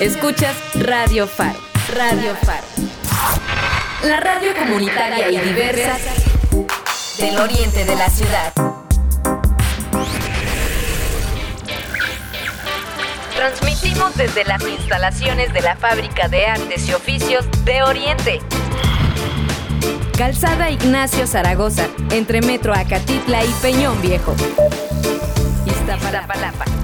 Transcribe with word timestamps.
Escuchas, 0.00 0.54
Radio 0.74 1.26
Faro. 1.26 1.58
Radio 1.94 2.36
Faro. 2.42 2.66
La 4.04 4.20
radio 4.20 4.54
comunitaria 4.54 5.30
y 5.30 5.38
diversa 5.38 5.96
del 7.18 7.38
oriente 7.38 7.86
de 7.86 7.96
la 7.96 8.10
ciudad. 8.10 8.52
Transmitimos 13.34 14.14
desde 14.14 14.44
las 14.44 14.62
instalaciones 14.62 15.54
de 15.54 15.62
la 15.62 15.74
Fábrica 15.76 16.28
de 16.28 16.46
Artes 16.46 16.86
y 16.86 16.92
Oficios 16.92 17.46
de 17.64 17.82
Oriente. 17.84 18.42
Calzada 20.18 20.70
Ignacio 20.70 21.26
Zaragoza, 21.26 21.86
entre 22.10 22.42
Metro 22.42 22.74
Acatitla 22.74 23.42
y 23.42 23.50
Peñón 23.62 24.02
Viejo. 24.02 24.36
Iztapalapa. 25.64 26.34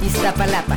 Iztapalapa. 0.02 0.76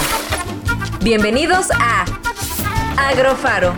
Bienvenidos 1.03 1.65
a 1.79 2.05
Agrofaro. 2.95 3.73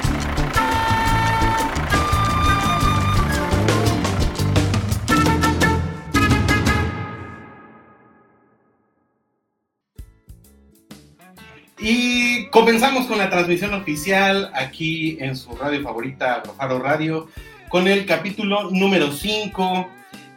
Y 11.79 12.47
comenzamos 12.47 13.07
con 13.07 13.17
la 13.17 13.29
transmisión 13.29 13.73
oficial 13.73 14.51
aquí 14.53 15.15
en 15.21 15.37
su 15.37 15.55
radio 15.55 15.81
favorita, 15.81 16.33
Agrofaro 16.35 16.79
Radio, 16.79 17.29
con 17.69 17.87
el 17.87 18.05
capítulo 18.05 18.69
número 18.69 19.13
5. 19.13 19.87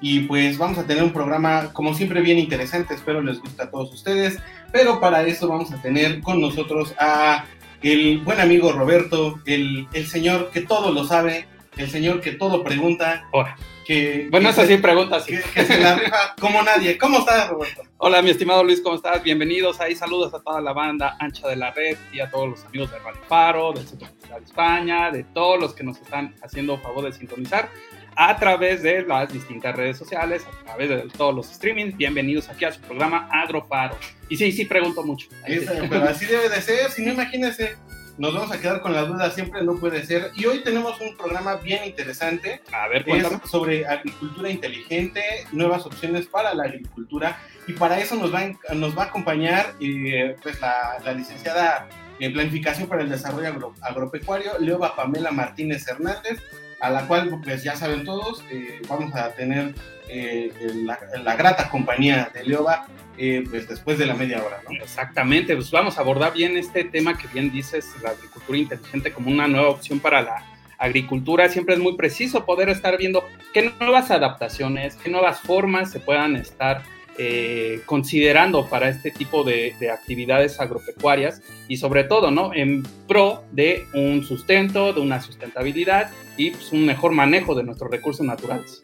Y 0.01 0.21
pues 0.21 0.57
vamos 0.57 0.79
a 0.79 0.87
tener 0.87 1.03
un 1.03 1.13
programa, 1.13 1.73
como 1.73 1.95
siempre, 1.95 2.21
bien 2.21 2.39
interesante. 2.39 2.95
Espero 2.95 3.23
les 3.23 3.41
guste 3.41 3.65
a 3.65 3.71
todos 3.73 3.93
ustedes. 3.93 4.39
Pero 4.77 5.01
para 5.01 5.23
eso 5.23 5.49
vamos 5.49 5.73
a 5.73 5.81
tener 5.81 6.21
con 6.21 6.39
nosotros 6.39 6.95
a 6.99 7.47
el 7.81 8.19
buen 8.19 8.39
amigo 8.43 8.73
Roberto, 8.73 9.41
el, 9.47 9.89
el 9.95 10.07
señor 10.07 10.51
que 10.51 10.61
todo 10.61 10.93
lo 10.93 11.05
sabe, 11.05 11.47
el 11.79 11.89
señor 11.89 12.21
que 12.21 12.33
todo 12.33 12.63
pregunta. 12.63 13.25
Ahora. 13.33 13.57
Que, 13.87 14.29
Bueno, 14.31 14.49
que 14.49 14.53
es 14.53 14.59
así, 14.59 14.69
se- 14.75 14.79
pregunta 14.79 15.17
así. 15.17 15.33
que, 15.33 15.41
que 15.55 15.65
se 15.65 15.81
la 15.81 15.95
rifa 15.95 16.35
como 16.39 16.63
nadie. 16.63 16.99
¿Cómo 16.99 17.21
estás, 17.21 17.49
Roberto? 17.49 17.85
Hola, 17.97 18.21
mi 18.21 18.29
estimado 18.29 18.63
Luis, 18.65 18.83
¿cómo 18.83 18.97
estás? 18.97 19.23
Bienvenidos 19.23 19.81
ahí, 19.81 19.97
saludos 19.97 20.35
a 20.35 20.41
toda 20.43 20.61
la 20.61 20.75
banda 20.75 21.17
ancha 21.21 21.49
de 21.49 21.57
la 21.57 21.71
red 21.71 21.97
y 22.13 22.21
a 22.21 22.29
todos 22.31 22.47
los 22.51 22.65
amigos 22.67 22.91
de 22.91 22.99
Radio 22.99 23.21
Faro, 23.27 23.73
del 23.73 23.87
Centro 23.89 24.09
de 24.29 24.45
España, 24.45 25.11
de 25.11 25.25
todos 25.25 25.59
los 25.59 25.73
que 25.73 25.85
nos 25.85 25.97
están 26.03 26.35
haciendo 26.43 26.77
favor 26.77 27.05
de 27.07 27.13
sintonizar 27.15 27.71
a 28.17 28.37
través 28.37 28.83
de 28.83 29.03
las 29.03 29.31
distintas 29.33 29.77
redes 29.77 29.99
sociales, 29.99 30.45
a 30.63 30.65
través 30.65 30.89
de 30.89 30.97
todos 31.17 31.35
los 31.35 31.47
streamings. 31.49 31.97
Bienvenidos 31.97 32.49
aquí 32.49 32.65
a 32.65 32.73
su 32.73 32.81
programa 32.81 33.29
Agrofaro. 33.31 33.97
Y 34.29 34.37
sí, 34.37 34.53
sí, 34.53 34.65
pregunto 34.65 35.03
mucho. 35.03 35.29
Es, 35.47 35.71
pero 35.89 36.05
así 36.09 36.25
debe 36.27 36.49
de 36.49 36.61
ser, 36.63 36.91
si 36.91 37.05
no 37.05 37.13
imagínense, 37.13 37.77
nos 38.17 38.33
vamos 38.33 38.51
a 38.51 38.59
quedar 38.59 38.81
con 38.81 38.95
la 38.95 39.03
duda, 39.03 39.31
siempre 39.31 39.63
no 39.63 39.77
puede 39.77 40.05
ser. 40.07 40.31
Y 40.35 40.47
hoy 40.47 40.63
tenemos 40.65 40.99
un 41.03 41.15
programa 41.17 41.57
bien 41.57 41.85
interesante, 41.85 42.63
A 42.73 42.89
ver, 42.89 43.03
es 43.03 43.05
cuéntame. 43.05 43.39
sobre 43.45 43.87
agricultura 43.87 44.49
inteligente, 44.51 45.21
nuevas 45.53 45.85
opciones 45.85 46.27
para 46.27 46.55
la 46.55 46.65
agricultura, 46.65 47.39
y 47.69 47.75
para 47.75 47.99
eso 47.99 48.17
nos 48.17 48.35
va, 48.35 48.41
nos 48.75 48.97
va 48.97 49.03
a 49.03 49.07
acompañar 49.07 49.75
eh, 49.81 50.35
pues 50.43 50.59
la, 50.63 50.97
la 51.05 51.13
licenciada 51.13 51.87
en 52.19 52.33
Planificación 52.33 52.89
para 52.89 53.03
el 53.03 53.11
Desarrollo 53.11 53.49
Agro- 53.49 53.75
Agropecuario, 53.83 54.53
Leoba 54.59 54.97
Pamela 54.97 55.31
Martínez 55.33 55.87
Hernández, 55.87 56.41
a 56.81 56.91
la 56.91 57.07
cual 57.07 57.41
pues 57.43 57.63
ya 57.63 57.77
saben 57.77 58.05
todos, 58.05 58.45
eh, 58.51 58.81
vamos 58.89 59.15
a 59.15 59.33
tener 59.33 59.75
eh, 60.09 60.53
la, 60.85 61.37
grata 61.37 61.69
compañía 61.69 62.31
de 62.33 62.45
Leoba 62.45 62.87
eh, 63.19 63.45
pues 63.49 63.67
después 63.67 63.99
de 63.99 64.07
la 64.07 64.15
media 64.15 64.43
hora, 64.45 64.61
¿no? 64.69 64.77
Exactamente, 64.83 65.55
pues 65.55 65.71
vamos 65.71 65.99
a 65.99 66.03
abordar 66.03 66.35
bien 66.35 66.57
este 66.57 66.85
tema 66.85 67.17
que 67.17 67.29
bien 67.29 67.51
dices, 67.51 67.95
la 68.03 68.11
agricultura 68.11 68.59
inteligente 68.59 69.13
como 69.13 69.31
una 69.31 69.49
nueva 69.49 69.71
opción 69.71 70.01
para 70.01 70.21
la 70.23 70.45
agricultura. 70.79 71.49
Siempre 71.49 71.75
es 71.75 71.81
muy 71.81 71.97
preciso 71.97 72.45
poder 72.45 72.69
estar 72.69 72.99
viendo 72.99 73.25
qué 73.55 73.73
nuevas 73.81 74.11
adaptaciones, 74.11 74.97
qué 74.97 75.11
nuevas 75.11 75.41
formas 75.41 75.91
se 75.91 76.01
puedan 76.01 76.37
estar 76.37 76.83
eh, 77.19 77.81
considerando 77.87 78.67
para 78.69 78.89
este 78.89 79.11
tipo 79.11 79.43
de, 79.45 79.75
de 79.81 79.91
actividades 79.91 80.61
agropecuarias 80.61 81.43
y 81.69 81.77
sobre 81.79 82.05
todo, 82.05 82.31
¿no? 82.31 82.53
En 82.55 82.83
pro 83.09 83.43
de 83.53 83.87
un 83.95 84.25
sustento, 84.25 84.93
de 84.93 85.01
una 85.01 85.21
sustentabilidad 85.23 86.11
y 86.37 86.51
pues, 86.51 86.73
un 86.73 86.85
mejor 86.87 87.13
manejo 87.13 87.55
de 87.55 87.63
nuestros 87.63 87.91
recursos 87.91 88.27
naturales. 88.27 88.83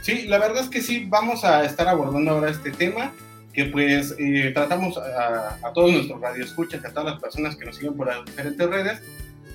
Sí, 0.00 0.26
la 0.26 0.38
verdad 0.38 0.62
es 0.64 0.68
que 0.68 0.80
sí, 0.80 1.06
vamos 1.08 1.44
a 1.44 1.64
estar 1.64 1.88
abordando 1.88 2.32
ahora 2.32 2.50
este 2.50 2.70
tema, 2.70 3.12
que 3.52 3.66
pues 3.66 4.14
eh, 4.18 4.50
tratamos 4.54 4.96
a, 4.98 5.58
a 5.62 5.72
todos 5.72 5.92
nuestros 5.92 6.20
radioescuchas, 6.20 6.84
a 6.84 6.90
todas 6.90 7.12
las 7.12 7.20
personas 7.20 7.56
que 7.56 7.64
nos 7.64 7.76
siguen 7.76 7.96
por 7.96 8.08
las 8.08 8.24
diferentes 8.24 8.68
redes, 8.68 9.00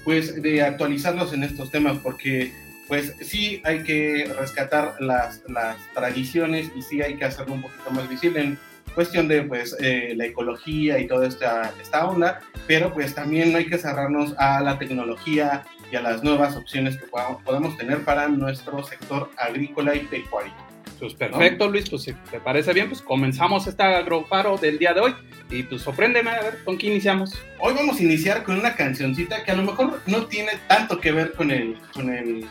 pues 0.03 0.41
de 0.41 0.61
actualizarlos 0.61 1.33
en 1.33 1.44
estos 1.44 1.69
temas, 1.71 1.97
porque 2.03 2.53
pues 2.88 3.16
sí 3.22 3.62
hay 3.64 3.84
que 3.84 4.31
rescatar 4.40 4.96
las, 5.00 5.42
las 5.48 5.78
tradiciones 5.94 6.72
y 6.75 6.81
sí 6.81 7.02
hay 7.02 7.16
que 7.16 7.25
hacerlo 7.25 7.56
un 7.56 7.62
poquito 7.62 7.92
más 7.92 8.08
visible 8.09 8.42
en 8.42 8.59
cuestión 8.96 9.28
de 9.28 9.44
pues 9.44 9.75
eh, 9.80 10.14
la 10.16 10.25
ecología 10.25 10.98
y 10.98 11.06
toda 11.06 11.28
esta, 11.28 11.72
esta 11.80 12.08
onda, 12.08 12.40
pero 12.66 12.92
pues 12.94 13.14
también 13.14 13.52
no 13.52 13.59
hay 13.59 13.68
que 13.68 13.78
cerrarnos 13.78 14.34
a 14.40 14.59
la 14.62 14.80
tecnología 14.80 15.64
y 15.92 15.96
a 15.96 16.02
las 16.02 16.24
nuevas 16.24 16.56
opciones 16.56 16.98
que 16.98 17.06
podamos, 17.06 17.44
podemos 17.44 17.78
tener 17.78 18.03
para 18.03 18.28
nuestro 18.28 18.84
sector 18.84 19.30
agrícola 19.38 19.94
y 19.96 20.00
pecuario. 20.00 20.54
Pues 21.00 21.14
perfecto, 21.14 21.69
Luis, 21.69 21.90
pues 21.90 22.04
si 22.04 22.14
te 22.31 22.40
parece 22.40 22.74
bien, 22.74 22.88
pues 22.88 23.02
comenzamos 23.02 23.68
este 23.68 23.84
agrofaro 23.84 24.58
del 24.58 24.80
día 24.80 24.94
de 24.94 25.02
hoy. 25.02 25.16
Y 25.52 25.64
pues 25.64 25.84
sorpréndeme, 25.84 26.31
a 26.31 26.42
ver, 26.42 26.64
¿con 26.64 26.78
qué 26.78 26.88
iniciamos? 26.88 27.38
Hoy 27.59 27.74
vamos 27.75 28.00
a 28.00 28.04
iniciar 28.04 28.44
con 28.44 28.58
una 28.58 28.75
cancioncita 28.75 29.44
que 29.44 29.52
a 29.52 29.56
lo 29.56 29.64
mejor 29.64 30.02
no 30.08 30.25
tiene 30.25 30.54
tanto 30.68 31.00
que 31.00 31.12
ver 31.12 31.34
con 31.34 31.52
el, 31.52 31.78
con 31.94 32.09
el, 32.09 32.48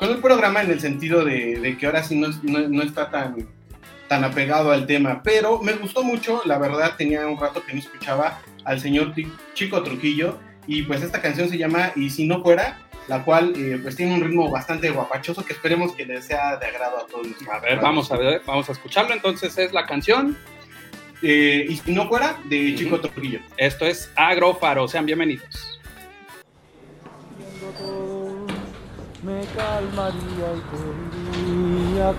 con 0.00 0.08
el 0.10 0.18
programa 0.18 0.62
en 0.62 0.70
el 0.72 0.80
sentido 0.80 1.24
de, 1.24 1.60
de 1.60 1.76
que 1.78 1.86
ahora 1.86 2.02
sí 2.02 2.16
no, 2.18 2.28
no- 2.42 2.68
no 2.68 2.82
está 2.82 3.08
tan, 3.10 3.46
tan 4.08 4.24
apegado 4.24 4.72
al 4.72 4.86
tema, 4.86 5.22
pero 5.22 5.62
me 5.62 5.74
gustó 5.74 6.02
mucho, 6.02 6.42
la 6.46 6.58
verdad 6.58 6.94
tenía 6.96 7.24
un 7.28 7.38
rato 7.38 7.62
que 7.64 7.74
no 7.74 7.78
escuchaba 7.78 8.40
al 8.64 8.80
señor 8.80 9.14
Chico 9.54 9.82
Trujillo 9.84 10.38
y 10.66 10.82
pues 10.82 11.02
esta 11.02 11.20
canción 11.22 11.48
se 11.48 11.58
llama 11.58 11.92
Y 11.96 12.10
si 12.10 12.26
no 12.26 12.42
fuera, 12.42 12.78
la 13.08 13.24
cual 13.24 13.52
eh, 13.56 13.78
pues 13.82 13.94
tiene 13.96 14.14
un 14.14 14.20
ritmo 14.22 14.50
bastante 14.50 14.90
guapachoso 14.90 15.44
que 15.44 15.52
esperemos 15.52 15.92
que 15.94 16.06
les 16.06 16.24
sea 16.26 16.56
de 16.56 16.66
agrado 16.66 16.98
a 16.98 17.06
todos. 17.06 17.26
A 17.52 17.58
ver, 17.60 17.78
vamos 17.80 18.10
a 18.12 18.16
ver, 18.16 18.42
vamos 18.46 18.68
a 18.68 18.72
escucharlo. 18.72 19.12
Entonces 19.14 19.56
es 19.58 19.72
la 19.72 19.84
canción. 19.86 20.36
Eh, 21.22 21.66
y 21.68 21.76
si 21.76 21.92
no 21.92 22.08
fuera, 22.08 22.36
de 22.44 22.74
Chico 22.76 22.96
Ujú. 22.96 23.08
Trujillo. 23.08 23.40
Esto 23.56 23.84
es 23.84 24.10
Agrofaro, 24.16 24.86
sean 24.88 25.06
bienvenidos. 25.06 25.79
Me 29.22 29.44
calmaría 29.54 30.54
y 30.56 30.62
te 30.70 31.38
diría 31.38 32.12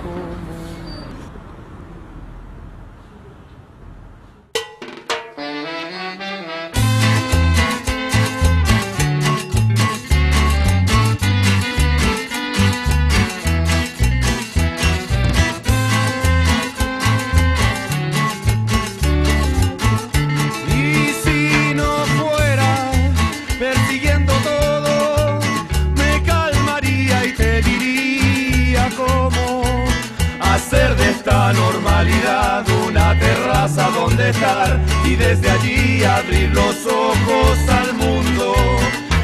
normalidad 31.53 32.66
una 32.88 33.18
terraza 33.20 33.90
donde 33.90 34.30
estar 34.30 34.80
y 35.06 35.16
desde 35.16 35.50
allí 35.50 36.03
abrir 36.03 36.50
los 36.53 36.86
ojos 36.86 37.58
al 37.70 37.94
mundo. 37.94 38.53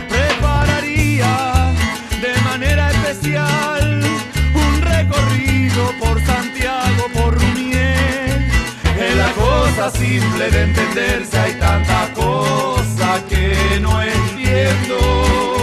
Prepararía 0.09 1.73
de 2.21 2.41
manera 2.43 2.91
especial 2.91 4.01
un 4.55 4.81
recorrido 4.81 5.91
por 5.99 6.19
Santiago, 6.25 7.05
por 7.13 7.33
Rumier. 7.39 8.47
Es 8.99 9.15
la 9.15 9.31
cosa 9.33 9.91
simple 9.91 10.49
de 10.49 10.63
entenderse, 10.63 11.39
hay 11.39 11.53
tanta 11.53 12.13
cosa 12.13 13.21
que 13.29 13.47
te 13.69 15.56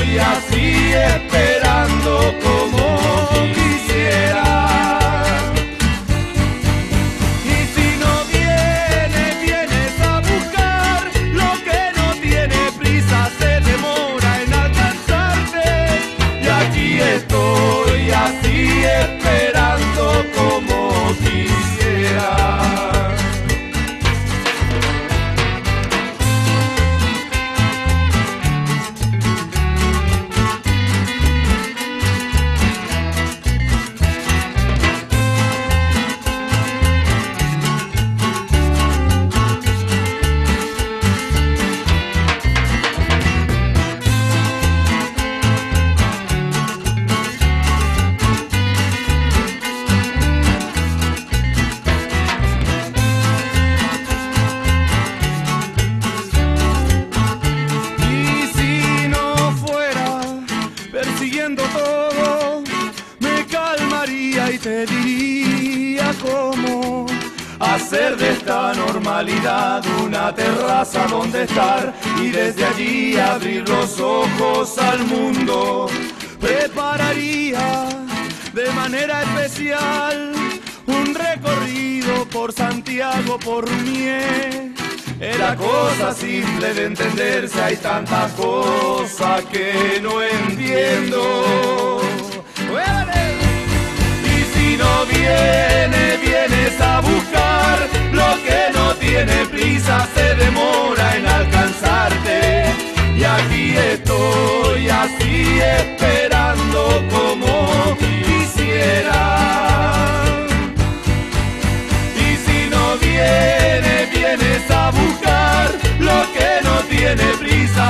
estoy 0.00 0.18
así 0.18 0.92
esperando 0.94 2.34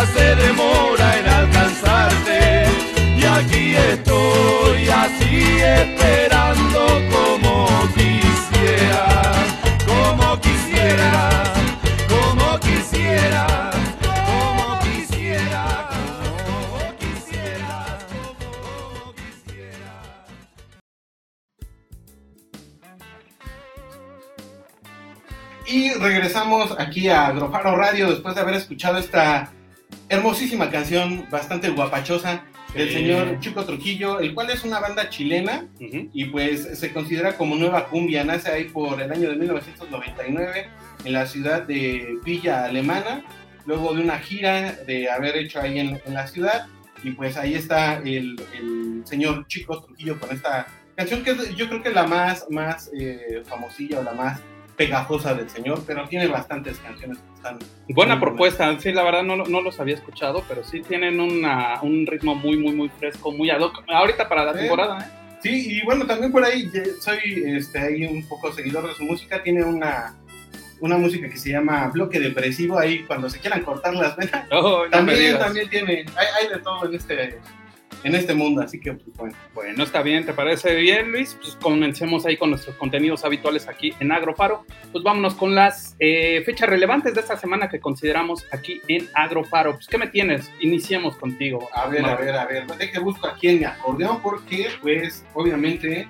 se 0.07 0.35
demora 0.37 1.19
en 1.19 1.29
alcanzarte. 1.29 2.65
Y 3.17 3.25
aquí 3.25 3.75
estoy 3.77 4.89
así 4.89 5.61
esperando 5.61 6.81
como 7.13 7.67
quisiera, 7.95 9.33
como 9.87 10.41
quisiera, 10.41 11.43
como 12.09 12.59
quisiera, 12.61 13.71
como 14.03 14.79
quisiera, 14.81 15.91
como 16.47 16.99
quisiera, 16.99 17.99
como 18.55 19.15
quisiera. 19.15 19.91
Y 25.67 25.93
regresamos 25.95 26.75
aquí 26.79 27.09
a 27.09 27.27
Agrofaro 27.27 27.77
Radio 27.77 28.11
después 28.11 28.35
de 28.35 28.41
haber 28.41 28.55
escuchado 28.55 28.99
esta 28.99 29.53
hermosísima 30.11 30.69
canción, 30.71 31.25
bastante 31.31 31.71
guapachosa, 31.71 32.43
del 32.75 32.89
Sí. 32.89 32.95
señor 32.95 33.41
Chico 33.41 33.65
Trujillo, 33.65 34.21
el 34.21 34.33
cual 34.35 34.51
es 34.51 34.63
una 34.65 34.79
banda 34.79 35.09
chilena 35.09 35.67
y 36.13 36.27
pues 36.27 36.79
se 36.79 36.93
considera 36.93 37.37
como 37.37 37.57
nueva 37.57 37.87
cumbia. 37.89 38.23
Nace 38.23 38.51
ahí 38.51 38.65
por 38.65 39.01
el 39.01 39.11
año 39.11 39.31
de 39.31 39.37
1999 39.37 40.69
en 41.05 41.13
la 41.13 41.27
ciudad 41.27 41.63
de 41.63 42.17
Villa 42.25 42.65
Alemana, 42.67 43.25
luego 43.67 43.93
de 43.95 44.03
una 44.03 44.19
gira 44.19 44.73
de 44.87 45.11
haber 45.11 45.37
hecho 45.37 45.61
ahí 45.61 45.79
en, 45.81 46.01
en 46.05 46.15
la 46.15 46.27
ciudad. 46.29 46.67
Y 47.03 47.13
pues 47.13 47.37
ahí 47.37 47.55
está 47.55 47.97
el, 47.99 48.41
el 48.55 49.03
señor 49.05 49.47
Chico 49.49 49.81
Trujillo 49.83 50.21
con 50.21 50.31
esta 50.31 50.67
canción 50.97 51.25
que 51.25 51.35
yo 51.57 51.67
creo 51.69 51.83
que 51.83 51.89
es 51.89 51.95
la 51.95 52.07
más, 52.07 52.47
más 52.51 52.91
eh, 52.97 53.43
famosilla 53.49 54.01
o 54.01 54.03
la 54.03 54.13
más 54.13 54.41
pegajosa 54.85 55.35
del 55.35 55.51
señor, 55.51 55.83
pero 55.87 56.09
tiene 56.09 56.27
bastantes 56.27 56.79
canciones 56.79 57.19
que 57.19 57.35
están... 57.35 57.59
Buena 57.91 58.19
propuesta, 58.19 58.75
sí, 58.81 58.93
la 58.93 59.03
verdad 59.03 59.23
no, 59.23 59.37
no 59.37 59.61
los 59.61 59.79
había 59.79 59.95
escuchado, 59.95 60.43
pero 60.49 60.65
sí 60.65 60.81
tienen 60.81 61.21
una, 61.21 61.79
un 61.83 62.07
ritmo 62.07 62.35
muy, 62.35 62.57
muy, 62.57 62.73
muy 62.73 62.89
fresco, 62.89 63.31
muy 63.31 63.51
ad 63.51 63.61
hoc. 63.61 63.85
Ahorita 63.89 64.27
para 64.27 64.47
la 64.47 64.53
Sí. 64.55 64.61
temporada, 64.61 64.99
¿eh? 65.01 65.37
Sí, 65.43 65.77
y 65.79 65.85
bueno, 65.85 66.07
también 66.07 66.33
por 66.33 66.43
ahí 66.45 66.71
ye- 66.73 66.95
soy 66.99 67.19
este, 67.59 67.79
ahí 67.79 68.07
un 68.07 68.27
poco 68.27 68.53
seguidor 68.55 68.89
de 68.89 68.95
su 68.95 69.05
música. 69.05 69.43
Tiene 69.43 69.63
una, 69.65 70.15
una 70.81 70.97
música 70.97 71.29
que 71.29 71.37
se 71.37 71.51
llama 71.51 71.89
Bloque 71.93 72.19
Depresivo. 72.19 72.79
Ahí 72.79 73.05
cuando 73.05 73.29
se 73.29 73.39
quieran 73.39 73.63
cortar 73.63 73.95
las 73.95 74.17
venas, 74.17 74.47
Oh, 74.51 74.85
no 74.85 74.91
también, 74.91 75.39
también 75.39 75.69
tiene. 75.69 76.07
Hay, 76.17 76.27
hay 76.41 76.49
de 76.49 76.59
todo 76.59 76.87
en 76.87 76.95
este, 76.95 77.39
en 78.05 78.15
este 78.15 78.35
mundo. 78.35 78.63
Así 78.63 78.81
que, 78.81 78.93
pues 78.93 79.17
bueno. 79.17 79.37
Bueno, 79.55 79.85
está 79.85 80.03
bien, 80.03 80.25
¿te 80.25 80.33
parece 80.33 80.75
bien, 80.75 81.13
Luis? 81.13 81.37
Pues 81.41 81.57
comencemos 81.57 82.27
ahí 82.27 82.37
con 82.37 82.51
nuestros 82.51 82.77
contenidos 82.77 83.25
habituales 83.25 83.69
aquí 83.69 83.93
en 84.01 84.13
Agrofaro. 84.13 84.65
Pues 84.93 85.05
vámonos 85.05 85.35
con 85.35 85.55
las 85.55 85.97
eh, 85.99 86.43
fechas 86.45 86.69
relevantes 86.69 87.15
de 87.15 87.21
esta 87.21 87.37
semana 87.37 87.69
que 87.69 87.81
consideramos 87.81 88.47
aquí 88.53 88.81
en 88.89 89.09
Agrofaro. 89.15 89.75
Pues, 89.75 89.87
¿qué 89.87 89.99
me 89.99 90.07
tienes? 90.07 90.51
Iniciemos 90.61 91.17
contigo. 91.17 91.69
A 91.73 91.89
ver, 91.89 92.05
a 92.05 92.17
ver, 92.17 92.35
a 92.35 92.47
ver. 92.47 92.67
Deje 92.67 92.93
que 92.93 92.99
busco 92.99 93.27
aquí 93.27 93.49
en 93.49 93.59
mi 93.61 93.65
acordeón 93.65 94.21
porque, 94.23 94.69
pues, 94.81 95.25
obviamente, 95.35 96.09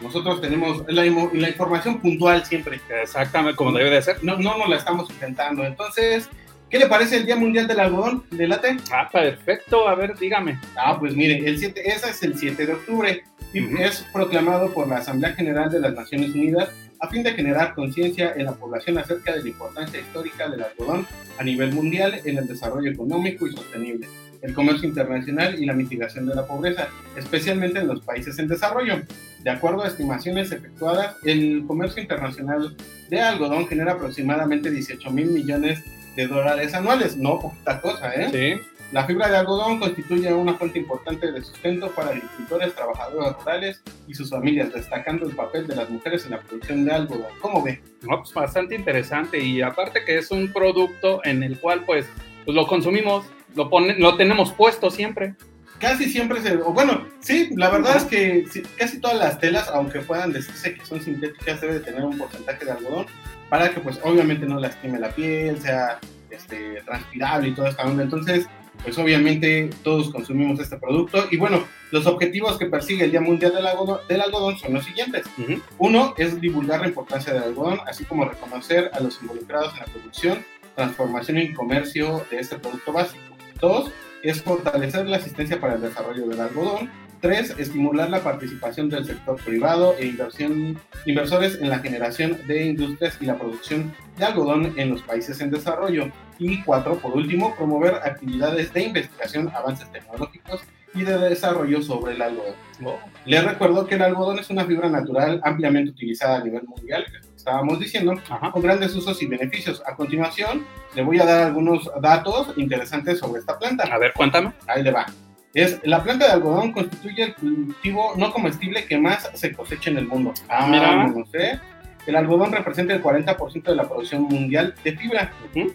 nosotros 0.00 0.40
tenemos 0.40 0.84
la, 0.88 1.04
la 1.04 1.48
información 1.48 2.00
puntual 2.00 2.44
siempre. 2.44 2.80
Exactamente, 3.02 3.56
como 3.56 3.72
debe 3.72 3.90
de 3.90 4.02
ser. 4.02 4.22
No, 4.22 4.36
no 4.36 4.56
nos 4.56 4.68
la 4.68 4.76
estamos 4.76 5.10
inventando. 5.10 5.64
Entonces, 5.64 6.28
¿qué 6.70 6.78
le 6.78 6.86
parece 6.86 7.16
el 7.16 7.26
Día 7.26 7.36
Mundial 7.36 7.66
del 7.66 7.80
Algodón? 7.80 8.24
¿Le 8.30 8.46
late? 8.48 8.76
Ah, 8.92 9.08
perfecto. 9.10 9.88
A 9.88 9.94
ver, 9.94 10.16
dígame. 10.18 10.58
Ah, 10.76 10.96
pues 10.98 11.14
mire, 11.14 11.38
el 11.48 11.58
7, 11.58 11.80
ese 11.88 12.10
es 12.10 12.22
el 12.22 12.36
7 12.36 12.66
de 12.66 12.72
octubre 12.72 13.22
y 13.52 13.62
Ujú. 13.64 13.78
es 13.78 14.04
proclamado 14.12 14.72
por 14.72 14.88
la 14.88 14.98
Asamblea 14.98 15.34
General 15.34 15.70
de 15.70 15.80
las 15.80 15.94
Naciones 15.94 16.30
Unidas 16.34 16.68
a 17.00 17.08
fin 17.08 17.22
de 17.22 17.32
generar 17.32 17.74
conciencia 17.74 18.32
en 18.36 18.46
la 18.46 18.52
población 18.52 18.98
acerca 18.98 19.32
de 19.32 19.42
la 19.42 19.48
importancia 19.48 20.00
histórica 20.00 20.48
del 20.48 20.64
algodón 20.64 21.06
a 21.38 21.44
nivel 21.44 21.72
mundial 21.72 22.20
en 22.24 22.38
el 22.38 22.46
desarrollo 22.46 22.90
económico 22.90 23.46
y 23.46 23.52
sostenible, 23.52 24.08
el 24.42 24.52
comercio 24.52 24.88
internacional 24.88 25.62
y 25.62 25.64
la 25.64 25.74
mitigación 25.74 26.26
de 26.26 26.34
la 26.34 26.44
pobreza, 26.46 26.88
especialmente 27.16 27.78
en 27.78 27.86
los 27.86 28.00
países 28.00 28.38
en 28.40 28.48
desarrollo. 28.48 29.02
De 29.44 29.50
acuerdo 29.50 29.84
a 29.84 29.88
estimaciones 29.88 30.50
efectuadas, 30.50 31.14
el 31.24 31.62
comercio 31.68 32.02
internacional 32.02 32.76
de 33.08 33.20
algodón 33.20 33.68
genera 33.68 33.92
aproximadamente 33.92 34.68
18 34.68 35.08
mil 35.12 35.26
millones 35.30 35.84
de 35.84 35.97
dólares 36.26 36.74
anuales, 36.74 37.16
no 37.16 37.38
poquita 37.38 37.80
cosa, 37.80 38.12
¿eh? 38.14 38.28
Sí. 38.32 38.78
La 38.90 39.04
fibra 39.04 39.28
de 39.28 39.36
algodón 39.36 39.78
constituye 39.78 40.32
una 40.32 40.54
fuente 40.54 40.78
importante 40.78 41.30
de 41.30 41.42
sustento 41.42 41.90
para 41.90 42.08
agricultores, 42.08 42.74
trabajadores 42.74 43.36
rurales 43.38 43.82
y 44.06 44.14
sus 44.14 44.30
familias, 44.30 44.72
destacando 44.72 45.26
el 45.26 45.36
papel 45.36 45.66
de 45.66 45.76
las 45.76 45.90
mujeres 45.90 46.24
en 46.24 46.30
la 46.30 46.40
producción 46.40 46.86
de 46.86 46.92
algodón. 46.92 47.26
¿Cómo 47.42 47.62
ve? 47.62 47.82
No, 48.00 48.22
pues 48.22 48.32
bastante 48.32 48.74
interesante. 48.74 49.38
Y 49.38 49.60
aparte 49.60 50.04
que 50.06 50.16
es 50.16 50.30
un 50.30 50.50
producto 50.54 51.20
en 51.24 51.42
el 51.42 51.60
cual, 51.60 51.84
pues, 51.84 52.06
pues 52.46 52.54
lo 52.54 52.66
consumimos, 52.66 53.26
lo, 53.54 53.68
pone, 53.68 53.98
lo 53.98 54.16
tenemos 54.16 54.52
puesto 54.52 54.90
siempre. 54.90 55.34
Casi 55.78 56.08
siempre 56.08 56.40
se... 56.40 56.56
o 56.56 56.72
bueno, 56.72 57.06
sí, 57.20 57.50
la 57.56 57.68
verdad 57.68 57.98
es 57.98 58.04
que 58.04 58.46
sí, 58.50 58.62
casi 58.78 59.00
todas 59.00 59.18
las 59.18 59.38
telas, 59.38 59.68
aunque 59.68 60.00
puedan 60.00 60.32
decirse 60.32 60.74
que 60.74 60.84
son 60.86 61.02
sintéticas, 61.02 61.60
deben 61.60 61.76
de 61.76 61.84
tener 61.84 62.02
un 62.02 62.16
porcentaje 62.16 62.64
de 62.64 62.72
algodón 62.72 63.06
para 63.48 63.70
que, 63.70 63.80
pues, 63.80 64.00
obviamente 64.02 64.46
no 64.46 64.58
lastime 64.58 64.98
la 64.98 65.10
piel, 65.10 65.60
sea 65.60 65.98
este, 66.30 66.82
transpirable 66.82 67.48
y 67.48 67.54
toda 67.54 67.70
esta 67.70 67.84
onda. 67.84 68.02
Entonces, 68.02 68.46
pues 68.82 68.96
obviamente 68.98 69.70
todos 69.82 70.10
consumimos 70.10 70.60
este 70.60 70.76
producto. 70.76 71.26
Y 71.30 71.36
bueno, 71.36 71.64
los 71.90 72.06
objetivos 72.06 72.58
que 72.58 72.66
persigue 72.66 73.04
el 73.04 73.10
Día 73.10 73.20
Mundial 73.20 73.54
del 73.54 73.66
Algodón, 73.66 74.00
del 74.08 74.20
algodón 74.20 74.58
son 74.58 74.74
los 74.74 74.84
siguientes. 74.84 75.26
Ujú. 75.38 75.60
Uno 75.78 76.14
es 76.16 76.40
divulgar 76.40 76.80
la 76.80 76.88
importancia 76.88 77.32
del 77.32 77.42
algodón, 77.42 77.80
así 77.86 78.04
como 78.04 78.24
reconocer 78.24 78.90
a 78.92 79.00
los 79.00 79.20
involucrados 79.20 79.72
en 79.74 79.80
la 79.80 79.86
producción, 79.86 80.44
transformación 80.74 81.38
y 81.38 81.52
comercio 81.52 82.24
de 82.30 82.38
este 82.38 82.58
producto 82.58 82.92
básico. 82.92 83.22
Dos 83.60 83.90
es 84.22 84.42
fortalecer 84.42 85.06
la 85.06 85.16
asistencia 85.16 85.60
para 85.60 85.74
el 85.74 85.80
desarrollo 85.80 86.26
del 86.26 86.40
algodón. 86.40 86.90
Tres, 87.20 87.52
estimular 87.58 88.10
la 88.10 88.20
participación 88.20 88.88
del 88.88 89.04
sector 89.04 89.36
privado 89.44 89.96
e 89.98 90.06
inversión, 90.06 90.78
inversores 91.04 91.60
en 91.60 91.68
la 91.68 91.80
generación 91.80 92.38
de 92.46 92.66
industrias 92.66 93.18
y 93.20 93.26
la 93.26 93.36
producción 93.36 93.92
de 94.16 94.24
algodón 94.24 94.74
en 94.76 94.90
los 94.90 95.02
países 95.02 95.40
en 95.40 95.50
desarrollo. 95.50 96.12
Y 96.38 96.62
cuatro, 96.62 96.96
por 96.98 97.16
último, 97.16 97.56
promover 97.56 97.94
actividades 97.96 98.72
de 98.72 98.84
investigación, 98.84 99.50
avances 99.52 99.90
tecnológicos 99.90 100.60
y 100.94 101.02
de 101.02 101.18
desarrollo 101.18 101.82
sobre 101.82 102.14
el 102.14 102.22
algodón. 102.22 102.54
Oh, 102.84 102.98
Les 103.24 103.44
recuerdo 103.44 103.86
que 103.86 103.96
el 103.96 104.02
algodón 104.02 104.38
es 104.38 104.48
una 104.50 104.64
fibra 104.64 104.88
natural 104.88 105.40
ampliamente 105.42 105.90
utilizada 105.90 106.36
a 106.38 106.44
nivel 106.44 106.62
mundial, 106.62 107.04
estábamos 107.34 107.80
diciendo, 107.80 108.14
Ajá. 108.30 108.52
con 108.52 108.62
grandes 108.62 108.94
usos 108.94 109.20
y 109.22 109.26
beneficios. 109.26 109.82
A 109.86 109.96
continuación, 109.96 110.64
le 110.94 111.02
voy 111.02 111.18
a 111.18 111.24
dar 111.24 111.46
algunos 111.48 111.90
datos 112.00 112.52
interesantes 112.56 113.18
sobre 113.18 113.40
esta 113.40 113.58
planta. 113.58 113.84
A 113.92 113.98
ver, 113.98 114.12
cuéntame. 114.12 114.52
Ahí 114.68 114.84
le 114.84 114.92
va. 114.92 115.06
Es, 115.54 115.80
la 115.84 116.02
planta 116.02 116.26
de 116.26 116.32
algodón 116.32 116.72
constituye 116.72 117.22
el 117.22 117.34
cultivo 117.34 118.12
no 118.16 118.32
comestible 118.32 118.84
que 118.84 118.98
más 118.98 119.30
se 119.34 119.52
cosecha 119.52 119.90
en 119.90 119.98
el 119.98 120.06
mundo. 120.06 120.34
Ah, 120.48 120.66
mira. 120.68 121.06
no 121.06 121.24
sé. 121.26 121.58
El 122.06 122.16
algodón 122.16 122.52
representa 122.52 122.94
el 122.94 123.02
40% 123.02 123.62
de 123.64 123.74
la 123.74 123.86
producción 123.86 124.22
mundial 124.22 124.74
de 124.82 124.96
fibra. 124.96 125.30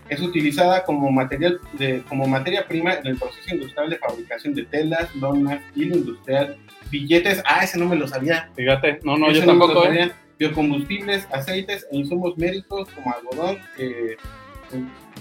Es 0.10 0.20
utilizada 0.20 0.84
como, 0.84 1.12
material 1.12 1.60
de, 1.74 2.02
como 2.10 2.26
materia 2.28 2.66
prima 2.68 2.94
en 2.94 3.06
el 3.06 3.18
proceso 3.18 3.54
industrial 3.54 3.90
de 3.92 3.98
fabricación 3.98 4.56
de 4.56 4.64
telas, 4.66 5.14
lonas, 5.16 5.62
hilo 5.76 5.96
industrial, 5.98 6.58
billetes. 6.90 7.44
Ah, 7.46 7.64
ese 7.64 7.78
no 7.78 7.86
me 7.88 7.96
lo 7.96 8.08
sabía. 8.08 8.50
Fíjate, 8.56 9.00
no, 9.04 9.16
no, 9.16 9.28
Ese 9.28 9.42
yo 9.42 9.46
me 9.46 9.54
lo 9.54 9.60
tampoco. 9.60 9.84
¿eh? 9.84 9.88
sabía. 9.88 10.16
Biocombustibles, 10.40 11.28
aceites 11.32 11.86
e 11.92 11.98
insumos 11.98 12.36
médicos 12.38 12.90
como 12.96 13.14
algodón, 13.14 13.60
eh, 13.78 14.18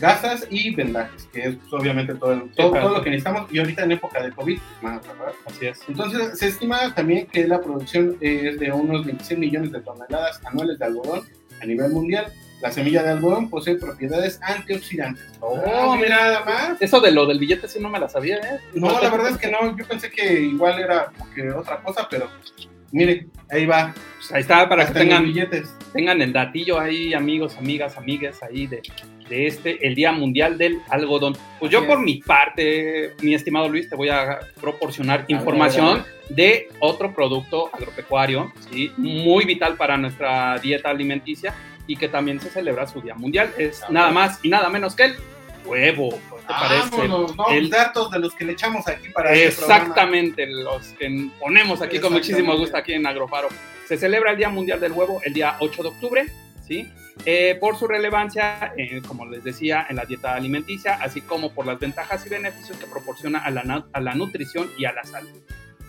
gasas 0.01 0.47
y 0.51 0.75
vendajes, 0.75 1.29
que 1.33 1.41
es 1.43 1.57
pues, 1.57 1.73
obviamente 1.73 2.15
todo, 2.15 2.33
el- 2.33 2.51
todo, 2.51 2.71
todo 2.73 2.95
lo 2.99 3.03
que 3.03 3.11
necesitamos 3.11 3.53
y 3.53 3.59
ahorita 3.59 3.85
en 3.85 3.93
época 3.93 4.23
de 4.23 4.33
COVID, 4.33 4.59
más, 4.83 5.07
¿verdad? 5.07 5.33
Así 5.47 5.67
es. 5.67 5.81
Entonces, 5.89 6.39
se 6.39 6.49
estima 6.49 6.95
también 6.95 7.27
que 7.27 7.47
la 7.47 7.61
producción 7.61 8.17
es 8.21 8.59
de 8.59 8.73
unos 8.73 9.05
26 9.07 9.39
millones 9.39 9.73
de 9.73 9.81
toneladas 9.81 10.41
anuales 10.45 10.79
de 10.79 10.85
algodón 10.85 11.23
a 11.61 11.67
nivel 11.67 11.91
mundial. 11.93 12.27
La 12.61 12.71
semilla 12.71 13.03
de 13.03 13.11
algodón 13.11 13.51
posee 13.51 13.75
propiedades 13.75 14.39
antioxidantes. 14.43 15.25
Oh, 15.41 15.97
mira 15.97 16.17
nada 16.17 16.45
más. 16.45 16.81
Eso 16.81 17.01
de 17.01 17.11
lo 17.11 17.27
del 17.27 17.41
billete 17.41 17.67
sí 17.67 17.81
no 17.81 17.89
me 17.89 17.99
la 17.99 18.09
sabía, 18.09 18.37
¿eh? 18.37 18.61
No, 18.75 19.01
la 19.01 19.11
verdad 19.11 19.31
es 19.33 19.37
que 19.37 19.51
no. 19.51 19.77
Yo 19.77 19.85
pensé 19.87 20.11
que 20.11 20.41
igual 20.43 20.79
era 20.79 21.11
que 21.35 21.51
otra 21.51 21.83
cosa, 21.83 22.07
pero 22.09 22.29
mire, 22.93 23.27
ahí 23.51 23.67
va. 23.67 23.93
Pues 24.17 24.31
ahí 24.33 24.43
está, 24.43 24.69
para 24.69 24.83
que 24.85 24.89
Hasta 24.89 25.01
tengan, 25.01 25.25
billetes. 25.25 25.75
tengan 25.93 26.23
el 26.23 26.33
datillo 26.33 26.79
ahí, 26.79 27.13
amigos, 27.15 27.57
amigas, 27.57 27.97
amigues, 27.97 28.41
ahí 28.45 28.69
de, 28.69 28.81
de 29.33 29.47
este, 29.47 29.87
el 29.87 29.95
Día 29.95 30.12
Mundial 30.12 30.59
del 30.59 30.81
Algodón. 30.91 31.35
Pues 31.59 31.73
yo 31.73 31.87
por 31.87 32.01
mi 32.01 32.17
parte, 32.17 33.15
mi 33.23 33.35
estimado 33.35 33.67
Luis, 33.67 33.89
te 33.89 33.97
voy 33.97 34.11
a 34.11 34.41
proporcionar 34.61 35.25
información 35.29 36.05
de 36.29 36.69
otro 36.81 37.15
producto 37.15 37.71
agropecuario, 37.73 38.53
¿sí? 38.71 38.93
muy 38.99 39.47
vital 39.47 39.77
para 39.77 39.97
nuestra 39.97 40.59
dieta 40.59 40.91
alimenticia 40.91 41.55
y 41.87 41.97
que 41.97 42.09
también 42.09 42.41
se 42.41 42.51
celebra 42.51 42.87
su 42.87 43.01
Día 43.01 43.15
Mundial. 43.15 43.51
Es 43.57 43.83
nada 43.89 44.11
más 44.11 44.39
y 44.43 44.51
nada 44.51 44.69
menos 44.69 44.95
que 44.95 45.05
el 45.05 45.15
huevo. 45.65 46.11
¿Qué 46.11 46.37
te 46.49 46.53
parece? 46.53 46.91
Vámonos, 46.91 47.35
no, 47.35 47.49
El- 47.49 47.71
datos 47.71 48.11
de 48.11 48.19
los 48.19 48.35
que 48.35 48.45
le 48.45 48.53
echamos 48.53 48.87
aquí 48.87 49.09
para 49.09 49.33
este. 49.33 49.47
Exactamente, 49.47 50.47
los 50.47 50.89
que 50.99 51.31
ponemos 51.41 51.81
aquí 51.81 51.99
con 52.01 52.12
muchísimo 52.12 52.55
gusto 52.59 52.77
aquí 52.77 52.93
en 52.93 53.07
Agrofaro. 53.07 53.49
Se 53.89 53.97
celebra 53.97 54.33
el 54.33 54.37
Día 54.37 54.51
Mundial 54.51 54.79
del 54.79 54.93
Huevo 54.93 55.23
el 55.25 55.33
día 55.33 55.57
8 55.61 55.83
de 55.83 55.89
octubre, 55.89 56.27
¿sí? 56.67 56.87
Eh, 57.25 57.57
por 57.61 57.76
su 57.76 57.87
relevancia, 57.87 58.73
eh, 58.76 59.00
como 59.07 59.26
les 59.26 59.45
decía, 59.45 59.87
en 59.88 59.97
la 59.97 60.05
dieta 60.05 60.35
alimenticia, 60.35 60.95
así 60.95 61.21
como 61.21 61.52
por 61.55 61.67
las 61.67 61.79
ventajas 61.79 62.26
y 62.26 62.31
beneficios 62.31 62.76
que 62.79 62.87
proporciona 62.87 63.38
a 63.38 63.50
la, 63.50 63.62
na- 63.62 63.87
a 63.93 64.00
la 64.00 64.14
nutrición 64.14 64.69
y 64.76 64.87
a 64.87 64.93
la 64.93 65.05
salud. 65.05 65.31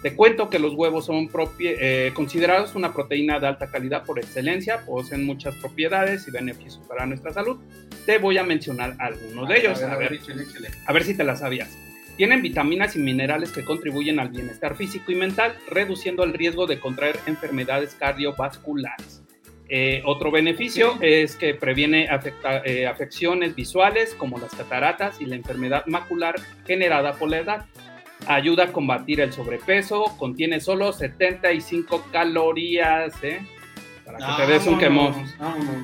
Te 0.04 0.16
cuento 0.16 0.50
que 0.50 0.60
los 0.60 0.74
huevos 0.76 1.06
son 1.06 1.30
eh, 1.60 2.12
considerados 2.14 2.76
una 2.76 2.94
proteína 2.94 3.40
de 3.40 3.48
alta 3.48 3.72
calidad 3.72 4.04
por 4.04 4.20
excelencia, 4.20 4.86
poseen 4.86 5.26
muchas 5.26 5.56
propiedades 5.56 6.28
y 6.28 6.32
beneficios 6.32 6.86
para 6.88 7.06
nuestra 7.06 7.32
salud. 7.32 7.58
Te 8.06 8.18
voy 8.18 8.38
a 8.38 8.44
mencionar 8.44 8.96
algunos 9.00 9.48
de 9.48 9.60
ellos. 9.60 9.82
A 9.82 9.96
ver, 9.96 10.14
échale, 10.14 10.44
échale. 10.44 10.70
a 10.86 10.92
ver 10.94 11.04
si 11.06 11.16
te 11.16 11.24
la 11.24 11.38
sabías. 11.38 11.76
Tienen 12.18 12.42
vitaminas 12.44 12.96
y 12.96 13.00
minerales 13.00 13.52
que 13.52 13.64
contribuyen 13.64 14.20
al 14.20 14.28
bienestar 14.30 14.76
físico 14.76 15.12
y 15.12 15.16
mental, 15.16 15.56
reduciendo 15.68 16.24
el 16.26 16.34
riesgo 16.34 16.68
de 16.68 16.80
contraer 16.82 17.18
enfermedades 17.26 17.96
cardiovasculares. 17.96 19.23
Eh, 19.70 20.02
otro 20.06 20.30
beneficio 20.30 20.98
es 21.02 21.36
que 21.36 21.54
previene 21.56 22.08
afecta- 22.10 22.62
eh, 22.66 22.86
afecciones 22.86 23.56
visuales 23.56 24.14
como 24.16 24.38
las 24.38 24.54
cataratas 24.54 25.20
y 25.22 25.26
la 25.26 25.36
enfermedad 25.36 25.86
macular 25.88 26.36
generada 26.68 27.14
por 27.14 27.30
la 27.30 27.38
edad. 27.38 27.66
Ayuda 28.28 28.66
a 28.66 28.72
combatir 28.72 29.20
el 29.22 29.34
sobrepeso, 29.34 30.16
contiene 30.18 30.60
solo 30.60 30.94
75 30.94 32.06
calorías, 32.12 33.14
¿eh? 33.24 33.42
para 34.06 34.18
que 34.18 34.46
te 34.46 34.52
des 34.52 34.68
un 34.68 34.78
quemón. 34.78 35.14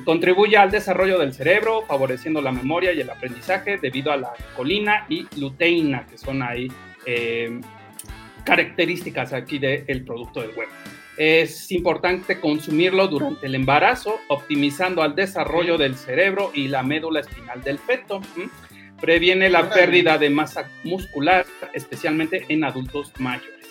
Contribuye 0.04 0.56
al 0.56 0.70
desarrollo 0.70 1.18
del 1.18 1.32
cerebro, 1.32 1.82
favoreciendo 1.86 2.40
la 2.42 2.52
memoria 2.52 2.92
y 2.92 3.00
el 3.00 3.08
aprendizaje 3.10 3.78
debido 3.78 4.12
a 4.12 4.16
la 4.18 4.32
colina 4.56 5.06
y 5.08 5.26
luteína, 5.38 6.06
que 6.06 6.18
son 6.18 6.42
ahí 6.42 6.68
eh, 7.06 7.60
características 8.44 9.32
aquí 9.32 9.58
del 9.58 10.04
producto 10.04 10.40
del 10.42 10.50
huevo. 10.50 10.70
Es 11.20 11.70
importante 11.70 12.40
consumirlo 12.40 13.06
durante 13.06 13.44
el 13.44 13.54
embarazo, 13.54 14.20
optimizando 14.28 15.02
al 15.02 15.14
desarrollo 15.14 15.76
del 15.76 15.94
cerebro 15.94 16.50
y 16.54 16.68
la 16.68 16.82
médula 16.82 17.20
espinal 17.20 17.62
del 17.62 17.78
feto. 17.78 18.22
Previene 18.98 19.50
la 19.50 19.68
pérdida 19.68 20.16
de 20.16 20.30
masa 20.30 20.70
muscular, 20.82 21.44
especialmente 21.74 22.46
en 22.48 22.64
adultos 22.64 23.12
mayores. 23.18 23.66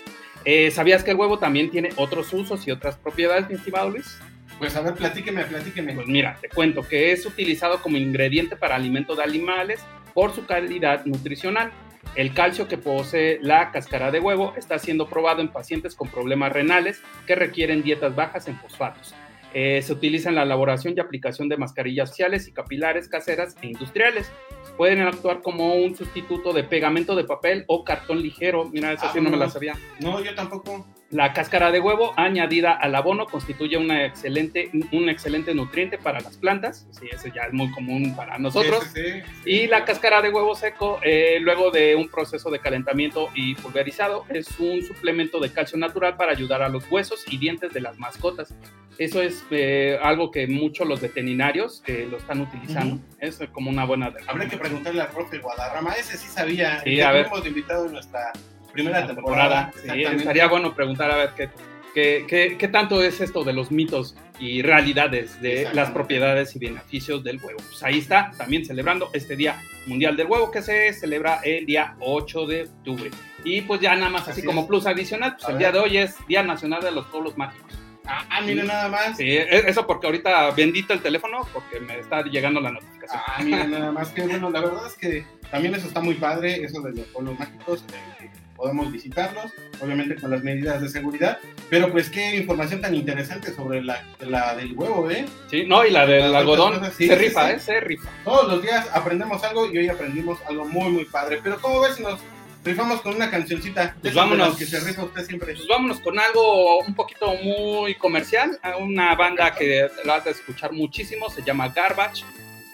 Eh, 0.46 0.70
¿Sabías 0.70 1.04
que 1.04 1.10
el 1.10 1.18
huevo 1.18 1.40
también 1.40 1.72
tiene 1.72 1.90
otros 1.96 2.32
usos 2.34 2.68
y 2.68 2.72
otras 2.72 2.98
propiedades, 2.98 3.50
mi 3.50 3.56
estimado 3.56 3.90
Luis? 3.90 4.20
Pues 4.60 4.76
a 4.76 4.82
ver, 4.82 4.94
platíqueme, 4.94 5.44
platíqueme. 5.46 5.94
Pues 5.94 6.06
mira, 6.06 6.38
te 6.40 6.50
cuento 6.50 6.88
que 6.88 7.12
es 7.12 7.26
utilizado 7.26 7.82
como 7.82 7.98
ingrediente 7.98 8.58
para 8.58 8.76
alimento 8.76 9.16
de 9.16 9.24
animales 9.24 9.80
por 10.14 10.36
su 10.36 10.46
calidad 10.46 11.04
nutricional. 11.06 11.72
El 12.16 12.34
calcio 12.34 12.68
que 12.68 12.78
posee 12.78 13.40
la 13.42 13.72
cáscara 13.72 14.12
de 14.12 14.20
huevo 14.20 14.54
está 14.58 14.80
siendo 14.80 15.08
probado 15.08 15.42
en 15.42 15.50
pacientes 15.50 15.96
con 15.96 16.10
problemas 16.10 16.52
renales 16.52 17.02
que 17.28 17.36
requieren 17.36 17.84
dietas 17.84 18.16
bajas 18.16 18.48
en 18.48 18.58
fosfatos. 18.58 19.14
Eh, 19.54 19.82
se 19.82 19.94
utiliza 19.94 20.30
en 20.30 20.36
la 20.36 20.44
elaboración 20.44 20.94
y 20.96 21.00
aplicación 21.00 21.50
de 21.50 21.58
mascarillas 21.58 22.10
faciales 22.10 22.48
y 22.48 22.52
capilares 22.52 23.08
caseras 23.08 23.56
e 23.62 23.68
industriales. 23.68 24.32
Pueden 24.78 25.02
actuar 25.02 25.42
como 25.42 25.76
un 25.76 25.96
sustituto 25.96 26.54
de 26.54 26.64
pegamento 26.64 27.16
de 27.16 27.24
papel 27.24 27.64
o 27.68 27.84
cartón 27.84 28.22
ligero. 28.22 28.70
Mira, 28.70 28.94
eso 28.94 29.08
sí 29.12 29.20
no 29.22 29.30
me 29.30 29.38
la 29.38 29.50
sabía. 29.50 29.76
No, 30.00 30.24
yo 30.24 30.36
tampoco. 30.36 30.86
La 31.12 31.34
cáscara 31.34 31.72
de 31.72 31.80
huevo 31.80 32.14
añadida 32.18 32.74
al 32.74 32.94
abono 32.94 33.26
constituye 33.26 33.78
una 33.78 34.06
excelente, 34.06 34.70
un 34.92 35.10
excelente 35.10 35.56
nutriente 35.56 35.98
para 35.98 36.20
las 36.20 36.38
plantas, 36.38 36.88
sí, 36.92 37.08
eso 37.12 37.30
ya 37.34 37.44
es 37.44 37.54
muy 37.54 37.72
común 37.72 38.16
para 38.16 38.38
nosotros. 38.38 38.84
Sí, 38.94 39.02
sí, 39.02 39.22
sí. 39.44 39.50
Y 39.50 39.68
la 39.68 39.86
cáscara 39.86 40.22
de 40.22 40.30
huevo 40.30 40.54
seco, 40.56 41.00
eh, 41.02 41.40
luego 41.42 41.72
de 41.72 41.96
un 41.96 42.10
proceso 42.10 42.52
de 42.52 42.60
calentamiento 42.60 43.30
y 43.34 43.56
pulverizado, 43.56 44.26
es 44.30 44.60
un 44.60 44.84
suplemento 44.84 45.40
de 45.40 45.52
calcio 45.52 45.80
natural 45.80 46.16
para 46.16 46.32
ayudar 46.32 46.62
a 46.62 46.70
los 46.70 46.84
huesos 46.92 47.26
y 47.28 47.40
dientes 47.40 47.74
de 47.74 47.82
las 47.82 47.98
mascotas. 47.98 48.54
Eso 49.00 49.22
es 49.24 49.44
eh, 49.50 49.98
algo 50.04 50.30
que 50.30 50.46
muchos 50.46 50.88
los 50.88 51.02
veterinarios 51.02 51.82
eh, 51.88 52.08
lo 52.12 52.18
están 52.18 52.42
utilizando. 52.42 52.96
Ujú. 52.96 53.04
Es 53.20 53.40
como 53.52 53.72
una 53.72 53.86
buena... 53.86 54.14
Habría 54.28 54.48
que 54.48 54.58
preguntarle 54.58 55.02
al 55.02 55.08
profe 55.08 55.40
Guadarrama, 55.40 55.94
ese 55.94 56.18
sí 56.18 56.28
sabía. 56.28 56.82
Sí, 56.82 57.02
a 57.02 57.12
ver. 57.14 57.28
invitado 57.46 57.88
nuestra 57.88 58.32
primera 58.72 59.06
temporada. 59.08 59.72
Sí, 59.82 60.04
estaría 60.04 60.48
bueno 60.48 60.74
preguntar 60.76 61.12
a 61.12 61.16
ver 61.18 61.30
qué, 61.36 61.50
qué, 61.94 62.26
qué- 62.28 62.56
qué 62.58 62.68
tanto 62.68 63.02
es 63.04 63.20
esto 63.22 63.44
de 63.44 63.54
los 63.54 63.72
mitos 63.72 64.16
y 64.40 64.62
realidades 64.62 65.42
de 65.42 65.68
las 65.74 65.92
propiedades 65.92 66.56
y 66.56 66.60
beneficios 66.60 67.24
del 67.24 67.42
huevo. 67.44 67.60
Pues 67.68 67.84
ahí 67.84 68.00
está, 68.00 68.32
también 68.38 68.66
celebrando 68.66 69.10
este 69.14 69.36
Día 69.36 69.62
Mundial 69.86 70.16
del 70.16 70.28
Huevo 70.28 70.50
que 70.52 70.62
se 70.62 70.94
celebra 70.94 71.42
el 71.44 71.66
día 71.66 71.96
8 72.00 72.46
de 72.46 72.64
octubre. 72.64 73.12
Y 73.44 73.62
pues 73.62 73.82
ya 73.82 73.96
nada 73.96 74.10
más 74.10 74.22
así, 74.24 74.32
Así 74.40 74.44
como 74.44 74.62
es. 74.62 74.68
plus 74.68 74.86
adicional, 74.86 75.34
pues 75.36 75.46
A 75.46 75.52
el 75.52 75.54
ver. 75.58 75.60
día 75.60 75.72
de 75.72 75.80
hoy 75.80 75.98
es 75.98 76.16
Día 76.28 76.44
Nacional 76.44 76.82
de 76.82 76.92
los 76.92 77.06
Pueblos 77.08 77.38
Mágicos. 77.38 77.74
Ah, 78.12 78.42
mire 78.44 78.64
nada 78.64 78.88
más. 78.90 79.18
Sí, 79.18 79.24
e- 79.30 79.70
eso 79.70 79.86
porque 79.86 80.08
ahorita 80.08 80.50
bendito 80.52 80.94
el 80.94 81.02
teléfono 81.02 81.48
porque 81.54 81.80
me 81.80 82.00
está 82.00 82.24
llegando 82.24 82.60
la 82.60 82.72
notificación. 82.72 83.22
Ah, 83.28 83.42
mire 83.44 83.68
nada 83.68 83.92
más. 83.92 84.10
Que 84.10 84.22
bueno, 84.24 84.50
la 84.50 84.62
verdad 84.62 84.88
es 84.88 84.94
que 84.96 85.26
también 85.52 85.76
eso 85.76 85.88
está 85.88 86.00
muy 86.02 86.16
padre, 86.16 86.64
eso 86.64 86.82
de 86.82 86.92
los 86.94 87.06
pueblos 87.08 87.38
mágicos. 87.38 87.84
eh, 88.20 88.30
podemos 88.60 88.92
visitarlos, 88.92 89.54
obviamente 89.80 90.16
con 90.16 90.30
las 90.30 90.44
medidas 90.44 90.82
de 90.82 90.90
seguridad. 90.90 91.40
Pero 91.70 91.92
pues 91.92 92.10
qué 92.10 92.36
información 92.36 92.82
tan 92.82 92.94
interesante 92.94 93.54
sobre 93.54 93.82
la, 93.82 94.04
la 94.20 94.56
del 94.56 94.74
huevo, 94.74 95.10
¿eh? 95.10 95.26
Sí, 95.50 95.64
no, 95.66 95.86
y 95.86 95.92
la 95.92 96.06
del 96.06 96.26
otras 96.26 96.42
algodón 96.42 96.74
cosas, 96.80 96.94
sí, 96.96 97.08
se 97.08 97.18
sí, 97.18 97.20
rifa, 97.26 97.48
sí. 97.48 97.54
¿eh? 97.54 97.60
Se 97.60 97.80
rifa. 97.80 98.10
Todos 98.26 98.48
los 98.52 98.62
días 98.62 98.88
aprendemos 98.94 99.44
algo 99.44 99.72
y 99.72 99.78
hoy 99.78 99.88
aprendimos 99.88 100.40
algo 100.48 100.66
muy, 100.66 100.92
muy 100.92 101.06
padre. 101.06 101.40
Pero 101.42 101.60
¿cómo 101.62 101.80
ves 101.80 101.96
si 101.96 102.04
nos 102.04 102.20
rifamos 102.66 103.02
con 103.02 103.16
una 103.16 103.32
cancioncita? 103.32 103.96
Pues 104.02 104.14
vámonos. 104.14 104.58
que 104.58 104.66
se 104.66 104.80
rifa 104.82 105.04
usted 105.04 105.26
siempre. 105.26 105.54
Pues 105.54 105.68
vámonos 105.68 106.00
con 106.02 106.20
algo 106.20 106.80
un 106.80 106.94
poquito 106.96 107.34
muy 107.36 107.96
comercial, 107.96 108.60
una 108.80 109.16
banda 109.16 109.56
que 109.56 109.88
la 110.04 110.18
vas 110.18 110.28
a 110.28 110.32
escuchar 110.32 110.74
muchísimo, 110.74 111.30
se 111.30 111.44
llama 111.44 111.70
Garbage, 111.70 112.26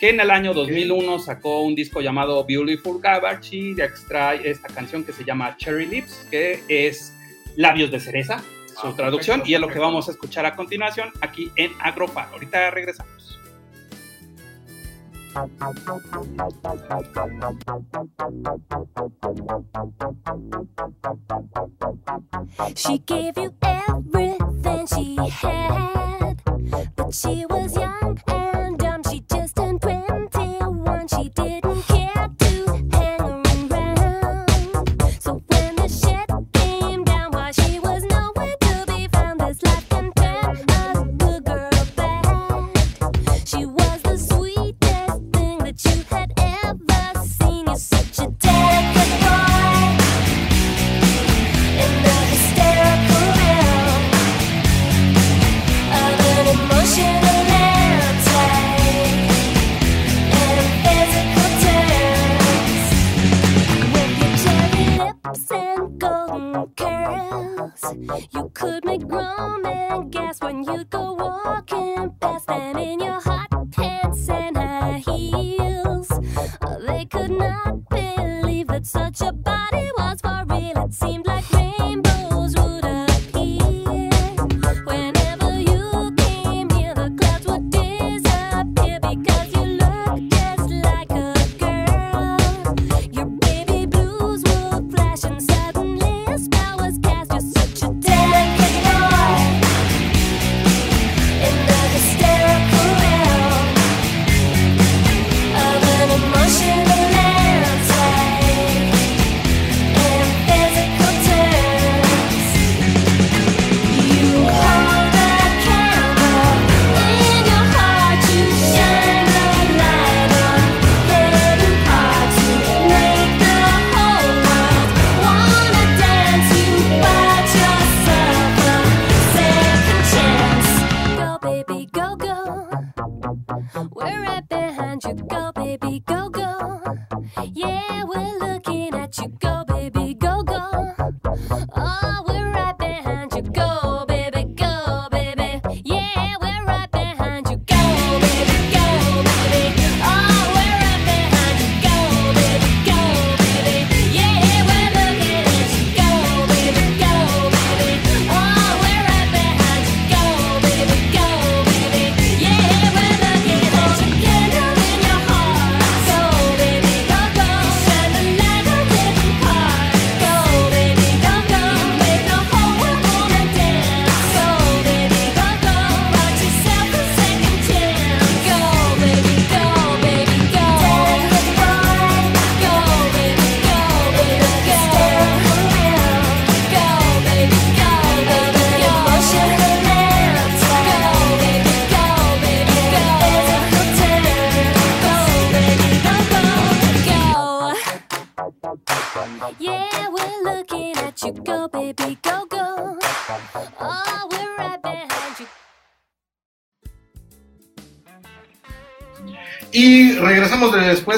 que 0.06 0.12
en 0.12 0.20
el 0.20 0.30
año 0.30 0.54
2001 0.54 1.18
sacó 1.18 1.62
un 1.64 1.74
disco 1.74 2.00
llamado 2.00 2.46
Beautiful 2.46 3.02
Garbage 3.02 3.56
y 3.56 3.82
extrae 3.82 4.48
esta 4.48 4.68
canción 4.68 5.04
que 5.04 5.12
se 5.12 5.24
llama 5.24 5.58
Cherry 5.58 5.88
Lips, 5.88 6.28
que 6.30 6.62
es 6.68 7.12
labios 7.56 7.90
de 7.90 8.00
cereza, 8.00 8.38
su 8.80 8.86
Ah, 8.86 8.94
traducción, 8.96 9.40
perfecto, 9.40 9.50
y 9.50 9.56
es 9.56 9.60
lo 9.60 9.66
que 9.66 9.74
perfecto. 9.74 9.88
vamos 9.88 10.08
a 10.08 10.12
escuchar 10.12 10.46
a 10.46 10.56
continuación 10.56 11.10
aquí 11.22 11.50
en 11.56 11.72
Agrofar. 11.80 12.28
Ahorita 12.34 12.70
regresamos. 12.70 13.40
She 22.76 23.00
gave 23.00 23.38
you 23.38 23.54
everything 23.64 24.86
she 24.88 25.16
had, 25.30 26.36
but 26.96 27.12
she 27.14 27.46
was 27.50 27.76
young 27.76 28.20
and 28.28 28.80
one 30.86 31.08
she 31.08 31.30
did. 31.30 31.55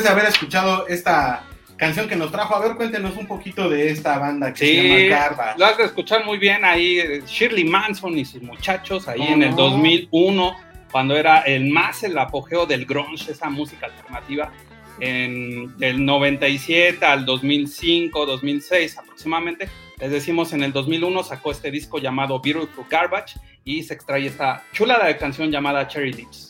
De- 0.07 0.13
haber 0.19 0.25
escuchado 0.25 0.87
esta 0.87 1.43
canción 1.77 2.07
que 2.07 2.15
nos 2.15 2.31
trajo. 2.31 2.55
A 2.55 2.59
ver, 2.59 2.75
cuéntenos 2.75 3.15
un 3.17 3.27
poquito 3.27 3.69
de 3.69 3.91
esta 3.91 4.17
banda 4.17 4.51
que 4.51 4.57
se 4.59 4.65
Sí, 4.65 5.09
llama 5.09 5.19
Garbage. 5.21 5.59
lo 5.59 5.65
has 5.65 5.77
de 5.77 5.83
escuchar 5.85 6.25
muy 6.25 6.37
bien 6.37 6.65
ahí, 6.65 6.99
eh, 6.99 7.21
Shirley 7.25 7.63
Manson 7.65 8.17
y 8.17 8.25
sus 8.25 8.41
muchachos 8.41 9.07
ahí 9.07 9.19
¿Cómo 9.19 9.31
en 9.33 9.43
el 9.43 9.49
no? 9.51 9.55
2001, 9.57 10.55
cuando 10.91 11.15
era 11.15 11.39
el 11.41 11.69
más 11.69 12.03
el 12.03 12.17
apogeo 12.17 12.65
del 12.65 12.85
grunge, 12.85 13.31
esa 13.31 13.49
música 13.49 13.85
alternativa, 13.87 14.51
en 14.99 15.77
del 15.77 16.03
97 16.03 17.05
al 17.05 17.25
2005, 17.25 18.25
2006 18.25 18.97
aproximadamente. 18.97 19.69
Les 19.99 20.09
decimos, 20.11 20.53
en 20.53 20.63
el 20.63 20.71
2001 20.73 21.23
sacó 21.23 21.51
este 21.51 21.69
disco 21.71 21.99
llamado 21.99 22.39
Beautiful 22.39 22.85
Garbage 22.89 23.39
y 23.63 23.83
se 23.83 23.93
extrae 23.93 24.25
esta 24.25 24.63
chulada 24.73 25.05
de 25.07 25.17
canción 25.17 25.51
llamada 25.51 25.87
Cherry 25.87 26.13
Lips. 26.13 26.46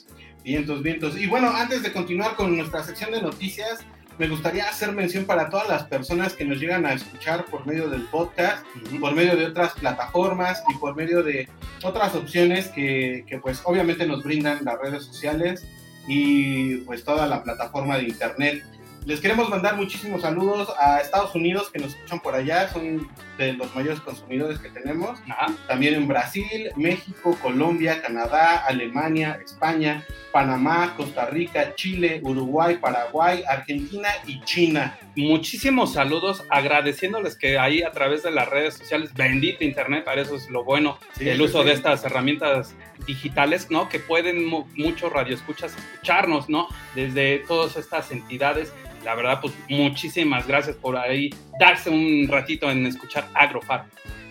Vientos, 0.47 0.81
vientos. 0.81 1.17
Y 1.17 1.27
bueno, 1.27 1.49
antes 1.49 1.83
de 1.83 1.91
continuar 1.91 2.35
con 2.35 2.55
nuestra 2.55 2.81
sección 2.81 3.11
de 3.11 3.21
noticias, 3.21 3.79
me 4.17 4.29
gustaría 4.29 4.63
hacer 4.63 4.93
mención 4.93 5.25
para 5.25 5.49
todas 5.49 5.67
las 5.67 5.83
personas 5.83 6.35
que 6.35 6.45
nos 6.45 6.57
llegan 6.57 6.85
a 6.85 6.93
escuchar 6.93 7.43
por 7.47 7.67
medio 7.67 7.89
del 7.89 8.03
podcast, 8.03 8.65
por 9.01 9.13
medio 9.13 9.35
de 9.35 9.47
otras 9.47 9.73
plataformas 9.73 10.63
y 10.73 10.75
por 10.75 10.95
medio 10.95 11.21
de 11.21 11.49
otras 11.83 12.15
opciones 12.15 12.69
que, 12.69 13.25
que, 13.27 13.39
pues 13.39 13.59
obviamente 13.65 14.07
nos 14.07 14.23
brindan 14.23 14.63
las 14.63 14.79
redes 14.79 15.03
sociales 15.03 15.67
y 16.07 16.77
pues 16.77 17.03
toda 17.03 17.27
la 17.27 17.43
plataforma 17.43 17.97
de 17.97 18.03
internet. 18.03 18.63
Les 19.05 19.19
queremos 19.19 19.49
mandar 19.49 19.75
muchísimos 19.75 20.21
saludos 20.21 20.69
a 20.79 21.01
Estados 21.01 21.35
Unidos 21.35 21.69
que 21.73 21.79
nos 21.79 21.93
escuchan 21.93 22.21
por 22.21 22.35
allá, 22.35 22.69
son 22.71 23.05
de 23.37 23.53
los 23.53 23.73
mayores 23.75 23.99
consumidores 24.01 24.59
que 24.59 24.69
tenemos. 24.69 25.19
Ajá. 25.29 25.47
También 25.67 25.93
en 25.95 26.07
Brasil, 26.07 26.69
México, 26.75 27.37
Colombia, 27.41 28.01
Canadá, 28.01 28.57
Alemania, 28.67 29.39
España, 29.43 30.03
Panamá, 30.31 30.93
Costa 30.97 31.25
Rica, 31.25 31.73
Chile, 31.75 32.19
Uruguay, 32.23 32.77
Paraguay, 32.77 33.43
Argentina 33.47 34.09
y 34.25 34.41
China. 34.41 34.97
muchísimos 35.15 35.93
saludos, 35.93 36.43
agradeciéndoles 36.49 37.35
que 37.35 37.57
ahí 37.57 37.81
a 37.81 37.91
través 37.91 38.21
de 38.23 38.29
las 38.31 38.47
redes 38.47 38.75
sociales, 38.75 39.13
bendito 39.15 39.63
internet, 39.63 40.03
para 40.05 40.21
eso 40.21 40.35
es 40.35 40.47
lo 40.49 40.63
bueno, 40.63 40.99
Sí, 41.17 41.27
el 41.27 41.41
uso 41.41 41.61
sí. 41.61 41.67
de 41.69 41.73
estas 41.73 42.03
herramientas 42.03 42.75
digitales, 43.07 43.71
¿no? 43.71 43.89
Que 43.89 43.99
pueden 43.99 44.45
mu- 44.45 44.65
muchos 44.75 45.11
radioescuchas 45.11 45.75
escucharnos, 45.75 46.49
¿no? 46.49 46.67
Desde 46.95 47.39
todas 47.47 47.75
estas 47.77 48.11
entidades. 48.11 48.71
La 49.07 49.15
verdad, 49.15 49.39
pues 49.39 49.53
muchísimas 49.69 50.45
gracias 50.45 50.75
por 50.75 50.97
ahí 50.97 51.29
darse 51.61 51.89
un 51.89 52.27
ratito 52.29 52.69
en 52.69 52.85
escuchar 52.85 53.25
Agrofar. 53.33 53.85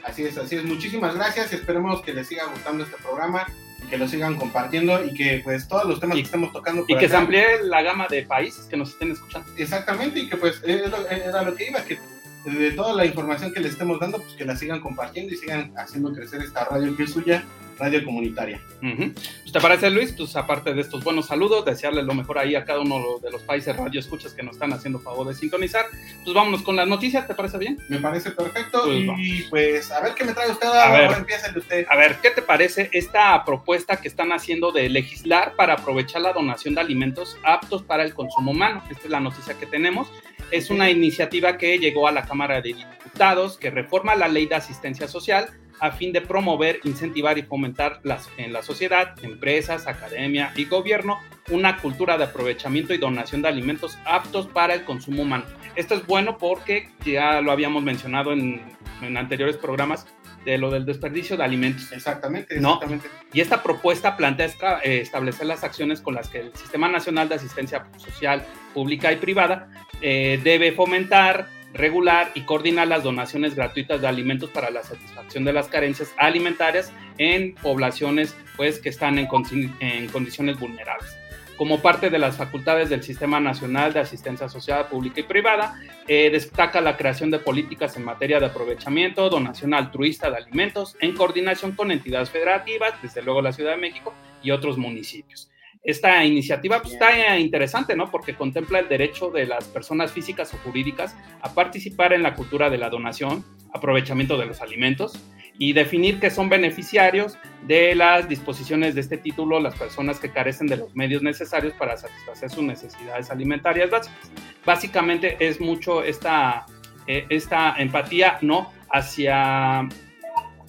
Así 0.05 0.23
es, 0.25 0.37
así 0.37 0.57
es. 0.57 0.65
Muchísimas 0.65 1.15
gracias. 1.15 1.51
Esperemos 1.55 2.03
que 2.03 2.13
les 2.13 2.27
siga 2.27 2.45
gustando 2.45 2.85
este 2.85 2.99
programa 3.03 3.47
que 3.89 3.97
lo 3.97 4.07
sigan 4.07 4.37
compartiendo 4.37 5.03
y 5.03 5.15
que 5.15 5.41
pues 5.43 5.67
todos 5.67 5.87
los 5.87 5.99
temas 5.99 6.19
Y- 6.19 6.21
que 6.21 6.27
estemos 6.27 6.53
tocando 6.53 6.85
Y 6.87 6.95
que 6.95 7.09
se 7.09 7.17
amplíe 7.17 7.63
la 7.63 7.81
gama 7.81 8.07
de 8.09 8.25
países 8.25 8.67
que 8.67 8.77
nos 8.77 8.91
estén 8.91 9.13
escuchando. 9.13 9.51
Exactamente, 9.57 10.21
y 10.21 10.29
que 10.29 10.37
pues 10.37 10.61
es 10.63 10.91
lo- 10.91 11.09
era 11.09 11.41
lo 11.43 11.55
que 11.55 11.69
iba, 11.71 11.83
que 11.83 11.99
de 12.45 12.73
toda 12.73 12.93
la 12.93 13.07
información 13.07 13.55
que 13.55 13.61
les 13.61 13.73
estemos 13.73 13.99
dando, 13.99 14.19
pues 14.21 14.35
que 14.35 14.45
la 14.45 14.57
sigan 14.57 14.81
compartiendo 14.81 15.33
y 15.33 15.39
sigan 15.39 15.73
haciendo 15.79 16.13
crecer 16.13 16.43
esta 16.43 16.67
radio 16.67 16.95
que 16.95 17.05
es 17.05 17.13
suya, 17.13 17.43
radio 17.79 18.05
comunitaria. 18.05 18.61
Ujú. 18.83 19.13
Pues, 19.13 19.53
¿Te 19.53 19.61
parece, 19.61 19.91
Luis? 19.91 20.13
Pues 20.13 20.35
aparte 20.37 20.75
de 20.75 20.81
estos 20.81 21.03
buenos 21.05 21.27
saludos, 21.27 21.65
desearles 21.65 22.05
lo 22.05 22.15
mejor 22.15 22.39
ahí 22.39 22.55
a 22.55 22.65
cada 22.65 22.81
uno 22.81 23.19
de 23.23 23.31
los 23.31 23.43
países 23.43 23.77
radio 23.77 24.01
escuchas 24.01 24.33
que 24.33 24.43
nos 24.43 24.57
están 24.57 24.73
haciendo 24.73 24.99
favor 24.99 25.27
de 25.29 25.35
sintonizar. 25.35 25.87
Pues 26.25 26.35
vámonos 26.35 26.63
con 26.63 26.77
las 26.77 26.87
noticias, 26.89 27.27
¿te 27.27 27.35
parece 27.35 27.59
bien? 27.59 27.79
Me 27.89 27.99
parece 27.99 28.31
perfecto 28.31 28.83
Pues 28.85 29.05
y 29.19 29.43
pues 29.51 29.91
a 29.91 30.01
ver 30.01 30.15
qué 30.15 30.25
me 30.25 30.33
trae 30.33 30.51
usted, 30.51 30.69
A 30.69 30.85
ahora 30.87 31.09
ver. 31.09 31.19
empieza 31.19 31.47
el 31.49 31.59
usted. 31.59 31.87
A 31.89 31.97
ver, 31.97 32.17
¿qué 32.23 32.31
te 32.31 32.43
parece 32.43 32.89
esta 32.93 33.45
propuesta 33.45 33.97
que 33.99 34.09
están 34.09 34.33
haciendo 34.33 34.73
de 34.73 34.89
legislar 34.89 35.55
para 35.57 35.75
aprovechar 35.75 36.23
la 36.23 36.33
donación 36.33 36.75
de 36.75 36.81
alimentos 36.81 37.37
aptos 37.45 37.83
para 37.83 38.03
el 38.05 38.15
consumo 38.15 38.51
humano? 38.53 38.83
Esta 38.91 39.05
es 39.05 39.11
la 39.11 39.21
noticia 39.21 39.55
que 39.55 39.67
tenemos. 39.67 40.09
Es 40.51 40.71
una 40.71 40.91
iniciativa 40.91 41.59
que 41.59 41.79
llegó 41.79 42.07
a 42.07 42.13
la 42.13 42.23
Cámara 42.25 42.61
de 42.61 42.75
Diputados 42.75 43.57
que 43.59 43.71
reforma 43.71 44.15
la 44.15 44.29
ley 44.29 44.47
de 44.47 44.55
asistencia 44.55 45.09
social 45.09 45.49
a 45.81 45.91
fin 45.93 46.13
de 46.13 46.21
promover, 46.21 46.81
incentivar 46.85 47.39
y 47.39 47.43
fomentar 47.43 48.01
las, 48.03 48.29
en 48.37 48.53
la 48.53 48.63
sociedad, 48.63 49.15
empresas, 49.23 49.87
academia 49.87 50.53
y 50.57 50.65
gobierno 50.67 51.19
una 51.51 51.77
cultura 51.79 52.19
de 52.19 52.25
aprovechamiento 52.25 52.93
y 52.93 52.99
donación 52.99 53.41
de 53.43 53.49
alimentos 53.49 53.99
aptos 54.05 54.47
para 54.49 54.75
el 54.75 54.85
consumo 54.85 55.23
humano. 55.23 55.45
Esto 55.77 55.95
es 55.95 56.05
bueno 56.07 56.39
porque 56.39 56.89
ya 57.05 57.41
lo 57.41 57.53
habíamos 57.53 57.83
mencionado 57.85 58.33
en, 58.33 58.63
en 59.03 59.17
anteriores 59.17 59.57
programas 59.57 60.07
de 60.45 60.59
lo 60.59 60.71
del 60.71 60.87
desperdicio 60.87 61.37
de 61.37 61.45
alimentos. 61.45 61.91
Exactamente, 61.93 62.59
No. 62.61 62.75
exactamente. 62.75 63.09
Y 63.33 63.41
esta 63.41 63.63
propuesta 63.63 64.17
plantea 64.17 64.47
esta- 64.47 64.81
eh, 64.83 65.01
establecer 65.01 65.47
las 65.47 65.63
acciones 65.65 66.01
con 66.01 66.15
las 66.15 66.29
que 66.29 66.39
el 66.41 66.55
Sistema 66.57 66.89
Nacional 66.89 67.29
de 67.29 67.35
Asistencia 67.37 67.87
Social 67.97 68.45
Pública 68.73 69.13
y 69.13 69.17
Privada 69.17 69.69
eh, 70.01 70.41
debe 70.43 70.73
fomentar, 70.73 71.49
regular 71.77 72.31
y 72.35 72.43
coordinar 72.43 72.89
las 72.89 73.03
donaciones 73.03 73.55
gratuitas 73.55 74.01
de 74.01 74.09
alimentos 74.09 74.51
para 74.51 74.71
la 74.71 74.83
satisfacción 74.83 75.45
de 75.45 75.53
las 75.53 75.69
carencias 75.69 76.15
alimentarias 76.17 76.93
en 77.19 77.55
poblaciones 77.55 78.37
pues, 78.57 78.79
que 78.79 78.89
están 78.89 79.19
en, 79.19 79.29
condi- 79.29 79.73
en 79.81 80.09
condiciones 80.09 80.59
vulnerables. 80.59 81.17
Como 81.57 81.81
parte 81.81 82.11
de 82.11 82.19
las 82.19 82.37
facultades 82.37 82.91
del 82.91 83.03
Sistema 83.03 83.41
Nacional 83.41 83.95
de 83.95 84.01
Asistencia 84.01 84.47
Social 84.47 84.89
Pública 84.89 85.21
y 85.21 85.23
Privada, 85.23 85.81
eh, 86.07 86.29
destaca 86.31 86.83
la 86.83 86.99
creación 86.99 87.31
de 87.31 87.39
políticas 87.39 87.97
en 87.97 88.05
materia 88.05 88.39
de 88.39 88.45
aprovechamiento, 88.47 89.31
donación 89.31 89.73
altruista 89.73 90.31
de 90.31 90.37
alimentos, 90.37 90.97
en 91.01 91.15
coordinación 91.15 91.73
con 91.73 91.91
entidades 91.91 92.29
federativas, 92.29 92.93
desde 93.03 93.23
luego 93.23 93.41
la 93.41 93.53
Ciudad 93.53 93.71
de 93.71 93.79
México 93.79 94.13
y 94.43 94.51
otros 94.51 94.77
municipios. 94.77 95.51
Esta 95.87 96.25
iniciativa 96.25 96.83
pues, 96.83 96.95
está 96.95 97.39
interesante, 97.39 97.95
¿no? 97.95 98.11
Porque 98.11 98.35
contempla 98.35 98.81
el 98.81 98.89
derecho 98.89 99.31
de 99.31 99.47
las 99.47 99.69
personas 99.69 100.11
físicas 100.11 100.53
o 100.53 100.59
jurídicas 100.59 101.17
a 101.41 101.55
participar 101.55 102.13
en 102.13 102.25
la 102.25 102.35
cultura 102.35 102.69
de 102.69 102.77
la 102.77 102.91
donación, 102.91 103.45
aprovechamiento 103.73 104.37
de 104.37 104.47
los 104.47 104.61
alimentos 104.61 105.17
y 105.59 105.73
definir 105.73 106.19
que 106.19 106.31
son 106.31 106.49
beneficiarios 106.49 107.39
de 107.69 107.95
las 107.95 108.29
disposiciones 108.29 108.97
de 108.97 109.01
este 109.01 109.17
título 109.17 109.61
las 109.61 109.77
personas 109.77 110.19
que 110.19 110.31
carecen 110.33 110.67
de 110.67 110.77
los 110.77 110.95
medios 110.97 111.23
necesarios 111.23 111.73
para 111.75 111.97
satisfacer 111.97 112.51
sus 112.51 112.65
necesidades 112.65 113.31
alimentarias 113.31 113.89
básicas. 113.89 114.33
Básicamente 114.65 115.37
es 115.39 115.61
mucho 115.61 116.03
esta, 116.03 116.67
eh, 117.07 117.27
esta 117.29 117.77
empatía, 117.79 118.39
¿no? 118.43 118.73
Hacia 118.91 119.89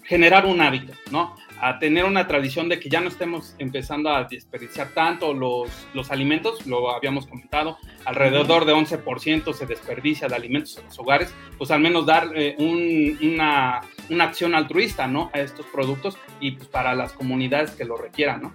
generar 0.04 0.46
un 0.46 0.62
hábito, 0.62 0.94
¿no? 1.12 1.36
A 1.60 1.80
tener 1.80 2.06
una 2.06 2.28
tradición 2.28 2.70
de 2.70 2.80
que 2.80 2.88
ya 2.88 3.02
no 3.02 3.08
estemos 3.08 3.56
empezando 3.58 4.10
a 4.12 4.26
desperdiciar 4.26 4.90
tanto 4.90 5.34
los, 5.34 5.70
los 5.96 6.12
alimentos, 6.12 6.68
lo 6.68 6.92
habíamos 6.92 7.26
comentado, 7.26 7.78
alrededor 8.06 8.66
de 8.66 8.74
11% 8.74 9.54
se 9.54 9.66
desperdicia 9.66 10.28
de 10.28 10.36
alimentos 10.36 10.78
en 10.78 10.86
los 10.86 11.00
hogares, 11.00 11.34
pues 11.58 11.72
al 11.72 11.80
menos 11.80 12.06
dar 12.06 12.30
eh, 12.36 12.56
un- 12.60 13.18
una, 13.34 13.82
una 14.10 14.24
acción 14.26 14.54
altruista, 14.54 15.08
¿no? 15.08 15.32
A 15.34 15.40
estos 15.40 15.66
productos 15.68 16.18
y 16.40 16.52
pues 16.52 16.68
para 16.68 16.94
las 16.94 17.14
comunidades 17.14 17.72
que 17.72 17.86
lo 17.86 17.98
requieran, 17.98 18.42
¿no? 18.44 18.54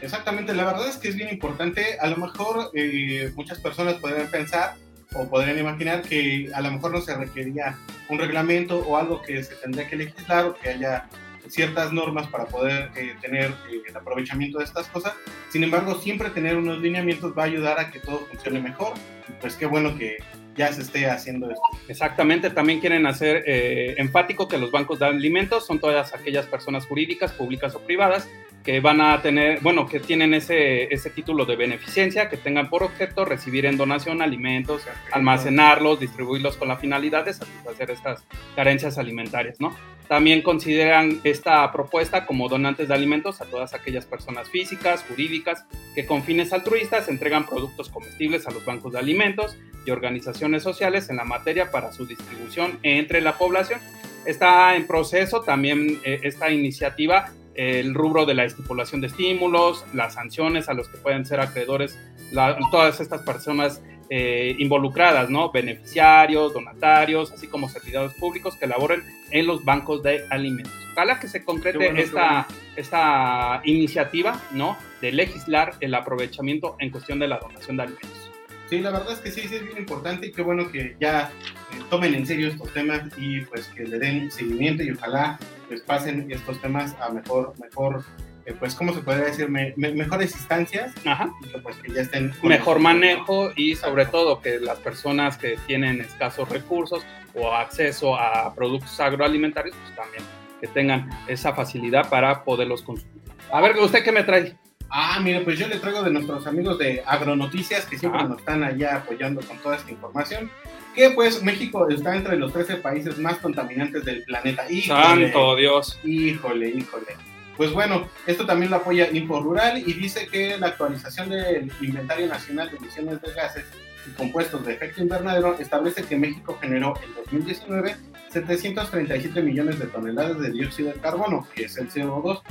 Exactamente, 0.00 0.54
la 0.54 0.64
verdad 0.64 0.86
es 0.88 0.96
que 0.98 1.08
es 1.08 1.16
bien 1.16 1.30
importante. 1.30 1.98
A 2.00 2.06
lo 2.08 2.16
mejor 2.18 2.70
eh, 2.74 3.32
muchas 3.36 3.58
personas 3.58 3.94
podrían 3.94 4.30
pensar 4.30 4.74
o 5.14 5.28
podrían 5.28 5.58
imaginar 5.58 6.02
que 6.02 6.50
a 6.54 6.60
lo 6.60 6.70
mejor 6.72 6.92
no 6.92 7.00
se 7.00 7.16
requería 7.16 7.76
un 8.08 8.18
reglamento 8.18 8.78
o 8.80 8.96
algo 8.96 9.22
que 9.22 9.42
se 9.42 9.54
tendría 9.56 9.88
que 9.88 9.96
legislar 9.96 10.44
o 10.46 10.54
que 10.54 10.68
haya 10.70 11.08
ciertas 11.48 11.92
normas 11.92 12.26
para 12.28 12.46
poder 12.46 12.90
eh, 12.96 13.14
tener 13.20 13.50
eh, 13.70 13.82
el 13.86 13.96
aprovechamiento 13.96 14.58
de 14.58 14.64
estas 14.64 14.88
cosas. 14.88 15.14
Sin 15.50 15.62
embargo, 15.62 16.00
siempre 16.00 16.30
tener 16.30 16.56
unos 16.56 16.80
lineamientos 16.80 17.36
va 17.36 17.42
a 17.42 17.46
ayudar 17.46 17.78
a 17.78 17.90
que 17.90 18.00
todo 18.00 18.20
funcione 18.26 18.60
mejor. 18.60 18.94
Pues 19.40 19.56
qué 19.56 19.66
bueno 19.66 19.96
que 19.96 20.18
ya 20.56 20.72
se 20.72 20.82
esté 20.82 21.10
haciendo 21.10 21.50
esto. 21.50 21.62
Exactamente, 21.88 22.50
también 22.50 22.80
quieren 22.80 23.06
hacer 23.06 23.42
eh, 23.46 23.94
enfático 23.98 24.48
que 24.48 24.58
los 24.58 24.70
bancos 24.70 24.98
de 24.98 25.06
alimentos 25.06 25.66
son 25.66 25.78
todas 25.78 26.14
aquellas 26.14 26.46
personas 26.46 26.86
jurídicas, 26.86 27.32
públicas 27.32 27.74
o 27.74 27.80
privadas 27.80 28.28
que 28.64 28.80
van 28.80 29.02
a 29.02 29.20
tener, 29.20 29.60
bueno, 29.60 29.86
que 29.86 30.00
tienen 30.00 30.32
ese, 30.32 30.92
ese 30.92 31.10
título 31.10 31.44
de 31.44 31.54
beneficencia, 31.54 32.30
que 32.30 32.38
tengan 32.38 32.70
por 32.70 32.82
objeto 32.82 33.26
recibir 33.26 33.66
en 33.66 33.76
donación 33.76 34.22
alimentos, 34.22 34.82
almacenarlos, 35.12 36.00
distribuirlos 36.00 36.56
con 36.56 36.68
la 36.68 36.76
finalidad 36.76 37.26
de 37.26 37.34
satisfacer 37.34 37.90
estas 37.90 38.24
carencias 38.56 38.96
alimentarias, 38.96 39.60
¿no? 39.60 39.76
También 40.08 40.42
consideran 40.42 41.20
esta 41.24 41.70
propuesta 41.72 42.26
como 42.26 42.48
donantes 42.48 42.88
de 42.88 42.94
alimentos 42.94 43.40
a 43.40 43.46
todas 43.46 43.74
aquellas 43.74 44.06
personas 44.06 44.48
físicas, 44.50 45.04
jurídicas, 45.08 45.64
que 45.94 46.06
con 46.06 46.22
fines 46.22 46.52
altruistas 46.52 47.08
entregan 47.08 47.46
productos 47.46 47.88
comestibles 47.90 48.46
a 48.46 48.50
los 48.50 48.64
bancos 48.64 48.92
de 48.92 48.98
alimentos 48.98 49.56
y 49.86 49.90
organizaciones 49.90 50.62
sociales 50.62 51.08
en 51.10 51.16
la 51.16 51.24
materia 51.24 51.70
para 51.70 51.92
su 51.92 52.06
distribución 52.06 52.78
entre 52.82 53.20
la 53.20 53.36
población. 53.38 53.80
Está 54.26 54.74
en 54.76 54.86
proceso 54.86 55.42
también 55.42 56.00
eh, 56.04 56.20
esta 56.22 56.50
iniciativa, 56.50 57.30
el 57.54 57.94
rubro 57.94 58.26
de 58.26 58.34
la 58.34 58.44
estipulación 58.44 59.00
de 59.00 59.06
estímulos, 59.08 59.84
las 59.94 60.14
sanciones 60.14 60.68
a 60.68 60.74
los 60.74 60.88
que 60.88 60.98
pueden 60.98 61.24
ser 61.24 61.40
acreedores, 61.40 61.98
la- 62.32 62.58
todas 62.70 63.00
estas 63.00 63.22
personas 63.22 63.82
eh, 64.10 64.54
involucradas, 64.58 65.30
¿no? 65.30 65.50
Beneficiarios, 65.50 66.52
donatarios, 66.52 67.32
así 67.32 67.46
como 67.48 67.68
servidores 67.70 68.12
públicos 68.18 68.54
que 68.56 68.66
laboren 68.66 69.02
en 69.30 69.46
los 69.46 69.64
bancos 69.64 70.02
de 70.02 70.26
alimentos. 70.30 70.72
Ojalá 70.92 71.18
que 71.18 71.26
se 71.26 71.42
concrete 71.42 71.78
bueno, 71.78 71.98
esta, 71.98 72.46
esta 72.76 73.62
iniciativa, 73.64 74.40
¿no? 74.52 74.76
De 75.00 75.10
legislar 75.10 75.72
el 75.80 75.94
aprovechamiento 75.94 76.76
en 76.80 76.90
cuestión 76.90 77.18
de 77.18 77.28
la 77.28 77.38
donación 77.38 77.76
de 77.78 77.82
alimentos. 77.84 78.23
Sí, 78.68 78.78
la 78.80 78.90
verdad 78.90 79.12
es 79.12 79.18
que 79.20 79.30
sí, 79.30 79.42
sí 79.48 79.56
es 79.56 79.62
bien 79.64 79.78
importante 79.78 80.26
y 80.26 80.32
qué 80.32 80.42
bueno 80.42 80.70
que 80.72 80.96
ya 81.00 81.30
eh, 81.72 81.82
tomen 81.90 82.14
en 82.14 82.26
serio 82.26 82.48
estos 82.48 82.72
temas 82.72 83.02
y 83.18 83.42
pues 83.42 83.66
que 83.68 83.84
le 83.84 83.98
den 83.98 84.30
seguimiento 84.30 84.82
y 84.82 84.90
ojalá 84.90 85.38
pues 85.68 85.82
pasen 85.82 86.30
estos 86.30 86.60
temas 86.60 86.94
a 87.00 87.10
mejor, 87.10 87.52
mejor, 87.60 88.02
eh, 88.46 88.54
pues 88.58 88.74
cómo 88.74 88.94
se 88.94 89.00
podría 89.00 89.26
decir, 89.26 89.48
Me- 89.50 89.74
me- 89.76 89.92
mejores 89.92 90.34
instancias 90.34 90.92
Ajá. 91.04 91.30
y 91.42 91.48
que 91.48 91.58
pues 91.58 91.76
que 91.76 91.92
ya 91.92 92.00
estén 92.02 92.32
mejor 92.42 92.78
manejo 92.80 93.50
y 93.54 93.76
sobre 93.76 94.06
todo 94.06 94.40
que 94.40 94.58
las 94.60 94.78
personas 94.78 95.36
que 95.36 95.58
tienen 95.66 96.00
escasos 96.00 96.48
recursos 96.48 97.04
o 97.34 97.52
acceso 97.52 98.16
a 98.16 98.54
productos 98.54 98.98
agroalimentarios, 98.98 99.76
pues 99.76 99.94
también 99.96 100.22
que 100.60 100.68
tengan 100.68 101.10
esa 101.28 101.52
facilidad 101.54 102.08
para 102.08 102.44
poderlos 102.44 102.80
consumir. 102.82 103.14
A 103.52 103.60
ver, 103.60 103.76
¿usted 103.76 104.02
qué 104.02 104.10
me 104.12 104.22
trae? 104.22 104.56
Ah, 104.96 105.18
mire, 105.20 105.40
pues 105.40 105.58
yo 105.58 105.66
le 105.66 105.80
traigo 105.80 106.04
de 106.04 106.10
nuestros 106.12 106.46
amigos 106.46 106.78
de 106.78 107.02
Agronoticias 107.04 107.84
que 107.84 107.98
siempre 107.98 108.20
Ah. 108.20 108.28
nos 108.28 108.38
están 108.38 108.62
allá 108.62 108.98
apoyando 108.98 109.40
con 109.40 109.58
toda 109.58 109.74
esta 109.74 109.90
información. 109.90 110.48
Que 110.94 111.10
pues 111.10 111.42
México 111.42 111.88
está 111.88 112.14
entre 112.14 112.36
los 112.36 112.52
13 112.52 112.76
países 112.76 113.18
más 113.18 113.38
contaminantes 113.38 114.04
del 114.04 114.22
planeta. 114.22 114.70
Híjole, 114.70 115.02
Santo 115.32 115.56
Dios. 115.56 115.98
Híjole, 116.04 116.68
híjole. 116.68 117.16
Pues 117.56 117.72
bueno, 117.72 118.06
esto 118.28 118.46
también 118.46 118.70
lo 118.70 118.76
apoya 118.76 119.10
Info 119.10 119.40
Rural 119.40 119.78
y 119.78 119.92
dice 119.94 120.28
que 120.28 120.56
la 120.58 120.68
actualización 120.68 121.28
del 121.30 121.72
Inventario 121.80 122.28
Nacional 122.28 122.70
de 122.70 122.76
Emisiones 122.76 123.20
de 123.20 123.32
Gases 123.32 123.64
y 124.06 124.10
Compuestos 124.10 124.64
de 124.64 124.74
Efecto 124.74 125.02
Invernadero 125.02 125.56
establece 125.58 126.04
que 126.04 126.16
México 126.16 126.56
generó 126.60 126.94
en 127.04 127.12
2019 127.16 127.96
737 128.30 129.42
millones 129.42 129.78
de 129.80 129.86
toneladas 129.86 130.38
de 130.40 130.50
dióxido 130.52 130.92
de 130.92 131.00
carbono, 131.00 131.46
que 131.54 131.64
es 131.64 131.76
el 131.78 131.88
CO2, 131.90 132.42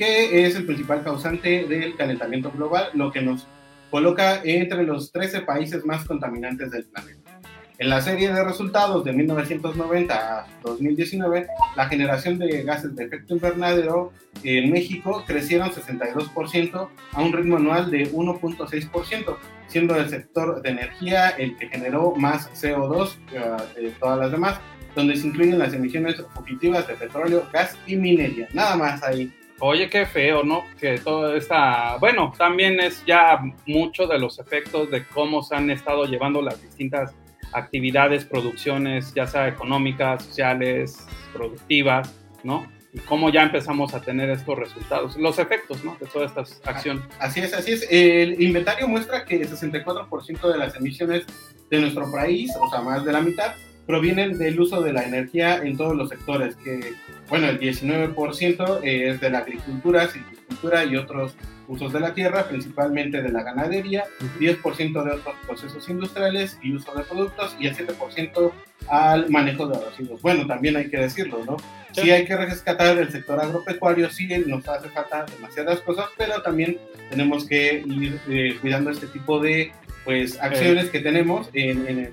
que 0.00 0.46
es 0.46 0.56
el 0.56 0.64
principal 0.64 1.04
causante 1.04 1.66
del 1.66 1.94
calentamiento 1.94 2.50
global, 2.50 2.88
lo 2.94 3.12
que 3.12 3.20
nos 3.20 3.46
coloca 3.90 4.40
entre 4.44 4.82
los 4.84 5.12
13 5.12 5.42
países 5.42 5.84
más 5.84 6.06
contaminantes 6.06 6.70
del 6.70 6.86
planeta. 6.86 7.38
En 7.76 7.90
la 7.90 8.00
serie 8.00 8.32
de 8.32 8.42
resultados 8.42 9.04
de 9.04 9.12
1990 9.12 10.14
a 10.14 10.46
2019, 10.62 11.48
la 11.76 11.86
generación 11.86 12.38
de 12.38 12.62
gases 12.62 12.96
de 12.96 13.04
efecto 13.04 13.34
invernadero 13.34 14.10
en 14.42 14.72
México 14.72 15.22
crecieron 15.26 15.68
62% 15.68 16.88
a 17.12 17.22
un 17.22 17.32
ritmo 17.34 17.58
anual 17.58 17.90
de 17.90 18.10
1.6%, 18.10 19.36
siendo 19.66 19.96
el 19.96 20.08
sector 20.08 20.62
de 20.62 20.70
energía 20.70 21.28
el 21.28 21.58
que 21.58 21.68
generó 21.68 22.14
más 22.16 22.50
CO2 22.52 23.16
uh, 23.16 23.78
de 23.78 23.90
todas 24.00 24.18
las 24.18 24.32
demás, 24.32 24.60
donde 24.96 25.14
se 25.14 25.26
incluyen 25.26 25.58
las 25.58 25.74
emisiones 25.74 26.24
fugitivas 26.34 26.88
de 26.88 26.94
petróleo, 26.94 27.46
gas 27.52 27.76
y 27.86 27.96
minería. 27.96 28.48
Nada 28.54 28.76
más 28.76 29.02
ahí. 29.02 29.30
Oye, 29.62 29.90
qué 29.90 30.06
feo, 30.06 30.42
¿no? 30.42 30.64
Que 30.80 30.98
todo 30.98 31.36
está... 31.36 31.98
Bueno, 31.98 32.32
también 32.36 32.80
es 32.80 33.04
ya 33.04 33.40
mucho 33.66 34.06
de 34.06 34.18
los 34.18 34.38
efectos 34.38 34.90
de 34.90 35.04
cómo 35.04 35.42
se 35.42 35.54
han 35.54 35.70
estado 35.70 36.06
llevando 36.06 36.40
las 36.40 36.62
distintas 36.62 37.14
actividades, 37.52 38.24
producciones, 38.24 39.12
ya 39.12 39.26
sea 39.26 39.48
económicas, 39.48 40.24
sociales, 40.24 41.06
productivas, 41.34 42.14
¿no? 42.42 42.66
Y 42.94 43.00
cómo 43.00 43.30
ya 43.30 43.42
empezamos 43.42 43.92
a 43.92 44.00
tener 44.00 44.30
estos 44.30 44.58
resultados, 44.58 45.16
los 45.16 45.38
efectos, 45.38 45.84
¿no? 45.84 45.96
De 46.00 46.06
todas 46.06 46.30
estas 46.30 46.60
acciones. 46.64 47.04
Así 47.18 47.40
es, 47.40 47.52
así 47.52 47.72
es. 47.72 47.86
El 47.90 48.40
inventario 48.42 48.88
muestra 48.88 49.26
que 49.26 49.42
el 49.42 49.48
64% 49.50 50.52
de 50.52 50.58
las 50.58 50.74
emisiones 50.74 51.26
de 51.68 51.80
nuestro 51.80 52.10
país, 52.10 52.50
o 52.58 52.68
sea, 52.70 52.80
más 52.80 53.04
de 53.04 53.12
la 53.12 53.20
mitad, 53.20 53.54
provienen 53.90 54.38
del 54.38 54.60
uso 54.60 54.80
de 54.82 54.92
la 54.92 55.02
energía 55.02 55.56
en 55.56 55.76
todos 55.76 55.96
los 55.96 56.10
sectores, 56.10 56.54
que, 56.62 56.94
bueno, 57.28 57.48
el 57.48 57.58
19% 57.58 58.80
es 58.84 59.20
de 59.20 59.30
la 59.30 59.38
agricultura, 59.38 60.06
silvicultura 60.06 60.84
y 60.84 60.94
otros 60.94 61.34
usos 61.66 61.92
de 61.92 61.98
la 61.98 62.14
tierra, 62.14 62.46
principalmente 62.48 63.20
de 63.20 63.32
la 63.32 63.42
ganadería, 63.42 64.04
10% 64.38 65.02
de 65.02 65.10
otros 65.10 65.34
procesos 65.44 65.88
industriales 65.88 66.56
y 66.62 66.72
uso 66.72 66.94
de 66.94 67.02
productos, 67.02 67.56
y 67.58 67.66
el 67.66 67.76
7% 67.76 68.52
al 68.88 69.28
manejo 69.28 69.66
de 69.66 69.84
residuos. 69.84 70.22
Bueno, 70.22 70.46
también 70.46 70.76
hay 70.76 70.88
que 70.88 70.98
decirlo, 70.98 71.44
¿no? 71.44 71.56
Sí. 71.90 72.02
sí 72.02 72.10
hay 72.12 72.24
que 72.24 72.36
rescatar 72.36 72.96
el 72.96 73.10
sector 73.10 73.40
agropecuario, 73.40 74.08
sí 74.08 74.28
nos 74.46 74.68
hace 74.68 74.88
falta 74.90 75.26
demasiadas 75.26 75.80
cosas, 75.80 76.06
pero 76.16 76.40
también 76.42 76.78
tenemos 77.10 77.44
que 77.44 77.82
ir 77.84 78.20
eh, 78.28 78.56
cuidando 78.60 78.90
este 78.90 79.08
tipo 79.08 79.40
de 79.40 79.72
pues 80.10 80.40
acciones 80.40 80.90
que 80.90 80.98
tenemos 80.98 81.48
en, 81.52 81.86
en, 81.86 81.98
el 82.00 82.12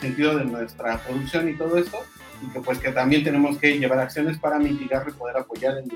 sentido 0.00 0.36
de 0.36 0.44
nuestra 0.46 0.98
producción 0.98 1.48
y 1.48 1.54
todo 1.54 1.78
esto, 1.78 1.98
y 2.44 2.52
que 2.52 2.58
pues 2.58 2.78
que 2.78 2.90
también 2.90 3.22
tenemos 3.22 3.56
que 3.58 3.78
llevar 3.78 4.00
acciones 4.00 4.36
para 4.36 4.58
mitigar 4.58 5.06
y 5.08 5.12
poder 5.12 5.36
apoyar 5.36 5.76
el, 5.78 5.92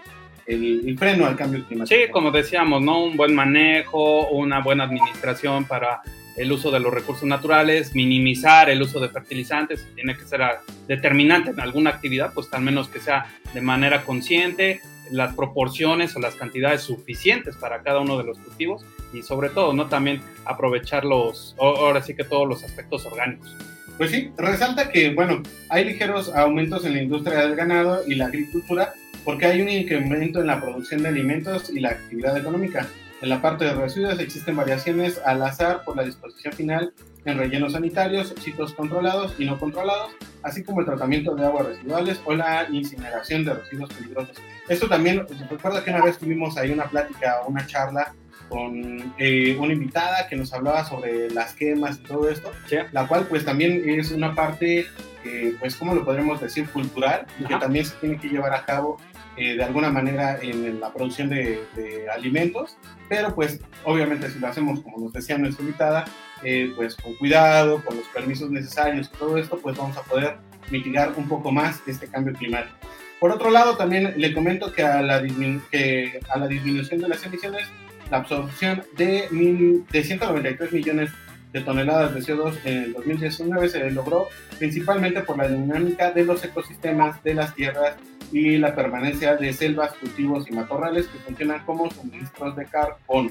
el, 0.47 0.89
el, 0.89 0.97
freno 0.97 1.27
al 1.27 1.35
cambio 1.35 1.67
climático. 1.67 2.01
Sí, 2.01 2.09
como 2.13 2.31
decíamos, 2.31 2.81
¿no? 2.83 3.03
Un 3.03 3.17
buen 3.17 3.35
manejo, 3.35 4.29
una 4.29 4.61
buena 4.61 4.85
administración 4.85 5.65
para 5.65 6.03
el 6.37 6.53
uso 6.53 6.71
de 6.71 6.79
los 6.79 6.95
recursos 6.95 7.25
naturales, 7.25 7.97
minimizar 7.97 8.71
el 8.71 8.81
uso 8.81 9.01
de 9.01 9.09
fertilizantes, 9.09 9.81
si 9.81 9.93
tiene 9.97 10.17
que 10.17 10.27
ser 10.27 10.43
determinante 10.87 11.51
en 11.51 11.59
alguna 11.59 11.91
actividad, 11.91 12.33
pues 12.33 12.47
al 12.53 12.63
menos 12.63 12.89
que 12.89 13.01
sea 13.01 13.27
de 13.53 13.61
manera 13.61 14.05
consciente, 14.05 14.81
las 15.11 15.35
proporciones 15.35 16.15
o 16.15 16.21
las 16.21 16.37
cantidades 16.37 16.83
suficientes 16.83 17.57
para 17.57 17.83
cada 17.83 17.99
uno 17.99 18.17
de 18.19 18.23
los 18.23 18.39
cultivos 18.39 18.85
y 19.13 19.23
sobre 19.23 19.51
todo, 19.51 19.73
¿no? 19.73 19.89
También 19.89 20.21
aprovechar 20.45 21.05
los, 21.05 21.55
ahora 21.59 22.03
sí 22.03 22.15
que 22.15 22.25
todos 22.25 22.49
los 22.49 22.65
aspectos 22.65 23.07
orgánicos. 23.07 23.55
Pues 23.99 24.11
sí, 24.11 24.33
resalta 24.37 24.89
que, 24.89 25.13
bueno, 25.13 25.43
hay 25.69 25.85
ligeros 25.85 26.35
aumentos 26.35 26.85
en 26.85 26.95
la 26.95 27.03
industria 27.03 27.41
del 27.41 27.55
ganado 27.55 28.03
y 28.07 28.15
la 28.15 28.27
agricultura 28.27 28.95
porque 29.25 29.47
hay 29.47 29.61
un 29.61 29.69
incremento 29.69 30.41
en 30.41 30.47
la 30.47 30.61
producción 30.61 31.03
de 31.03 31.09
alimentos 31.09 31.71
y 31.71 31.81
la 31.81 31.91
actividad 31.91 32.37
económica. 32.37 32.87
En 33.21 33.29
la 33.29 33.43
parte 33.43 33.67
de 33.67 33.75
residuos 33.75 34.19
existen 34.19 34.57
variaciones 34.57 35.21
al 35.27 35.43
azar 35.43 35.83
por 35.85 35.97
la 35.97 36.05
disposición 36.05 36.55
final 36.55 36.95
en 37.27 37.37
rellenos 37.37 37.73
sanitarios, 37.73 38.35
sitios 38.41 38.73
controlados 38.73 39.35
y 39.39 39.45
no 39.45 39.59
controlados, 39.59 40.13
así 40.43 40.65
como 40.65 40.81
el 40.81 40.87
tratamiento 40.87 41.35
de 41.35 41.45
aguas 41.45 41.67
residuales 41.67 42.19
o 42.25 42.35
la 42.35 42.67
incineración 42.71 43.45
de 43.45 43.55
residuos 43.55 43.93
peligrosos. 43.93 44.39
Esto 44.69 44.89
también, 44.89 45.27
recuerda 45.51 45.85
que 45.85 45.91
una 45.91 46.03
vez 46.03 46.17
tuvimos 46.17 46.57
ahí 46.57 46.71
una 46.71 46.85
plática 46.85 47.43
o 47.43 47.51
una 47.51 47.67
charla 47.67 48.15
con 48.51 49.15
eh, 49.17 49.57
una 49.59 49.73
invitada 49.73 50.29
que 50.29 50.37
nos 50.37 50.53
hablaba 50.53 50.85
sobre 50.85 51.31
las 51.31 51.55
quemas 51.55 51.99
y 51.99 52.03
todo 52.03 52.29
esto, 52.29 52.53
Sí. 52.67 52.77
la 52.93 53.07
cual 53.07 53.27
pues 53.29 53.45
también 53.47 53.83
es 53.89 54.11
una 54.11 54.35
parte, 54.35 54.87
eh, 55.25 55.55
pues 55.59 55.77
¿cómo 55.77 55.95
lo 55.95 56.05
podríamos 56.05 56.41
decir? 56.41 56.69
Cultural, 56.69 57.27
y 57.39 57.45
que 57.45 57.57
también 57.57 57.87
se 57.87 57.95
tiene 57.97 58.19
que 58.19 58.29
llevar 58.29 58.53
a 58.53 58.67
cabo 58.67 58.99
eh, 59.37 59.55
de 59.57 59.63
alguna 59.65 59.91
manera 59.91 60.39
en 60.43 60.81
la 60.81 60.93
producción 60.93 61.31
de, 61.31 61.65
de 61.77 62.11
alimentos, 62.11 62.77
pero 63.09 63.35
pues 63.35 63.61
obviamente 63.85 64.29
si 64.31 64.39
lo 64.39 64.49
hacemos 64.49 64.81
como 64.81 64.99
nos 64.99 65.13
decía 65.13 65.39
nuestra 65.39 65.65
invitada, 65.65 66.05
eh, 66.43 66.73
pues 66.77 66.97
con 66.97 67.15
cuidado, 67.15 67.83
con 67.85 67.97
los 67.97 68.07
permisos 68.09 68.51
necesarios 68.51 69.11
y 69.15 69.17
todo 69.17 69.39
esto, 69.39 69.59
pues 69.59 69.77
vamos 69.79 69.97
a 69.97 70.03
poder 70.03 70.37
mitigar 70.71 71.13
un 71.17 71.29
poco 71.29 71.53
más 71.53 71.81
este 71.87 72.07
cambio 72.09 72.35
climático. 72.35 72.75
Por 73.21 73.31
otro 73.31 73.51
lado, 73.51 73.77
también 73.77 74.15
le 74.17 74.33
comento 74.33 74.73
que 74.73 74.83
a 74.83 75.03
la, 75.03 75.23
que 75.71 76.21
a 76.31 76.39
la 76.39 76.47
disminución 76.49 77.01
de 77.03 77.09
las 77.09 77.25
emisiones, 77.27 77.67
la 78.11 78.19
absorción 78.19 78.83
de, 78.97 79.29
mil, 79.31 79.87
de 79.91 80.05
193 80.05 80.73
millones 80.73 81.11
de 81.53 81.61
toneladas 81.61 82.15
de 82.15 82.21
CO2 82.21 82.59
en 82.65 82.77
el 82.85 82.93
2019 82.93 83.69
se 83.69 83.91
logró 83.91 84.29
principalmente 84.59 85.21
por 85.23 85.37
la 85.37 85.49
dinámica 85.49 86.13
de 86.13 86.25
los 86.25 86.45
ecosistemas 86.45 87.23
de 87.25 87.35
las 87.35 87.55
tierras 87.55 87.97
y 88.33 88.59
la 88.59 88.75
permanencia 88.75 89.37
de 89.37 89.53
selvas, 89.53 89.93
cultivos 89.95 90.49
y 90.49 90.53
matorrales 90.53 91.09
que 91.09 91.19
funcionan 91.19 91.65
como 91.65 91.91
suministros 91.91 92.55
de 92.57 92.67
carbono. 92.67 93.31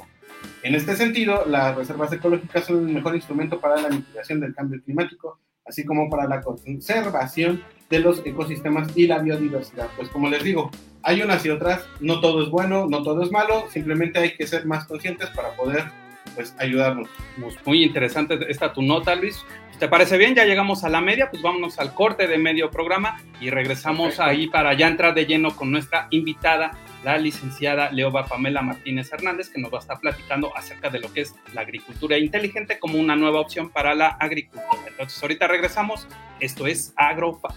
En 0.64 0.76
este 0.76 0.96
sentido, 0.96 1.46
las 1.46 1.76
reservas 1.76 2.12
ecológicas 2.12 2.66
son 2.66 2.88
el 2.88 2.96
mejor 2.96 3.16
instrumento 3.16 3.60
para 3.60 3.82
la 3.82 3.90
mitigación 3.90 4.40
del 4.40 4.54
cambio 4.54 4.82
climático, 4.84 5.40
así 5.70 5.86
como 5.86 6.10
para 6.10 6.28
la 6.28 6.42
conservación 6.42 7.64
de 7.90 8.00
los 8.00 8.26
ecosistemas 8.26 8.90
y 8.96 9.08
la 9.08 9.20
biodiversidad. 9.20 9.88
Pues 9.96 10.10
como 10.10 10.30
les 10.30 10.44
digo, 10.44 10.70
hay 11.04 11.22
unas 11.22 11.46
y 11.46 11.50
otras, 11.50 11.86
no 12.00 12.20
todo 12.20 12.44
es 12.44 12.50
bueno, 12.50 12.88
no 12.88 13.04
todo 13.04 13.24
es 13.24 13.32
malo, 13.32 13.66
simplemente 13.70 14.20
hay 14.20 14.36
que 14.36 14.46
ser 14.46 14.66
más 14.66 14.86
conscientes 14.86 15.30
para 15.30 15.56
poder 15.56 15.86
pues 16.36 16.54
ayudarnos. 16.60 17.10
Muy 17.66 17.84
interesante 17.84 18.38
esta 18.50 18.74
tu 18.74 18.82
nota, 18.82 19.16
Luis. 19.16 19.44
¿Te 19.80 19.88
parece 19.88 20.18
bien? 20.18 20.36
Ya 20.36 20.44
llegamos 20.44 20.84
a 20.84 20.90
la 20.90 21.00
media, 21.00 21.30
pues 21.32 21.42
vámonos 21.42 21.80
al 21.80 21.94
corte 21.94 22.28
de 22.28 22.38
medio 22.38 22.70
programa 22.70 23.22
y 23.40 23.50
regresamos 23.50 24.16
Perfecto. 24.16 24.24
ahí 24.24 24.48
para 24.48 24.74
ya 24.74 24.88
entrar 24.88 25.14
de 25.14 25.26
lleno 25.26 25.56
con 25.56 25.72
nuestra 25.72 26.08
invitada, 26.10 26.72
la 27.06 27.18
licenciada 27.18 27.90
Leoba 27.90 28.26
Pamela 28.26 28.62
Martínez 28.62 29.10
Hernández, 29.14 29.48
que 29.50 29.62
nos 29.62 29.72
va 29.72 29.78
a 29.78 29.80
estar 29.82 30.02
platicando 30.02 30.56
acerca 30.58 30.90
de 30.90 31.00
lo 31.00 31.14
que 31.14 31.22
es 31.22 31.34
la 31.54 31.62
agricultura 31.62 32.18
inteligente 32.18 32.78
como 32.78 33.00
una 33.00 33.16
nueva 33.16 33.40
opción 33.40 33.70
para 33.70 33.96
la 33.96 34.10
agricultura. 34.10 34.84
Entonces, 34.86 35.22
ahorita 35.24 35.48
regresamos. 35.48 36.10
Esto 36.42 36.68
es 36.68 36.94
AgroFarm. 36.98 37.56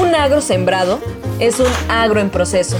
Un 0.00 0.14
agro 0.14 0.40
sembrado 0.40 0.98
es 1.40 1.60
un 1.60 1.70
agro 1.90 2.20
en 2.20 2.30
proceso. 2.30 2.78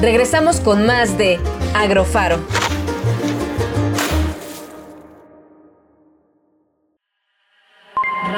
Regresamos 0.00 0.60
con 0.60 0.84
más 0.84 1.16
de 1.16 1.38
Agrofaro. 1.74 2.55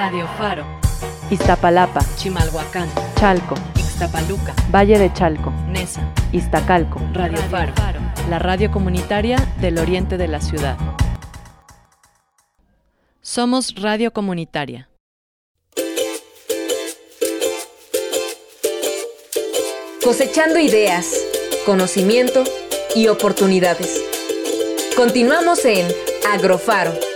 Radio 0.09 0.27
Faro, 0.39 0.65
Iztapalapa, 1.31 2.01
Chimalhuacán, 2.17 2.89
Chalco, 3.21 3.55
Ixtapaluca, 3.77 4.55
Valle 4.75 4.99
de 4.99 5.13
Chalco, 5.13 5.51
Nesa, 5.69 6.01
Iztacalco, 6.33 6.99
Radio, 7.13 7.37
Faro. 7.51 7.75
la 8.31 8.39
radio 8.39 8.71
comunitaria 8.71 9.37
del 9.61 9.77
oriente 9.77 10.17
de 10.17 10.27
la 10.27 10.41
ciudad. 10.41 10.79
Somos 13.21 13.75
Radio 13.75 14.11
Comunitaria. 14.15 14.89
Cosechando 20.03 20.59
ideas, 20.59 21.13
conocimiento 21.67 22.45
y 22.95 23.09
oportunidades. 23.09 24.03
Continuamos 24.97 25.67
en 25.67 25.87
Agrofaro. 26.33 27.08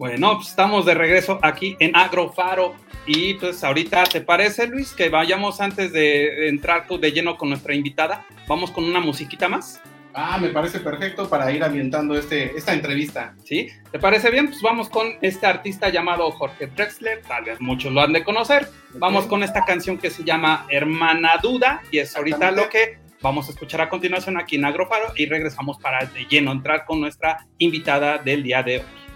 Bueno, 0.00 0.36
pues 0.36 0.48
estamos 0.48 0.86
de 0.86 0.94
regreso 0.94 1.38
aquí 1.42 1.76
en 1.78 1.94
Agrofaro. 1.94 2.74
Y 3.04 3.34
pues 3.34 3.62
ahorita, 3.62 4.04
¿te 4.04 4.22
parece, 4.22 4.66
Luis, 4.66 4.94
que 4.94 5.10
vayamos 5.10 5.60
antes 5.60 5.92
de 5.92 6.48
entrar 6.48 6.88
de 6.88 7.12
lleno 7.12 7.36
con 7.36 7.50
nuestra 7.50 7.74
invitada? 7.74 8.24
Vamos 8.48 8.70
con 8.70 8.84
una 8.84 9.00
musiquita 9.00 9.46
más. 9.46 9.78
Ah, 10.14 10.38
me 10.40 10.48
parece 10.48 10.80
perfecto 10.80 11.28
para 11.28 11.52
ir 11.52 11.62
ambientando 11.62 12.16
este, 12.16 12.56
esta 12.56 12.72
entrevista. 12.72 13.34
¿Sí? 13.44 13.68
¿Te 13.92 13.98
parece 13.98 14.30
bien? 14.30 14.46
Pues 14.46 14.62
vamos 14.62 14.88
con 14.88 15.06
este 15.20 15.44
artista 15.44 15.90
llamado 15.90 16.30
Jorge 16.30 16.68
Drexler, 16.68 17.20
tal 17.20 17.44
vez 17.44 17.60
muchos 17.60 17.92
lo 17.92 18.00
han 18.00 18.14
de 18.14 18.24
conocer. 18.24 18.68
Vamos 18.94 19.26
con 19.26 19.42
esta 19.42 19.66
canción 19.66 19.98
que 19.98 20.08
se 20.08 20.24
llama 20.24 20.64
Hermana 20.70 21.32
Duda 21.42 21.82
y 21.90 21.98
es 21.98 22.16
ahorita 22.16 22.52
lo 22.52 22.70
que 22.70 23.00
vamos 23.20 23.48
a 23.48 23.52
escuchar 23.52 23.82
a 23.82 23.90
continuación 23.90 24.38
aquí 24.38 24.56
en 24.56 24.64
Agrofaro 24.64 25.12
y 25.14 25.26
regresamos 25.26 25.76
para 25.76 26.06
de 26.06 26.24
lleno 26.24 26.52
entrar 26.52 26.86
con 26.86 27.02
nuestra 27.02 27.46
invitada 27.58 28.16
del 28.16 28.42
día 28.42 28.62
de 28.62 28.78
hoy. 28.78 29.09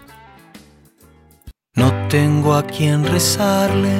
No 1.75 1.91
tengo 2.07 2.55
a 2.55 2.63
quien 2.63 3.03
rezarle 3.05 3.97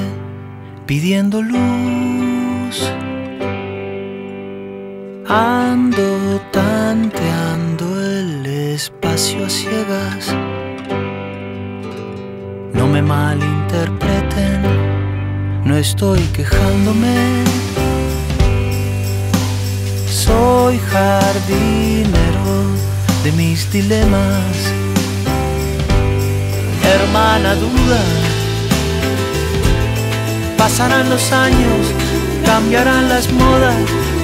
pidiendo 0.86 1.42
luz. 1.42 2.90
Ando 5.28 6.40
tanteando 6.54 8.02
el 8.02 8.46
espacio 8.46 9.46
a 9.46 9.50
ciegas. 9.50 10.34
No 12.72 12.88
me 12.88 13.02
malinterpreten, 13.02 14.62
no 15.66 15.76
estoy 15.76 16.22
quejándome. 16.32 17.44
Soy 20.08 20.80
jardinero 20.80 22.72
de 23.26 23.34
mis 23.34 23.70
dilemas 23.70 24.85
hermana 26.96 27.56
duda. 27.56 28.02
Pasarán 30.58 31.10
los 31.10 31.32
años, 31.32 31.82
cambiarán 32.46 33.10
las 33.10 33.32
modas, 33.32 33.76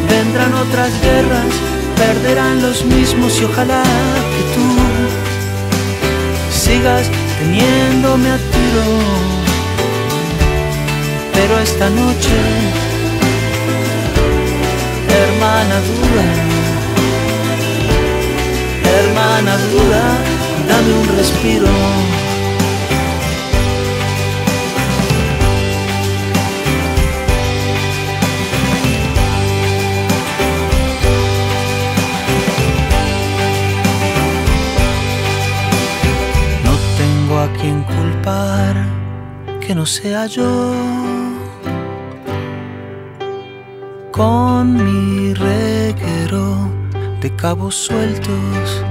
vendrán 0.10 0.54
otras 0.54 0.92
guerras, 1.02 1.52
perderán 1.98 2.62
los 2.62 2.84
mismos 2.86 3.40
y 3.40 3.44
ojalá 3.46 3.84
que 4.34 4.44
tú 4.56 4.68
sigas 6.66 7.06
teniéndome 7.40 8.30
a 8.32 8.38
tiro. 8.54 8.88
Pero 11.34 11.60
esta 11.60 11.90
noche, 11.90 12.38
hermana 15.22 15.78
duda, 15.92 16.28
hermana 19.00 19.54
duda, 19.74 20.04
dame 20.70 20.92
un 21.02 21.18
respiro. 21.18 22.11
Que 39.72 39.76
no 39.76 39.86
sea 39.86 40.26
yo. 40.26 40.74
Con 44.12 44.64
mi 44.84 45.34
reguero 45.34 46.70
de 47.22 47.34
cabos 47.38 47.76
sueltos. 47.76 48.84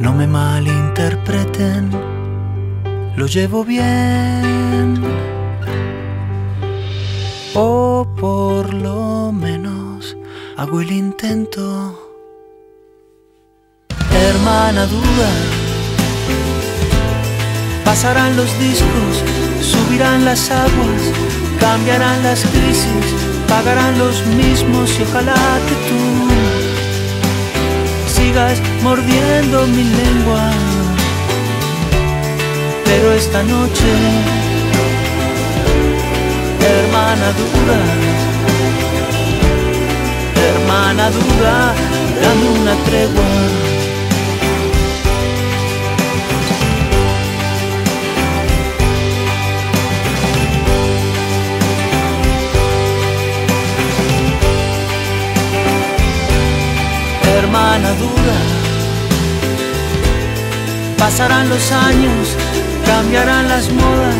No 0.00 0.12
me 0.12 0.26
malinterpreten, 0.26 1.90
lo 3.14 3.26
llevo 3.26 3.64
bien. 3.64 5.00
O 7.54 8.04
por 8.20 8.74
lo 8.74 9.30
menos 9.30 10.16
hago 10.56 10.80
el 10.80 10.90
intento. 10.90 11.64
Hermana 14.12 14.86
duda, 14.86 15.30
pasarán 17.90 18.36
los 18.36 18.56
discos, 18.60 19.14
subirán 19.60 20.24
las 20.24 20.48
aguas, 20.48 21.02
cambiarán 21.58 22.22
las 22.22 22.40
crisis, 22.44 23.06
pagarán 23.48 23.98
los 23.98 24.24
mismos 24.26 24.96
y 24.96 25.02
ojalá 25.02 25.34
que 25.66 25.74
tú 25.88 26.00
sigas 28.14 28.62
mordiendo 28.84 29.66
mi 29.66 29.82
lengua. 29.82 30.52
Pero 32.84 33.12
esta 33.12 33.42
noche, 33.42 33.92
hermana 36.72 37.28
duda, 37.40 37.78
hermana 40.48 41.10
duda, 41.10 41.74
dame 42.22 42.60
una 42.60 42.74
tregua. 42.84 43.69
Pasarán 61.10 61.48
los 61.48 61.72
años, 61.72 62.36
cambiarán 62.86 63.48
las 63.48 63.68
modas, 63.68 64.14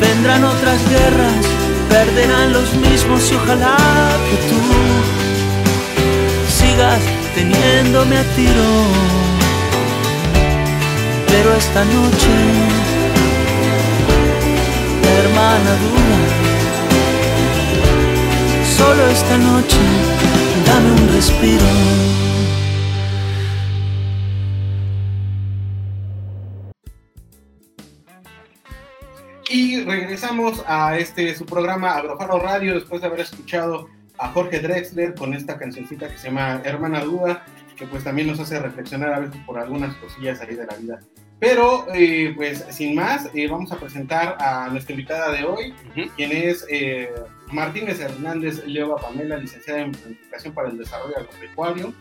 vendrán 0.00 0.42
otras 0.42 0.80
guerras, 0.88 1.44
perderán 1.90 2.54
los 2.54 2.72
mismos 2.76 3.30
y 3.30 3.34
ojalá 3.34 3.76
que 4.26 4.36
tú 4.48 4.58
sigas 6.58 7.02
teniéndome 7.34 8.16
a 8.16 8.24
tiro. 8.34 8.70
Pero 11.28 11.54
esta 11.54 11.84
noche, 11.84 12.32
hermana 15.20 15.72
dura, 15.84 16.20
solo 18.78 19.06
esta 19.08 19.36
noche, 19.36 19.82
dame 20.64 20.90
un 21.02 21.08
respiro. 21.14 22.29
Regresamos 30.30 30.64
a 30.68 30.96
este 30.96 31.34
su 31.34 31.44
programa 31.44 31.96
Agrofaro 31.96 32.38
Radio 32.38 32.74
después 32.74 33.00
de 33.00 33.08
haber 33.08 33.20
escuchado 33.20 33.88
a 34.18 34.28
Jorge 34.28 34.60
Drexler 34.60 35.14
con 35.14 35.34
esta 35.34 35.58
cancioncita 35.58 36.08
que 36.08 36.16
se 36.18 36.28
llama 36.28 36.60
Hermana 36.64 37.00
Duda, 37.00 37.44
que 37.76 37.84
pues 37.86 38.04
también 38.04 38.28
nos 38.28 38.38
hace 38.38 38.60
reflexionar 38.60 39.12
a 39.14 39.18
veces 39.20 39.40
por 39.44 39.58
algunas 39.58 39.94
cosillas 39.96 40.40
ahí 40.40 40.54
de 40.54 40.66
la 40.66 40.76
vida. 40.76 40.98
Pero 41.40 41.86
eh, 41.94 42.32
pues 42.36 42.64
sin 42.70 42.94
más, 42.94 43.28
eh, 43.34 43.48
vamos 43.48 43.72
a 43.72 43.76
presentar 43.80 44.36
a 44.40 44.68
nuestra 44.68 44.92
invitada 44.92 45.32
de 45.32 45.42
hoy, 45.44 45.74
Ujú. 45.96 46.08
quien 46.14 46.30
es 46.32 46.64
eh, 46.70 47.10
Martínez 47.50 47.98
Hernández 47.98 48.64
Leva 48.66 48.98
Pamela, 48.98 49.36
licenciada 49.36 49.80
en 49.80 49.90
Planificación 49.92 50.54
para 50.54 50.68
el 50.68 50.78
Desarrollo 50.78 51.16
Agropecuario. 51.16 51.92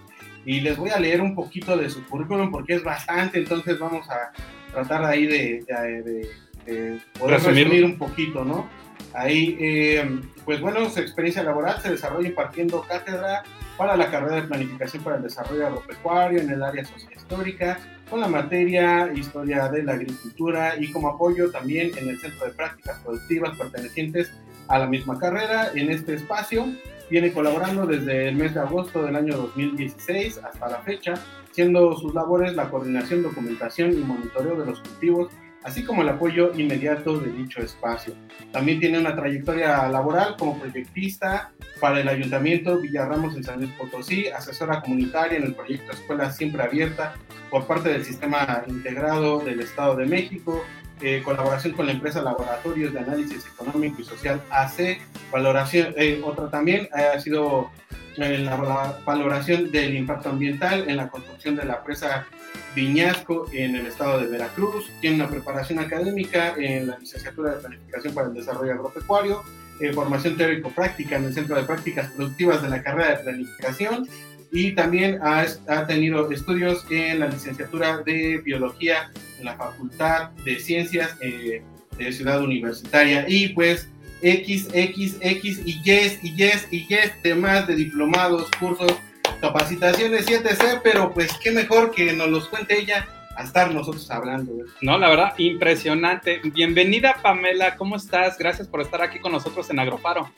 Y 0.46 0.60
les 0.62 0.78
voy 0.78 0.90
a 0.92 1.00
leer 1.00 1.22
un 1.22 1.34
poquito 1.36 1.76
de 1.76 1.90
su 1.90 2.06
currículum 2.06 2.52
porque 2.52 2.76
es 2.76 2.84
bastante, 2.84 3.40
entonces 3.40 3.80
vamos 3.80 4.08
a 4.10 4.32
tratar 4.72 5.04
ahí 5.04 5.26
de, 5.26 5.66
de- 5.68 6.02
de- 6.04 6.30
de 6.66 7.00
poder 7.18 7.36
Resumirlo. 7.36 7.72
resumir 7.72 7.86
un 7.86 7.98
poquito, 7.98 8.46
¿no? 8.46 8.70
Ahí, 9.14 9.58
eh, 9.60 10.20
pues 10.46 10.62
bueno, 10.62 10.90
su 10.90 11.00
experiencia 11.00 11.42
laboral 11.44 11.82
se 11.82 11.90
desarrolla 11.90 12.30
impartiendo 12.30 12.82
cátedra 12.82 13.44
para 13.78 13.96
la 13.96 14.12
carrera 14.12 14.36
de 14.36 14.42
Planificación 14.44 15.04
para 15.04 15.16
el 15.18 15.24
Desarrollo 15.24 15.66
Agropecuario 15.68 16.42
en 16.42 16.50
el 16.50 16.62
área 16.62 16.84
sociohistórica, 16.86 17.80
con 18.10 18.20
la 18.20 18.28
materia 18.28 19.12
Historia 19.14 19.70
de 19.70 19.84
la 19.84 19.94
Agricultura 19.94 20.74
y 20.78 20.92
como 20.92 21.10
apoyo 21.10 21.50
también 21.50 21.92
en 21.98 22.10
el 22.10 22.20
Centro 22.20 22.46
de 22.46 22.54
Prácticas 22.54 23.00
Productivas 23.00 23.58
pertenecientes 23.58 24.32
a 24.68 24.80
la 24.80 24.88
misma 24.88 25.18
carrera. 25.18 25.72
En 25.74 25.90
este 25.90 26.16
espacio 26.16 26.68
viene 27.10 27.32
colaborando 27.32 27.86
desde 27.86 28.30
el 28.30 28.36
mes 28.36 28.54
de 28.54 28.60
agosto 28.60 29.04
del 29.04 29.16
año 29.16 29.36
2016 29.38 30.40
hasta 30.44 30.70
la 30.70 30.80
fecha, 30.82 31.14
siendo 31.52 31.96
sus 31.98 32.14
labores 32.14 32.56
la 32.56 32.70
coordinación, 32.70 33.24
documentación 33.24 33.94
y 33.94 33.98
monitoreo 33.98 34.56
de 34.56 34.66
los 34.66 34.80
cultivos, 34.82 35.32
así 35.64 35.84
como 35.84 36.02
el 36.02 36.10
apoyo 36.10 36.52
inmediato 36.56 37.20
de 37.20 37.32
dicho 37.32 37.62
espacio. 37.62 38.14
También 38.52 38.80
tiene 38.80 39.00
una 39.00 39.16
trayectoria 39.16 39.88
laboral 39.90 40.36
como 40.38 40.60
proyectista 40.60 41.52
para 41.80 42.00
el 42.00 42.08
Ayuntamiento 42.08 42.80
Villarramos 42.80 43.36
en 43.36 43.44
San 43.44 43.60
Luis 43.60 43.72
Potosí, 43.74 44.28
asesora 44.28 44.82
comunitaria 44.82 45.38
en 45.38 45.44
el 45.44 45.56
proyecto 45.56 45.92
Escuela 45.92 46.32
Siempre 46.32 46.64
Abierta 46.64 47.14
por 47.50 47.66
parte 47.68 47.90
del 47.90 48.06
Sistema 48.06 48.64
Integrado 48.68 49.40
del 49.40 49.60
Estado 49.60 49.96
de 49.96 50.06
México, 50.06 50.64
eh, 51.02 51.22
colaboración 51.24 51.74
con 51.74 51.86
la 51.86 51.94
empresa 51.94 52.22
Laboratorios 52.22 52.94
de 52.94 53.00
Análisis 53.00 53.46
Económico 53.48 54.02
y 54.02 54.04
Social 54.04 54.42
AC, 54.50 55.00
valoración, 55.32 55.94
eh, 55.98 56.22
otra 56.26 56.50
también 56.50 56.90
ha 56.92 57.20
sido 57.20 57.72
la, 58.20 58.30
la 58.30 59.00
valoración 59.06 59.72
del 59.72 59.96
impacto 59.96 60.30
ambiental 60.30 60.86
en 60.88 60.98
la 60.98 61.10
construcción 61.10 61.56
de 61.56 61.66
la 61.66 61.84
presa 61.84 62.28
Viñasco 62.76 63.48
en 63.52 63.76
el 63.76 63.88
estado 63.88 64.20
de 64.20 64.28
Veracruz, 64.28 64.90
tiene 65.02 65.18
una 65.18 65.30
preparación 65.30 65.80
académica 65.80 66.56
en 66.58 66.88
la 66.88 66.98
licenciatura 66.98 67.56
de 67.56 67.62
Planificación 67.62 68.14
para 68.14 68.28
el 68.28 68.34
Desarrollo 68.34 68.74
Agropecuario, 68.74 69.42
eh, 69.80 69.94
formación 69.94 70.38
teórico-práctica 70.38 71.18
en 71.18 71.26
el 71.26 71.34
Centro 71.34 71.56
de 71.56 71.64
Prácticas 71.64 72.12
Productivas 72.12 72.62
de 72.62 72.70
la 72.70 72.84
carrera 72.84 73.18
de 73.18 73.24
Planificación 73.24 74.08
y 74.52 74.72
también 74.74 75.20
ha, 75.22 75.46
ha 75.68 75.88
tenido 75.88 76.30
estudios 76.32 76.86
en 76.90 77.20
la 77.20 77.28
licenciatura 77.28 78.00
de 78.00 78.42
Biología 78.44 79.12
en 79.40 79.46
la 79.46 79.56
Facultad 79.56 80.32
de 80.44 80.60
Ciencias 80.60 81.16
eh, 81.22 81.62
de 81.98 82.12
Ciudad 82.12 82.42
Universitaria. 82.42 83.26
Y 83.28 83.50
pues 83.50 83.90
X, 84.22 84.68
X, 84.74 85.18
X 85.22 85.62
y 85.66 85.82
yes 85.84 86.20
y 86.22 86.36
yes 86.36 86.68
y 86.72 86.88
yes 86.88 87.22
temas 87.22 87.68
de 87.68 87.76
diplomados, 87.76 88.50
cursos, 88.60 88.94
capacitaciones 89.42 90.28
7C, 90.28 90.82
pero 90.84 91.14
pues 91.14 91.38
qué 91.42 91.52
mejor 91.52 91.92
que 91.92 92.14
nos 92.14 92.30
los 92.30 92.48
cuente 92.50 92.78
ella 92.80 93.08
a 93.36 93.44
estar 93.44 93.74
nosotros 93.74 94.10
hablando. 94.12 94.52
¿eh? 94.54 94.66
No, 94.82 94.98
la 94.98 95.10
verdad, 95.10 95.34
impresionante. 95.38 96.42
Bienvenida, 96.44 97.16
Pamela. 97.22 97.78
¿Cómo 97.78 97.96
estás? 97.96 98.38
Gracias 98.38 98.68
por 98.68 98.82
estar 98.82 99.02
aquí 99.02 99.20
con 99.20 99.32
nosotros 99.32 99.70
en 99.70 99.80
Agrofaro. 99.80 100.30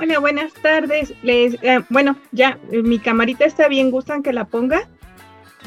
Hola, 0.00 0.18
buenas 0.18 0.52
tardes. 0.54 1.14
Les, 1.22 1.54
eh, 1.62 1.80
bueno, 1.88 2.16
ya, 2.32 2.58
eh, 2.72 2.82
mi 2.82 2.98
camarita 2.98 3.44
está 3.44 3.68
bien, 3.68 3.90
¿gustan 3.90 4.22
que 4.22 4.32
la 4.32 4.44
ponga? 4.44 4.88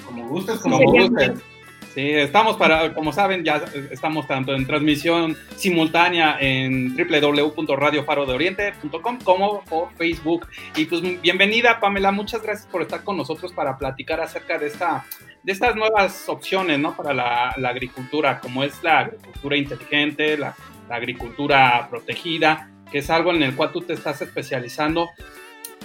Como 0.05 0.27
gustes, 0.27 0.59
como 0.59 0.77
sería 0.77 1.07
gustes. 1.07 1.51
Sí, 1.94 2.10
estamos 2.10 2.56
para, 2.56 2.94
como 2.94 3.12
saben, 3.12 3.44
ya 3.44 3.62
estamos 3.92 4.26
tanto 4.26 4.54
en 4.54 4.66
transmisión 4.66 5.36
simultánea 5.58 6.38
en 6.39 6.96
www.radiofarodeoriente.com 6.96 9.20
como 9.22 9.62
por 9.66 9.92
Facebook. 9.96 10.48
Y 10.78 10.86
pues 10.86 11.02
bienvenida, 11.22 11.82
Pamela, 11.82 12.14
muchas 12.14 12.42
gracias 12.44 12.66
por 12.68 12.82
estar 12.82 13.04
con 13.04 13.18
nosotros 13.18 13.52
para 13.52 13.78
platicar 13.78 14.22
acerca 14.22 14.58
de 14.58 14.68
esta 14.68 15.04
de 15.44 15.52
estas 15.52 15.76
nuevas 15.76 16.30
opciones, 16.30 16.80
¿no? 16.80 16.96
Para 16.96 17.14
la, 17.14 17.50
agricultura, 17.50 18.39
como 18.39 18.64
es 18.64 18.82
la 18.84 19.00
agricultura 19.00 19.58
inteligente, 19.58 20.38
la, 20.38 20.56
la 20.88 20.96
agricultura 20.96 21.89
protegida, 21.89 22.72
que 22.89 23.00
es 23.00 23.10
algo 23.10 23.34
en 23.34 23.44
el 23.44 23.54
cual 23.54 23.74
tú 23.74 23.82
te 23.82 23.92
estás 23.94 24.22
especializando. 24.22 25.10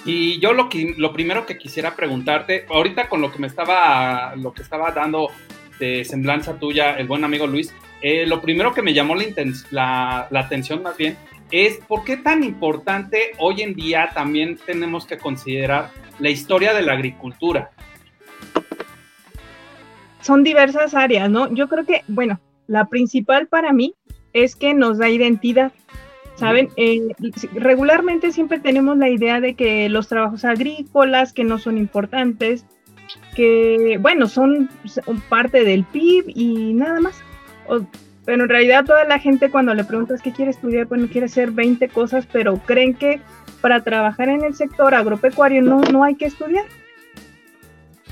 Y 0.04 0.38
yo 0.38 0.52
lo 0.52 0.68
que 0.68 0.94
lo 0.96 1.12
primero 1.12 1.46
que 1.46 1.58
quisiera 1.58 1.96
preguntarte, 1.96 2.64
ahorita 2.68 3.08
con 3.08 3.20
lo 3.20 3.32
que 3.32 3.40
me 3.40 3.48
estaba 3.48 4.36
lo 4.36 4.52
que 4.52 4.62
estaba 4.62 4.92
dando 4.92 5.32
de 5.78 6.04
semblanza 6.04 6.58
tuya, 6.58 6.96
el 6.96 7.06
buen 7.06 7.24
amigo 7.24 7.46
Luis, 7.46 7.72
eh, 8.02 8.26
lo 8.26 8.40
primero 8.40 8.74
que 8.74 8.82
me 8.82 8.94
llamó 8.94 9.14
la, 9.14 9.24
la, 9.70 10.28
la 10.30 10.40
atención 10.40 10.82
más 10.82 10.96
bien 10.96 11.16
es 11.50 11.78
por 11.86 12.04
qué 12.04 12.16
tan 12.16 12.42
importante 12.42 13.32
hoy 13.38 13.62
en 13.62 13.74
día 13.74 14.10
también 14.14 14.58
tenemos 14.64 15.06
que 15.06 15.18
considerar 15.18 15.90
la 16.18 16.30
historia 16.30 16.74
de 16.74 16.82
la 16.82 16.94
agricultura. 16.94 17.70
Son 20.20 20.42
diversas 20.42 20.94
áreas, 20.94 21.30
¿no? 21.30 21.52
Yo 21.54 21.68
creo 21.68 21.84
que, 21.84 22.02
bueno, 22.08 22.40
la 22.66 22.86
principal 22.86 23.46
para 23.46 23.72
mí 23.72 23.94
es 24.32 24.56
que 24.56 24.74
nos 24.74 24.98
da 24.98 25.08
identidad. 25.08 25.72
¿Saben? 26.34 26.68
Eh, 26.76 27.00
regularmente 27.54 28.30
siempre 28.30 28.60
tenemos 28.60 28.98
la 28.98 29.08
idea 29.08 29.40
de 29.40 29.54
que 29.54 29.88
los 29.88 30.08
trabajos 30.08 30.44
agrícolas, 30.44 31.32
que 31.32 31.44
no 31.44 31.58
son 31.58 31.78
importantes, 31.78 32.66
que, 33.34 33.98
bueno, 34.00 34.26
son 34.28 34.68
parte 35.28 35.64
del 35.64 35.84
PIB 35.84 36.24
y 36.34 36.72
nada 36.74 37.00
más. 37.00 37.16
O- 37.68 37.80
pero 38.24 38.42
en 38.42 38.48
realidad 38.48 38.84
toda 38.84 39.04
la 39.04 39.18
gente 39.20 39.50
cuando 39.50 39.72
le 39.74 39.84
preguntas 39.84 40.20
qué 40.20 40.32
quiere 40.32 40.50
estudiar, 40.50 40.86
bueno, 40.86 41.06
quiere 41.10 41.26
hacer 41.26 41.52
20 41.52 41.88
cosas, 41.88 42.26
pero 42.32 42.56
creen 42.66 42.94
que 42.94 43.20
para 43.60 43.82
trabajar 43.84 44.28
en 44.28 44.44
el 44.44 44.54
sector 44.54 44.94
agropecuario 44.94 45.62
no, 45.62 45.80
no 45.80 46.02
hay 46.02 46.16
que 46.16 46.26
estudiar. 46.26 46.64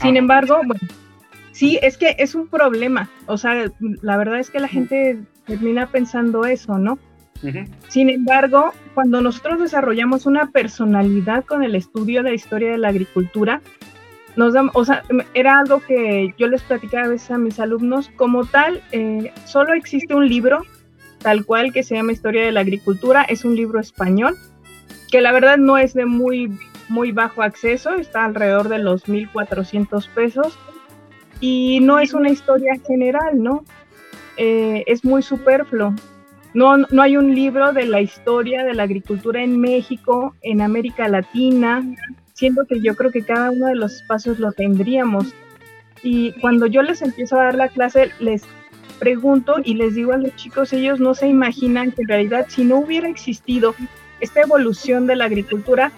Sin 0.01 0.17
Ah. 0.17 0.19
embargo, 0.21 0.61
bueno, 0.65 0.81
sí, 1.53 1.79
es 1.83 1.97
que 1.99 2.15
es 2.19 2.35
un 2.35 2.47
problema. 2.49 3.09
O 3.27 3.37
sea, 3.39 3.71
la 4.03 4.17
verdad 4.17 4.39
es 4.39 4.51
que 4.51 4.61
la 4.61 4.69
gente 4.69 5.19
termina 5.47 5.87
pensando 5.89 6.45
eso, 6.47 6.79
¿no? 6.79 6.99
Sin 7.89 8.09
embargo, 8.09 8.73
cuando 8.95 9.21
nosotros 9.21 9.61
desarrollamos 9.61 10.25
una 10.25 10.47
personalidad 10.51 11.45
con 11.45 11.63
el 11.63 11.75
estudio 11.75 12.23
de 12.23 12.31
la 12.31 12.35
historia 12.37 12.71
de 12.71 12.79
la 12.79 12.89
agricultura, 12.89 13.61
nos 14.37 14.55
dam- 14.55 14.71
o 14.75 14.85
sea, 14.85 15.03
era 15.35 15.61
algo 15.61 15.81
que 15.81 16.35
yo 16.39 16.49
les 16.49 16.63
platicaba 16.63 17.07
a 17.07 17.09
veces 17.11 17.31
a 17.31 17.39
mis 17.39 17.61
alumnos, 17.61 18.11
como 18.17 18.45
tal, 18.45 18.83
eh, 18.93 19.33
solo 19.45 19.75
existe 19.75 20.15
un 20.15 20.29
libro 20.29 20.63
tal 21.19 21.45
cual 21.47 21.73
que 21.73 21.83
se 21.83 21.95
llama 21.95 22.13
Historia 22.13 22.45
de 22.45 22.53
la 22.53 22.61
Agricultura, 22.61 23.23
es 23.23 23.45
un 23.45 23.57
libro 23.57 23.81
español, 23.81 24.37
que 25.11 25.21
la 25.23 25.33
verdad 25.33 25.57
no 25.57 25.79
es 25.79 25.95
de 25.95 26.05
muy, 26.05 26.53
muy 26.89 27.13
bajo 27.13 27.43
acceso, 27.43 27.95
está 27.95 28.25
alrededor 28.27 28.69
de 28.69 28.79
los 28.79 29.09
1.400 29.09 30.09
pesos, 30.09 30.59
y 31.41 31.81
no 31.81 31.99
es 31.99 32.13
una 32.13 32.31
historia 32.31 32.75
general, 32.87 33.43
¿no? 33.43 33.65
Eh, 34.37 34.85
es 34.87 35.05
muy 35.05 35.23
superfluo. 35.23 35.95
No, 36.53 36.77
no 36.77 37.03
hay 37.03 37.17
un 37.17 37.35
libro 37.35 37.73
de 37.73 37.87
la 37.87 38.01
historia 38.01 38.65
de 38.65 38.75
la 38.75 38.85
agricultura 38.85 39.43
en 39.43 39.61
México, 39.61 40.35
en 40.43 40.61
América 40.61 41.09
Latina, 41.09 41.83
siendo 42.35 42.67
que 42.67 42.81
yo 42.81 42.95
creo 42.95 43.11
que 43.11 43.23
cada 43.23 43.51
uno 43.51 43.69
de 43.69 43.77
los 43.77 43.95
espacios 43.95 44.39
lo 44.39 44.53
tendríamos. 44.53 45.33
Y 46.03 46.33
cuando 46.41 46.67
yo 46.67 46.83
les 46.83 47.01
empiezo 47.01 47.41
a 47.41 47.45
dar 47.45 47.55
la 47.55 47.69
clase, 47.69 48.11
les 48.21 48.43
pregunto 48.99 49.57
y 49.65 49.75
les 49.75 49.95
digo 49.95 50.13
a 50.13 50.19
los 50.19 50.35
chicos, 50.37 50.73
ellos 50.73 51.01
no 51.01 51.15
se 51.15 51.29
imaginan 51.29 51.93
que 51.93 52.03
en 52.03 52.09
realidad 52.09 52.47
si 52.49 52.65
no 52.65 52.79
hubiera 52.79 53.09
existido 53.09 53.75
esta 54.21 54.43
evolución 54.43 55.07
de 55.07 55.17
la 55.17 55.25
agricultura, 55.25 55.93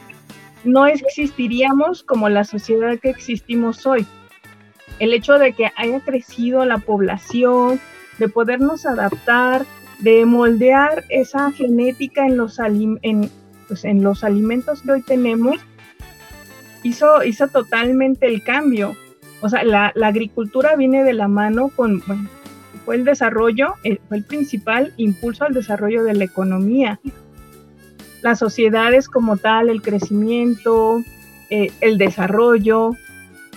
no 0.65 0.87
existiríamos 0.87 2.03
como 2.03 2.29
la 2.29 2.45
sociedad 2.45 2.99
que 2.99 3.11
existimos 3.11 3.87
hoy. 3.87 4.07
El 4.99 5.13
hecho 5.13 5.39
de 5.39 5.53
que 5.53 5.71
haya 5.77 6.01
crecido 6.01 6.65
la 6.65 6.79
población, 6.79 7.81
de 8.19 8.29
podernos 8.29 8.87
adaptar, 8.87 9.65
de 9.99 10.25
moldear 10.27 11.05
esa 11.09 11.51
genética 11.53 12.27
en 12.27 12.37
los, 12.37 12.59
pues, 13.69 13.85
en 13.85 14.03
los 14.03 14.25
alimentos 14.25 14.83
que 14.83 14.93
hoy 14.93 15.03
tenemos, 15.03 15.59
hizo, 16.87 17.25
hizo 17.25 17.49
totalmente 17.49 18.27
el 18.27 18.43
cambio. 18.43 18.97
O 19.41 19.49
sea, 19.49 19.65
la, 19.65 19.93
la 19.95 20.09
agricultura 20.09 20.77
viene 20.77 21.05
de 21.05 21.13
la 21.13 21.29
mano 21.29 21.71
con, 21.75 22.03
bueno, 22.07 22.29
fue 22.85 22.95
el 22.95 23.05
desarrollo, 23.05 23.75
eh, 23.85 23.99
fue 24.09 24.19
el 24.19 24.25
principal 24.25 24.95
impulso 24.97 25.45
al 25.45 25.53
desarrollo 25.53 26.05
de 26.05 26.15
la 26.15 26.25
economía. 26.25 27.01
Las 28.23 28.39
sociedades 28.39 29.09
como 29.09 29.37
tal, 29.37 29.69
el 29.69 29.83
crecimiento, 29.83 31.03
eh, 31.51 31.71
el 31.81 31.99
desarrollo, 31.99 32.93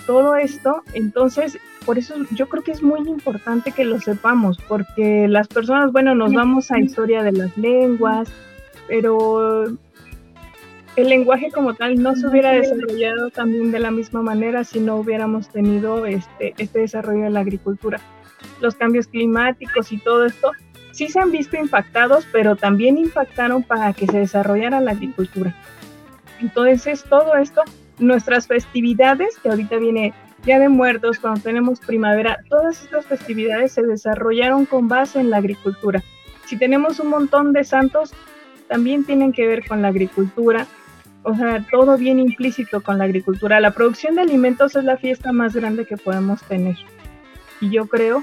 todo 0.06 0.36
esto, 0.36 0.82
entonces, 0.92 1.58
por 1.86 1.96
eso 1.98 2.14
yo 2.32 2.48
creo 2.48 2.62
que 2.62 2.72
es 2.72 2.82
muy 2.82 3.00
importante 3.08 3.70
que 3.70 3.84
lo 3.84 4.00
sepamos, 4.00 4.58
porque 4.68 5.28
las 5.28 5.46
personas, 5.46 5.92
bueno, 5.92 6.14
nos 6.14 6.32
vamos 6.32 6.70
a 6.70 6.80
historia 6.80 7.22
de 7.22 7.32
las 7.32 7.56
lenguas, 7.56 8.28
pero 8.88 9.66
el 10.96 11.08
lenguaje 11.08 11.50
como 11.50 11.74
tal 11.74 12.02
no 12.02 12.16
se 12.16 12.26
hubiera 12.26 12.52
desarrollado 12.52 13.30
también 13.30 13.70
de 13.70 13.78
la 13.78 13.90
misma 13.90 14.22
manera 14.22 14.64
si 14.64 14.80
no 14.80 14.96
hubiéramos 14.96 15.48
tenido 15.48 16.06
este, 16.06 16.54
este 16.58 16.80
desarrollo 16.80 17.24
de 17.24 17.30
la 17.30 17.40
agricultura. 17.40 18.00
Los 18.60 18.74
cambios 18.74 19.06
climáticos 19.06 19.92
y 19.92 19.98
todo 19.98 20.26
esto 20.26 20.52
sí 20.92 21.08
se 21.08 21.20
han 21.20 21.30
visto 21.30 21.56
impactados, 21.56 22.26
pero 22.32 22.56
también 22.56 22.98
impactaron 22.98 23.62
para 23.62 23.92
que 23.92 24.06
se 24.06 24.18
desarrollara 24.18 24.80
la 24.80 24.92
agricultura. 24.92 25.54
Entonces, 26.40 27.04
todo 27.08 27.36
esto, 27.36 27.62
nuestras 27.98 28.46
festividades, 28.46 29.38
que 29.38 29.50
ahorita 29.50 29.76
viene 29.76 30.14
Día 30.44 30.58
de 30.58 30.68
Muertos, 30.68 31.18
cuando 31.18 31.40
tenemos 31.40 31.80
primavera, 31.80 32.38
todas 32.48 32.82
estas 32.82 33.06
festividades 33.06 33.72
se 33.72 33.82
desarrollaron 33.82 34.64
con 34.64 34.88
base 34.88 35.20
en 35.20 35.30
la 35.30 35.36
agricultura. 35.36 36.02
Si 36.46 36.56
tenemos 36.56 36.98
un 36.98 37.08
montón 37.08 37.52
de 37.52 37.62
santos, 37.62 38.12
también 38.68 39.04
tienen 39.04 39.32
que 39.32 39.46
ver 39.46 39.66
con 39.66 39.82
la 39.82 39.88
agricultura. 39.88 40.66
O 41.22 41.34
sea, 41.34 41.64
todo 41.70 41.96
bien 41.98 42.18
implícito 42.18 42.80
con 42.82 42.98
la 42.98 43.04
agricultura. 43.04 43.60
La 43.60 43.72
producción 43.72 44.14
de 44.14 44.22
alimentos 44.22 44.74
es 44.76 44.84
la 44.84 44.96
fiesta 44.96 45.32
más 45.32 45.54
grande 45.54 45.84
que 45.86 45.96
podemos 45.96 46.42
tener. 46.44 46.76
Y 47.60 47.70
yo 47.70 47.86
creo 47.86 48.22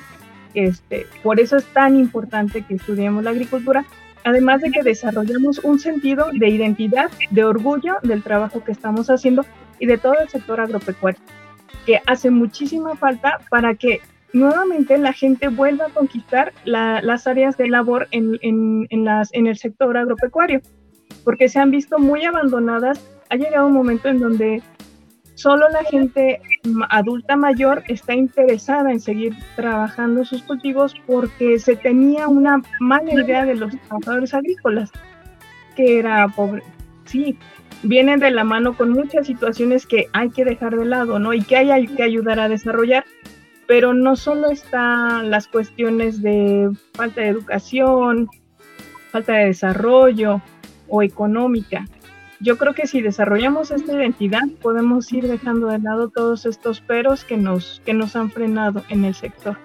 que 0.54 0.66
este, 0.66 1.06
por 1.22 1.40
eso 1.40 1.58
es 1.58 1.66
tan 1.66 1.96
importante 1.96 2.64
que 2.64 2.74
estudiemos 2.76 3.24
la 3.24 3.30
agricultura, 3.30 3.86
además 4.24 4.62
de 4.62 4.72
que 4.72 4.82
desarrollamos 4.82 5.60
un 5.60 5.80
sentido 5.80 6.28
de 6.34 6.50
identidad, 6.50 7.12
de 7.30 7.44
orgullo 7.44 7.98
del 8.02 8.24
trabajo 8.24 8.64
que 8.64 8.72
estamos 8.72 9.10
haciendo 9.12 9.46
y 9.80 9.86
de 9.86 9.98
todo 10.00 10.16
el 10.20 10.28
sector 10.30 10.60
agropecuario, 10.60 11.20
que 11.86 12.02
hace 12.08 12.32
muchísima 12.32 12.96
falta 12.96 13.40
para 13.52 13.76
que 13.76 14.02
nuevamente 14.34 14.98
la 14.98 15.14
gente 15.14 15.50
vuelva 15.50 15.86
a 15.86 15.90
conquistar 15.90 16.52
la- 16.66 17.02
las 17.04 17.28
áreas 17.28 17.56
de 17.58 17.68
labor 17.70 18.08
en, 18.12 18.40
en- 18.42 18.88
en 18.90 19.06
las, 19.06 19.30
en 19.34 19.46
el 19.48 19.58
sector 19.58 19.96
agropecuario, 19.96 20.62
porque 21.28 21.50
se 21.50 21.60
han 21.60 21.72
visto 21.72 22.00
muy 22.00 22.24
abandonadas. 22.24 23.06
Ha 23.30 23.36
llegado 23.36 23.68
un 23.68 23.74
momento 23.74 24.08
en 24.08 24.22
donde 24.22 24.64
solo 25.36 25.68
la 25.68 25.84
gente 25.84 26.42
adulta 26.90 27.36
mayor 27.36 27.84
está 27.90 28.16
interesada 28.16 28.94
en 28.94 29.02
seguir 29.02 29.36
trabajando 29.58 30.24
sus 30.24 30.42
cultivos 30.44 30.96
porque 31.06 31.60
se 31.60 31.76
tenía 31.76 32.30
una 32.30 32.62
mala 32.80 33.14
idea 33.14 33.44
de 33.44 33.56
los 33.56 33.78
trabajadores 33.78 34.34
agrícolas, 34.34 34.90
que 35.76 36.00
era 36.00 36.30
pobre. 36.30 36.64
Sí, 37.04 37.38
vienen 37.84 38.22
de 38.22 38.32
la 38.32 38.46
mano 38.46 38.78
con 38.78 38.92
muchas 38.92 39.28
situaciones 39.28 39.86
que 39.86 40.08
hay 40.14 40.30
que 40.30 40.46
dejar 40.46 40.78
de 40.78 40.86
lado, 40.86 41.20
¿no? 41.20 41.34
Y 41.34 41.42
que 41.42 41.58
hay, 41.58 41.72
hay 41.72 41.88
que 41.88 42.04
ayudar 42.04 42.40
a 42.40 42.48
desarrollar, 42.48 43.04
pero 43.68 43.94
no 43.94 44.16
solo 44.16 44.50
están 44.50 45.30
las 45.30 45.50
cuestiones 45.50 46.22
de 46.22 46.72
falta 46.94 47.20
de 47.20 47.28
educación, 47.28 48.30
falta 49.12 49.34
de 49.34 49.48
desarrollo 49.48 50.42
o 50.90 51.02
económica. 51.02 51.86
Yo 52.40 52.58
creo 52.58 52.74
que 52.74 52.86
si 52.86 53.02
desarrollamos 53.02 53.72
esta 53.72 53.94
identidad 53.94 54.44
podemos 54.62 55.12
ir 55.12 55.28
dejando 55.28 55.68
de 55.68 55.80
lado 55.80 56.10
todos 56.10 56.46
estos 56.46 56.82
peros 56.82 57.24
que 57.24 57.36
nos, 57.36 57.82
que 57.86 57.94
nos 57.94 58.16
han 58.16 58.30
frenado 58.30 58.84
en 58.90 59.06
el 59.06 59.16
sector. 59.16 59.58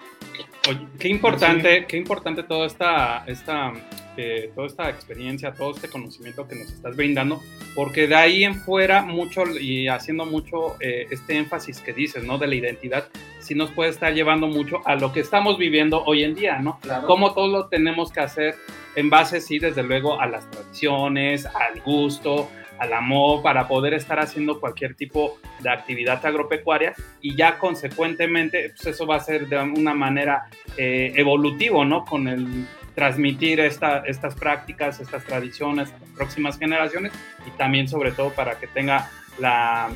Oye, 0.69 0.87
qué 0.99 1.09
importante, 1.09 1.87
qué 1.87 1.97
importante 1.97 2.45
toda 2.45 2.67
esta, 2.67 3.25
esta, 3.27 3.73
eh, 4.17 4.53
toda 4.55 4.69
esta 4.69 4.91
experiencia, 4.91 5.53
todo 5.53 5.73
este 5.75 5.89
conocimiento 5.89 6.47
que 6.47 6.55
nos 6.55 6.71
estás 6.71 6.95
brindando, 6.95 7.43
porque 7.75 8.07
de 8.07 8.15
ahí 8.15 8.45
en 8.45 8.55
fuera 8.55 9.03
mucho 9.03 9.43
y 9.59 9.89
haciendo 9.89 10.25
mucho 10.25 10.77
eh, 10.79 11.09
este 11.11 11.37
énfasis 11.37 11.81
que 11.81 11.93
dices, 11.93 12.23
¿no? 12.23 12.39
De 12.39 12.47
la 12.47 12.55
identidad, 12.55 13.09
sí 13.41 13.57
nos 13.57 13.71
puede 13.73 13.91
estar 13.91 14.15
llevando 14.15 14.47
mucho 14.47 14.87
a 14.87 14.95
lo 14.95 15.13
que 15.13 15.21
estamos 15.21 15.59
viviendo 15.59 16.05
hoy 16.05 16.23
en 16.23 16.37
día, 16.37 16.61
¿no? 16.61 16.79
Claro. 16.81 17.09
Cómo 17.09 17.35
todo 17.35 17.49
lo 17.49 17.67
tenemos 17.67 18.13
que 18.13 18.21
hacer 18.21 18.55
en 18.95 19.11
base, 19.11 19.41
sí, 19.41 19.59
desde 19.59 19.83
luego, 19.83 20.21
a 20.21 20.27
las 20.27 20.49
tradiciones, 20.49 21.45
al 21.47 21.81
gusto, 21.81 22.49
al 22.83 22.93
amor, 22.93 23.43
para 23.43 23.68
poder 23.68 23.95
estar 23.95 24.18
haciendo 24.18 24.59
cualquier 24.59 24.95
tipo 24.95 25.39
de 25.61 25.70
actividad 25.70 26.24
agropecuaria 26.26 26.95
y 27.20 27.37
ya 27.37 27.57
consecuentemente, 27.59 28.70
pues 28.70 28.87
eso 28.87 29.07
va 29.07 29.16
a 29.16 29.20
ser 29.20 29.49
de 29.49 29.57
una 29.59 29.95
manera 29.95 30.47
eh, 30.76 31.12
evolutivo, 31.14 31.85
¿no? 31.85 32.05
Con 32.05 32.26
el 32.26 32.66
transmitir 32.97 33.61
esta, 33.61 33.99
estas 34.01 34.35
prácticas, 34.35 34.99
estas 34.99 35.24
tradiciones 35.24 35.93
a 35.93 35.99
las 36.01 36.09
próximas 36.11 36.59
generaciones 36.59 37.12
y 37.47 37.51
también 37.53 37.87
sobre 37.87 38.11
todo 38.11 38.30
para 38.30 38.59
que 38.59 38.66
tenga 38.66 39.09
la, 39.39 39.89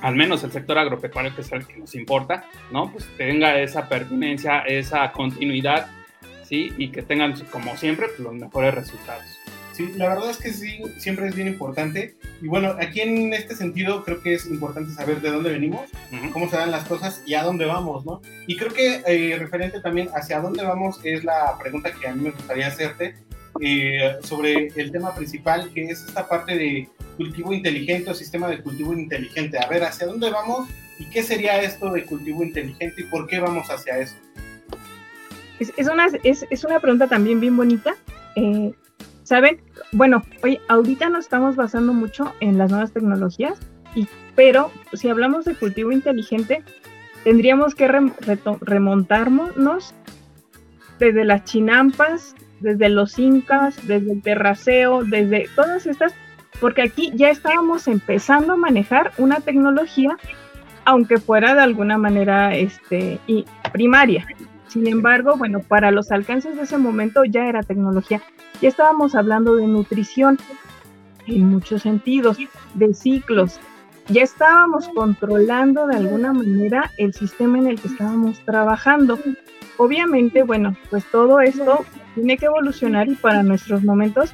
al 0.00 0.14
menos 0.14 0.44
el 0.44 0.52
sector 0.52 0.78
agropecuario, 0.78 1.34
que 1.34 1.40
es 1.40 1.50
el 1.50 1.66
que 1.66 1.76
nos 1.76 1.94
importa, 1.96 2.44
¿no? 2.70 2.92
Pues 2.92 3.04
tenga 3.16 3.58
esa 3.58 3.88
pertinencia, 3.88 4.60
esa 4.60 5.10
continuidad, 5.10 5.88
¿sí? 6.44 6.72
Y 6.78 6.92
que 6.92 7.02
tengan, 7.02 7.34
como 7.50 7.76
siempre, 7.76 8.06
los 8.18 8.32
mejores 8.32 8.74
resultados. 8.74 9.26
Sí, 9.72 9.90
la 9.96 10.08
verdad 10.08 10.30
es 10.30 10.36
que 10.36 10.52
sí, 10.52 10.82
siempre 10.98 11.28
es 11.28 11.34
bien 11.34 11.48
importante. 11.48 12.14
Y 12.42 12.48
bueno, 12.48 12.76
aquí 12.78 13.00
en 13.00 13.32
este 13.32 13.56
sentido 13.56 14.04
creo 14.04 14.20
que 14.20 14.34
es 14.34 14.46
importante 14.46 14.92
saber 14.92 15.20
de 15.22 15.30
dónde 15.30 15.50
venimos, 15.50 15.90
cómo 16.32 16.48
se 16.48 16.56
dan 16.56 16.70
las 16.70 16.86
cosas 16.86 17.22
y 17.26 17.34
a 17.34 17.42
dónde 17.42 17.64
vamos, 17.64 18.04
¿no? 18.04 18.20
Y 18.46 18.56
creo 18.56 18.72
que 18.72 19.02
eh, 19.06 19.36
referente 19.38 19.80
también 19.80 20.10
hacia 20.14 20.40
dónde 20.40 20.62
vamos 20.62 21.00
es 21.04 21.24
la 21.24 21.56
pregunta 21.58 21.90
que 21.92 22.06
a 22.06 22.14
mí 22.14 22.22
me 22.22 22.30
gustaría 22.30 22.66
hacerte 22.66 23.14
eh, 23.60 24.16
sobre 24.22 24.68
el 24.76 24.92
tema 24.92 25.14
principal, 25.14 25.70
que 25.72 25.84
es 25.84 26.04
esta 26.04 26.28
parte 26.28 26.54
de 26.56 26.88
cultivo 27.16 27.52
inteligente 27.52 28.10
o 28.10 28.14
sistema 28.14 28.48
de 28.48 28.60
cultivo 28.62 28.92
inteligente. 28.92 29.58
A 29.58 29.68
ver, 29.68 29.84
¿hacia 29.84 30.06
dónde 30.06 30.30
vamos 30.30 30.68
y 30.98 31.06
qué 31.06 31.22
sería 31.22 31.60
esto 31.62 31.90
de 31.92 32.04
cultivo 32.04 32.42
inteligente 32.42 33.02
y 33.02 33.04
por 33.04 33.26
qué 33.26 33.40
vamos 33.40 33.70
hacia 33.70 33.98
eso? 33.98 34.16
Es, 35.60 35.72
es 35.76 35.88
una, 35.88 36.08
es, 36.24 36.46
es 36.50 36.64
una 36.64 36.80
pregunta 36.80 37.06
también 37.06 37.40
bien 37.40 37.56
bonita. 37.56 37.94
Eh, 38.36 38.72
¿Saben? 39.32 39.62
Bueno, 39.92 40.22
hoy 40.42 40.60
ahorita 40.68 41.08
nos 41.08 41.20
estamos 41.20 41.56
basando 41.56 41.94
mucho 41.94 42.34
en 42.40 42.58
las 42.58 42.70
nuevas 42.70 42.92
tecnologías, 42.92 43.58
y, 43.94 44.06
pero 44.34 44.70
si 44.92 45.08
hablamos 45.08 45.46
de 45.46 45.54
cultivo 45.54 45.90
inteligente, 45.90 46.62
tendríamos 47.24 47.74
que 47.74 47.88
remontarnos 48.60 49.94
desde 50.98 51.24
las 51.24 51.44
chinampas, 51.44 52.34
desde 52.60 52.90
los 52.90 53.18
incas, 53.18 53.76
desde 53.88 54.12
el 54.12 54.20
terraceo, 54.20 55.02
desde 55.02 55.48
todas 55.56 55.86
estas, 55.86 56.12
porque 56.60 56.82
aquí 56.82 57.10
ya 57.14 57.30
estábamos 57.30 57.88
empezando 57.88 58.52
a 58.52 58.56
manejar 58.56 59.12
una 59.16 59.40
tecnología, 59.40 60.14
aunque 60.84 61.16
fuera 61.16 61.54
de 61.54 61.62
alguna 61.62 61.96
manera 61.96 62.54
este, 62.54 63.18
y 63.26 63.46
primaria. 63.72 64.26
Sin 64.68 64.86
embargo, 64.86 65.36
bueno, 65.38 65.60
para 65.60 65.90
los 65.90 66.12
alcances 66.12 66.54
de 66.54 66.64
ese 66.64 66.76
momento 66.76 67.24
ya 67.24 67.46
era 67.46 67.62
tecnología. 67.62 68.20
Ya 68.62 68.68
estábamos 68.68 69.14
hablando 69.14 69.56
de 69.56 69.66
nutrición 69.66 70.38
en 71.26 71.50
muchos 71.50 71.82
sentidos, 71.82 72.38
de 72.74 72.94
ciclos. 72.94 73.60
Ya 74.08 74.22
estábamos 74.22 74.88
controlando 74.88 75.86
de 75.86 75.96
alguna 75.96 76.32
manera 76.32 76.90
el 76.96 77.12
sistema 77.12 77.58
en 77.58 77.66
el 77.66 77.80
que 77.80 77.88
estábamos 77.88 78.38
trabajando. 78.44 79.18
Obviamente, 79.76 80.42
bueno, 80.42 80.76
pues 80.90 81.04
todo 81.10 81.40
esto 81.40 81.84
tiene 82.14 82.36
que 82.38 82.46
evolucionar 82.46 83.08
y 83.08 83.14
para 83.14 83.42
nuestros 83.42 83.82
momentos 83.84 84.32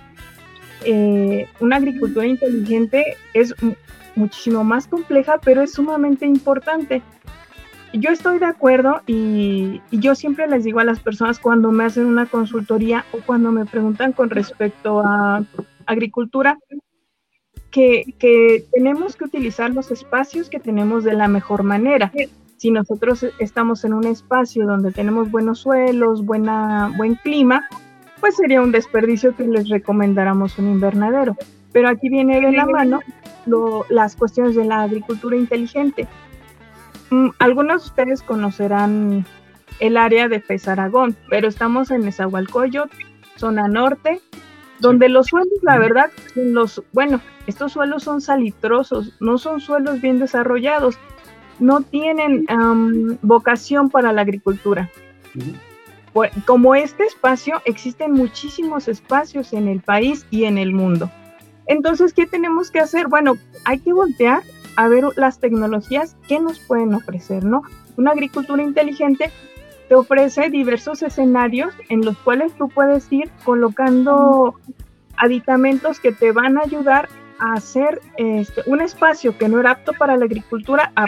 eh, 0.84 1.48
una 1.60 1.76
agricultura 1.76 2.26
inteligente 2.26 3.16
es 3.34 3.54
mu- 3.62 3.74
muchísimo 4.16 4.64
más 4.64 4.86
compleja, 4.86 5.36
pero 5.44 5.62
es 5.62 5.72
sumamente 5.72 6.26
importante. 6.26 7.02
Yo 7.92 8.10
estoy 8.10 8.38
de 8.38 8.46
acuerdo 8.46 9.00
y, 9.06 9.80
yo 9.90 10.14
siempre 10.14 10.46
les 10.46 10.64
digo 10.64 10.80
a 10.80 10.84
las 10.84 11.00
personas 11.00 11.38
cuando 11.38 11.72
me 11.72 11.84
hacen 11.84 12.06
una 12.06 12.26
consultoría 12.26 13.04
o 13.12 13.18
cuando 13.24 13.50
me 13.50 13.64
preguntan 13.64 14.12
con 14.12 14.30
respecto 14.30 15.00
a 15.00 15.42
agricultura, 15.86 16.58
que, 17.70 18.66
tenemos 18.72 19.16
que 19.16 19.24
utilizar 19.24 19.70
los 19.70 19.90
espacios 19.90 20.50
que 20.50 20.60
tenemos 20.60 21.04
de 21.04 21.14
la 21.14 21.28
mejor 21.28 21.62
manera. 21.62 22.12
Si 22.56 22.70
nosotros 22.70 23.24
estamos 23.38 23.84
en 23.84 23.94
un 23.94 24.06
espacio 24.06 24.66
donde 24.66 24.90
tenemos 24.90 25.30
buenos 25.30 25.60
suelos, 25.60 26.24
buena, 26.24 26.92
buen 26.96 27.14
clima, 27.14 27.68
pues 28.20 28.36
sería 28.36 28.60
un 28.60 28.72
desperdicio 28.72 29.36
que 29.36 29.46
les 29.46 29.68
recomendáramos 29.68 30.58
un 30.58 30.70
invernadero. 30.70 31.36
Pero 31.72 31.88
aquí 31.88 32.08
viene 32.08 32.40
de 32.40 32.52
la 32.52 32.66
mano 32.66 33.00
las 33.88 34.16
cuestiones 34.16 34.56
de 34.56 34.64
la 34.64 34.82
agricultura 34.82 35.36
inteligente. 35.36 36.08
Mm, 37.10 37.28
algunos 37.38 37.82
de 37.82 37.88
ustedes 37.88 38.22
conocerán 38.22 39.24
el 39.80 39.96
área 39.96 40.28
de 40.28 40.40
Pez 40.40 40.68
Aragón, 40.68 41.16
pero 41.30 41.48
estamos 41.48 41.90
en 41.90 42.02
Nezahualcóyotl, 42.02 42.96
zona 43.36 43.68
norte, 43.68 44.20
donde 44.80 45.08
los 45.08 45.26
suelos, 45.28 45.58
la 45.62 45.78
verdad, 45.78 46.10
son 46.34 46.52
los, 46.54 46.82
bueno, 46.92 47.20
estos 47.46 47.72
suelos 47.72 48.02
son 48.02 48.20
salitrosos, 48.20 49.12
no 49.20 49.38
son 49.38 49.60
suelos 49.60 50.00
bien 50.00 50.18
desarrollados, 50.18 50.98
no 51.58 51.80
tienen 51.80 52.44
am, 52.48 53.18
vocación 53.22 53.88
para 53.90 54.12
la 54.12 54.22
agricultura. 54.22 54.88
Por- 56.12 56.30
Como 56.44 56.74
este 56.74 57.04
espacio, 57.04 57.60
existen 57.64 58.12
muchísimos 58.12 58.88
espacios 58.88 59.52
en 59.52 59.68
el 59.68 59.80
país 59.80 60.26
y 60.30 60.44
en 60.44 60.58
el 60.58 60.72
mundo. 60.72 61.10
Entonces, 61.66 62.12
¿qué 62.12 62.26
tenemos 62.26 62.70
que 62.70 62.80
hacer? 62.80 63.08
Bueno, 63.08 63.34
hay 63.64 63.78
que 63.80 63.92
voltear 63.92 64.42
a 64.78 64.86
ver 64.86 65.02
las 65.16 65.40
tecnologías 65.40 66.16
que 66.28 66.38
nos 66.38 66.60
pueden 66.60 66.94
ofrecer, 66.94 67.42
¿no? 67.42 67.62
Una 67.96 68.12
agricultura 68.12 68.62
inteligente 68.62 69.32
te 69.88 69.96
ofrece 69.96 70.50
diversos 70.50 71.02
escenarios 71.02 71.74
en 71.88 72.04
los 72.04 72.16
cuales 72.18 72.52
tú 72.52 72.68
puedes 72.68 73.10
ir 73.10 73.28
colocando 73.44 74.54
aditamentos 75.16 75.98
que 75.98 76.12
te 76.12 76.30
van 76.30 76.58
a 76.58 76.60
ayudar 76.60 77.08
a 77.40 77.54
hacer 77.54 78.00
este, 78.18 78.62
un 78.66 78.80
espacio 78.80 79.36
que 79.36 79.48
no 79.48 79.58
era 79.58 79.72
apto 79.72 79.94
para 79.94 80.16
la 80.16 80.26
agricultura, 80.26 80.92
a 80.94 81.06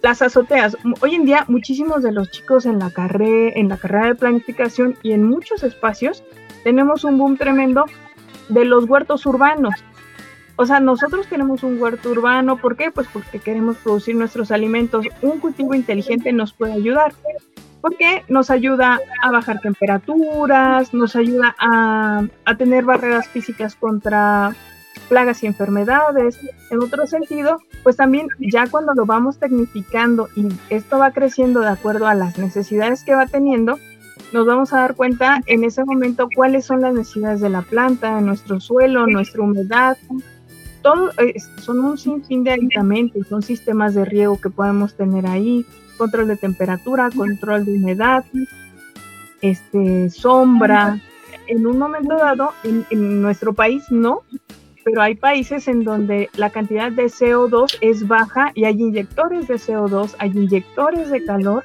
las 0.00 0.22
azoteas. 0.22 0.74
Hoy 1.02 1.16
en 1.16 1.26
día 1.26 1.44
muchísimos 1.48 2.02
de 2.02 2.12
los 2.12 2.30
chicos 2.30 2.64
en 2.64 2.78
la 2.78 2.90
carrera, 2.90 3.52
en 3.56 3.68
la 3.68 3.76
carrera 3.76 4.06
de 4.06 4.14
planificación 4.14 4.96
y 5.02 5.12
en 5.12 5.22
muchos 5.24 5.64
espacios 5.64 6.24
tenemos 6.62 7.04
un 7.04 7.18
boom 7.18 7.36
tremendo 7.36 7.84
de 8.48 8.64
los 8.64 8.86
huertos 8.86 9.26
urbanos. 9.26 9.74
O 10.56 10.66
sea, 10.66 10.80
nosotros 10.80 11.26
queremos 11.26 11.62
un 11.62 11.80
huerto 11.80 12.10
urbano, 12.10 12.56
¿por 12.56 12.76
qué? 12.76 12.90
Pues 12.90 13.08
porque 13.12 13.40
queremos 13.40 13.76
producir 13.78 14.14
nuestros 14.14 14.50
alimentos. 14.50 15.06
Un 15.20 15.40
cultivo 15.40 15.74
inteligente 15.74 16.32
nos 16.32 16.52
puede 16.52 16.74
ayudar, 16.74 17.12
porque 17.80 18.24
nos 18.28 18.50
ayuda 18.50 19.00
a 19.22 19.30
bajar 19.30 19.60
temperaturas, 19.60 20.94
nos 20.94 21.16
ayuda 21.16 21.56
a, 21.58 22.24
a 22.44 22.56
tener 22.56 22.84
barreras 22.84 23.28
físicas 23.28 23.74
contra 23.74 24.54
plagas 25.08 25.42
y 25.42 25.46
enfermedades. 25.46 26.38
En 26.70 26.82
otro 26.82 27.06
sentido, 27.06 27.60
pues 27.82 27.96
también 27.96 28.28
ya 28.38 28.66
cuando 28.68 28.94
lo 28.94 29.06
vamos 29.06 29.38
tecnificando 29.38 30.28
y 30.36 30.48
esto 30.70 30.98
va 30.98 31.10
creciendo 31.10 31.60
de 31.60 31.68
acuerdo 31.68 32.06
a 32.06 32.14
las 32.14 32.38
necesidades 32.38 33.04
que 33.04 33.14
va 33.14 33.26
teniendo, 33.26 33.78
nos 34.32 34.46
vamos 34.46 34.72
a 34.72 34.78
dar 34.78 34.94
cuenta 34.94 35.40
en 35.46 35.64
ese 35.64 35.84
momento 35.84 36.28
cuáles 36.34 36.64
son 36.64 36.80
las 36.80 36.94
necesidades 36.94 37.40
de 37.40 37.50
la 37.50 37.62
planta, 37.62 38.16
de 38.16 38.22
nuestro 38.22 38.60
suelo, 38.60 39.06
nuestra 39.06 39.42
humedad. 39.42 39.96
Todo 40.84 41.12
eh, 41.16 41.34
son 41.62 41.80
un 41.80 41.96
sinfín 41.96 42.44
de 42.44 42.52
aditamentos, 42.52 43.26
son 43.26 43.40
sistemas 43.40 43.94
de 43.94 44.04
riego 44.04 44.38
que 44.38 44.50
podemos 44.50 44.94
tener 44.94 45.26
ahí, 45.26 45.64
control 45.96 46.28
de 46.28 46.36
temperatura, 46.36 47.08
control 47.08 47.64
de 47.64 47.72
humedad, 47.72 48.22
este, 49.40 50.10
sombra. 50.10 51.00
En 51.46 51.66
un 51.66 51.78
momento 51.78 52.14
dado, 52.16 52.52
en, 52.64 52.84
en 52.90 53.22
nuestro 53.22 53.54
país 53.54 53.84
no, 53.90 54.24
pero 54.84 55.00
hay 55.00 55.14
países 55.14 55.66
en 55.68 55.84
donde 55.84 56.28
la 56.36 56.50
cantidad 56.50 56.92
de 56.92 57.06
CO2 57.06 57.78
es 57.80 58.06
baja 58.06 58.52
y 58.54 58.64
hay 58.64 58.78
inyectores 58.78 59.48
de 59.48 59.54
CO2, 59.54 60.14
hay 60.18 60.32
inyectores 60.34 61.08
de 61.08 61.24
calor. 61.24 61.64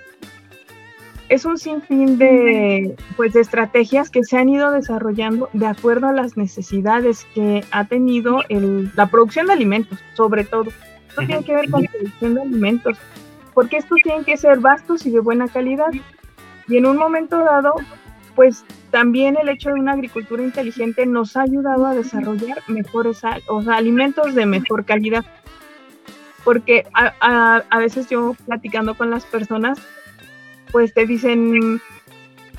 Es 1.30 1.46
un 1.46 1.58
sinfín 1.60 2.18
de, 2.18 2.96
pues, 3.16 3.34
de 3.34 3.42
estrategias 3.42 4.10
que 4.10 4.24
se 4.24 4.38
han 4.38 4.50
ido 4.50 4.72
desarrollando 4.72 5.48
de 5.54 5.68
acuerdo 5.68 6.08
a 6.08 6.12
las 6.12 6.36
necesidades 6.38 7.26
que 7.36 7.64
ha 7.72 7.86
tenido 7.86 8.42
el- 8.50 8.92
la 8.96 9.06
producción 9.06 9.46
de 9.48 9.54
alimentos, 9.54 10.00
sobre 10.16 10.44
todo. 10.44 10.72
Esto 11.08 11.22
tiene 11.28 11.44
que 11.44 11.54
ver 11.54 11.70
con 11.70 11.84
la 11.84 11.90
producción 11.92 12.34
de 12.36 12.42
alimentos, 12.42 12.98
porque 13.54 13.78
estos 13.78 14.00
tienen 14.04 14.24
que 14.26 14.38
ser 14.38 14.60
vastos 14.60 15.06
y 15.06 15.12
de 15.12 15.20
buena 15.20 15.48
calidad. 15.48 15.92
Y 16.68 16.78
en 16.78 16.86
un 16.88 16.98
momento 16.98 17.38
dado, 17.44 17.74
pues 18.36 18.64
también 18.90 19.38
el 19.40 19.50
hecho 19.50 19.70
de 19.70 19.76
una 19.80 19.92
agricultura 19.94 20.42
inteligente 20.42 21.06
nos 21.06 21.38
ha 21.38 21.44
ayudado 21.44 21.86
a 21.86 21.94
desarrollar 21.94 22.58
mejores 22.68 23.22
o 23.48 23.62
sea, 23.62 23.76
alimentos 23.76 24.34
de 24.34 24.46
mejor 24.48 24.84
calidad. 24.86 25.26
Porque 26.44 26.86
a, 26.94 27.14
a- 27.22 27.64
a 27.70 27.80
veces 27.80 28.08
yo 28.10 28.36
platicando 28.48 28.96
con 28.96 29.12
las 29.12 29.26
personas, 29.26 29.78
pues 30.72 30.93
te 30.93 31.05
dicen 31.05 31.82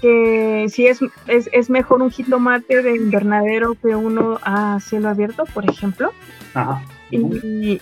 que 0.00 0.66
si 0.70 0.86
es, 0.86 1.00
es, 1.26 1.48
es 1.52 1.68
mejor 1.70 2.00
un 2.02 2.10
jitomate 2.10 2.82
de 2.82 2.96
invernadero 2.96 3.74
que 3.74 3.94
uno 3.94 4.38
a 4.42 4.78
cielo 4.80 5.08
abierto, 5.10 5.44
por 5.52 5.68
ejemplo. 5.68 6.12
Ajá. 6.54 6.82
Y 7.10 7.80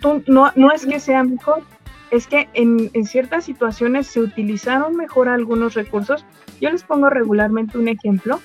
tú- 0.00 0.22
no, 0.26 0.52
no 0.56 0.72
es 0.72 0.84
que 0.86 1.00
sea 1.00 1.24
mejor, 1.24 1.62
es 2.10 2.26
que 2.26 2.48
en, 2.54 2.90
en 2.92 3.06
ciertas 3.06 3.44
situaciones 3.44 4.06
se 4.06 4.20
utilizaron 4.20 4.94
mejor 4.96 5.28
algunos 5.28 5.74
recursos. 5.74 6.24
Yo 6.60 6.70
les 6.70 6.82
pongo 6.84 7.08
regularmente 7.10 7.78
un 7.78 7.88
ejemplo, 7.88 8.40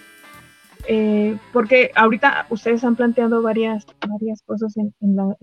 eh, 0.87 1.37
porque 1.51 1.91
ahorita 1.95 2.47
ustedes 2.49 2.83
han 2.83 2.95
planteado 2.95 3.41
varias, 3.41 3.85
varias 4.07 4.41
cosas 4.43 4.75
en, 4.77 4.93
en 5.01 5.15
la- 5.15 5.35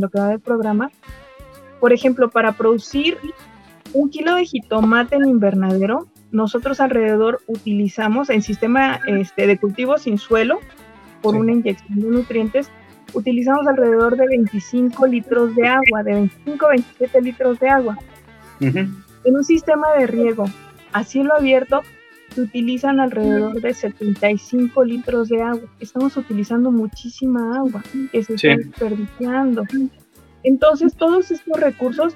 lo 0.00 0.08
que 0.08 0.18
va 0.20 0.28
del 0.28 0.40
programa. 0.40 0.90
Por 1.80 1.92
ejemplo, 1.92 2.28
para 2.30 2.52
producir 2.52 3.18
un 3.94 4.10
kilo 4.10 4.34
de 4.34 4.44
jitomate 4.44 5.16
en 5.16 5.26
invernadero, 5.26 6.06
nosotros 6.30 6.80
alrededor 6.80 7.40
utilizamos 7.46 8.28
en 8.30 8.42
sistema 8.42 9.00
este, 9.06 9.46
de 9.46 9.58
cultivo 9.58 9.98
sin 9.98 10.18
suelo, 10.18 10.58
por 11.22 11.34
Sí. 11.34 11.40
una 11.40 11.52
inyección 11.52 12.00
de 12.00 12.06
nutrientes, 12.08 12.70
utilizamos 13.14 13.66
alrededor 13.66 14.16
de 14.16 14.26
25 14.26 15.06
litros 15.06 15.54
de 15.56 15.66
agua, 15.66 16.02
de 16.04 16.14
25 16.14 16.66
a 16.66 16.68
27 16.70 17.22
litros 17.22 17.58
de 17.58 17.68
agua. 17.68 17.98
En 18.60 19.36
un 19.36 19.44
sistema 19.44 19.86
de 19.98 20.06
riego 20.06 20.44
a 20.92 21.04
cielo 21.04 21.34
abierto 21.36 21.80
se 22.34 22.42
utilizan 22.42 23.00
alrededor 23.00 23.60
de 23.60 23.72
75 23.72 24.84
litros 24.84 25.28
de 25.28 25.42
agua. 25.42 25.68
Estamos 25.80 26.16
utilizando 26.16 26.70
muchísima 26.70 27.56
agua 27.56 27.82
que 28.12 28.22
se 28.22 28.36
Sí. 28.38 28.46
está 28.48 28.58
desperdiciando. 28.68 29.64
Entonces, 30.44 30.94
todos 30.94 31.30
estos 31.30 31.58
recursos, 31.58 32.14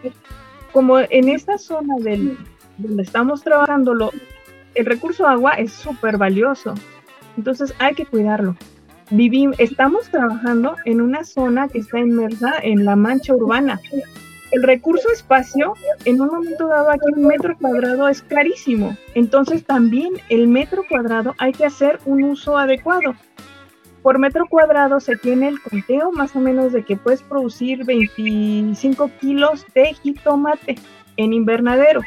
como 0.73 0.99
en 0.99 1.29
esta 1.29 1.59
zona 1.59 1.97
del, 2.01 2.39
donde 2.79 3.03
estamos 3.03 3.43
trabajando, 3.43 4.11
el 4.75 4.87
recurso 4.87 5.27
agua 5.27 5.53
es 5.53 5.73
súper 5.73 6.17
valioso. 6.17 6.75
Entonces, 7.37 7.75
hay 7.79 7.95
que 7.95 8.07
cuidarlo. 8.07 8.57
Vivim- 9.11 9.55
estamos 9.59 10.09
trabajando 10.09 10.77
en 10.87 11.01
una 11.01 11.25
zona 11.25 11.69
que 11.69 11.79
está 11.79 11.99
inmersa 12.01 12.55
en 12.63 12.85
la 12.85 12.97
mancha 12.97 13.35
urbana. 13.35 13.81
El 14.51 14.63
recurso 14.63 15.09
espacio, 15.11 15.75
en 16.05 16.21
un 16.21 16.29
momento 16.29 16.67
dado 16.69 16.91
aquí 16.91 17.07
un 17.17 17.27
metro 17.27 17.57
cuadrado 17.59 18.09
es 18.09 18.23
carísimo. 18.23 18.97
Entonces 19.15 19.65
también 19.65 20.13
el 20.29 20.47
metro 20.47 20.83
cuadrado 20.89 21.35
hay 21.39 21.53
que 21.53 21.65
hacer 21.65 21.99
un 22.05 22.23
uso 22.25 22.59
adecuado. 22.59 23.15
Por 24.03 24.19
metro 24.19 24.47
cuadrado 24.49 24.99
se 24.99 25.17
tiene 25.17 25.49
el 25.49 25.63
conteo 25.63 26.11
más 26.11 26.35
o 26.35 26.41
menos 26.41 26.73
de 26.73 26.85
que 26.85 26.97
puedes 26.97 27.23
producir 27.23 27.85
25 27.85 29.11
kilos 29.21 29.65
de 29.75 29.95
jitomate 29.95 30.77
en 31.17 31.33
invernadero. 31.33 32.01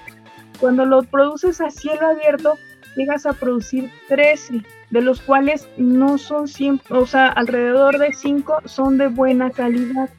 Cuando 0.59 0.85
lo 0.85 1.03
produces 1.03 1.61
a 1.61 1.69
cielo 1.69 2.07
abierto, 2.07 2.55
llegas 2.97 3.25
a 3.25 3.33
producir 3.33 3.89
13, 4.09 4.61
de 4.89 5.01
los 5.01 5.21
cuales 5.21 5.67
no 5.77 6.17
son 6.17 6.47
siempre, 6.47 6.97
o 6.97 7.05
sea, 7.05 7.27
alrededor 7.27 7.97
de 7.97 8.13
5 8.13 8.63
son 8.65 8.97
de 8.97 9.07
buena 9.07 9.49
calidad. 9.49 10.09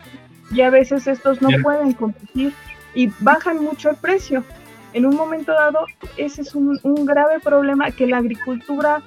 Y 0.51 0.63
a 0.63 0.71
veces 0.71 1.07
estos 1.07 1.43
no 1.43 1.49
Bien. 1.49 1.63
pueden 1.63 1.93
competir 1.93 2.55
y 2.95 3.11
bajan 3.21 3.63
mucho 3.63 3.91
el 3.91 3.97
precio. 3.97 4.45
en 4.93 5.05
un 5.05 5.15
momento 5.15 5.53
dado 5.53 5.81
ese 6.17 6.41
es 6.41 6.55
un, 6.55 6.81
un 6.83 7.05
grave 7.05 7.39
problema 7.41 7.91
que 7.91 8.07
la 8.07 8.17
agricultura 8.17 9.03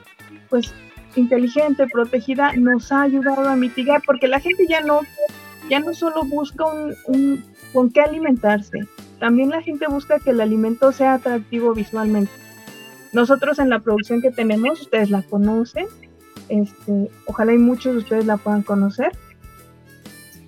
pues 0.49 0.72
inteligente, 1.16 1.88
protegida, 1.88 2.53
nos 2.53 2.91
ha 2.91 3.01
ayudado 3.03 3.47
a 3.49 3.55
mitigar, 3.55 4.01
porque 4.05 4.28
la 4.28 4.39
gente 4.39 4.66
ya 4.68 4.82
no, 4.82 5.01
ya 5.70 5.80
no 5.80 5.93
solo 5.93 6.24
busca 6.24 6.66
un, 6.66 6.95
un- 7.07 7.43
con 7.74 7.89
qué 7.91 8.01
alimentarse, 8.01 8.80
también 9.20 9.49
la 9.49 9.62
gente 9.62 9.86
busca 9.88 10.20
que 10.20 10.30
el 10.32 10.41
alimento 10.41 10.91
sea 10.91 11.16
atractivo 11.16 11.74
visualmente. 11.74 12.32
Nosotros 13.14 13.60
en 13.60 13.70
la 13.70 13.80
producción 13.80 14.22
que 14.22 14.32
tenemos, 14.32 14.82
ustedes 14.82 15.10
la 15.10 15.22
conocen, 15.24 15.86
este, 16.47 17.10
ojalá 17.26 17.53
y 17.53 17.57
muchos 17.57 17.93
de 17.93 17.99
ustedes 17.99 18.26
la 18.26 18.38
puedan 18.38 18.62
conocer. 18.64 19.12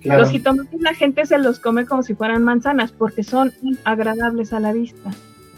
Claro. 0.00 0.22
Los 0.22 0.30
jitomates 0.30 0.80
la 0.80 0.94
gente 0.94 1.26
se 1.26 1.38
los 1.38 1.60
come 1.60 1.86
como 1.86 2.02
si 2.02 2.14
fueran 2.14 2.42
manzanas 2.42 2.90
porque 2.90 3.22
son 3.22 3.52
agradables 3.84 4.52
a 4.52 4.58
la 4.58 4.72
vista. 4.72 5.10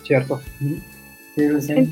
Cierto. 0.03 0.41
Entonces, 1.37 1.89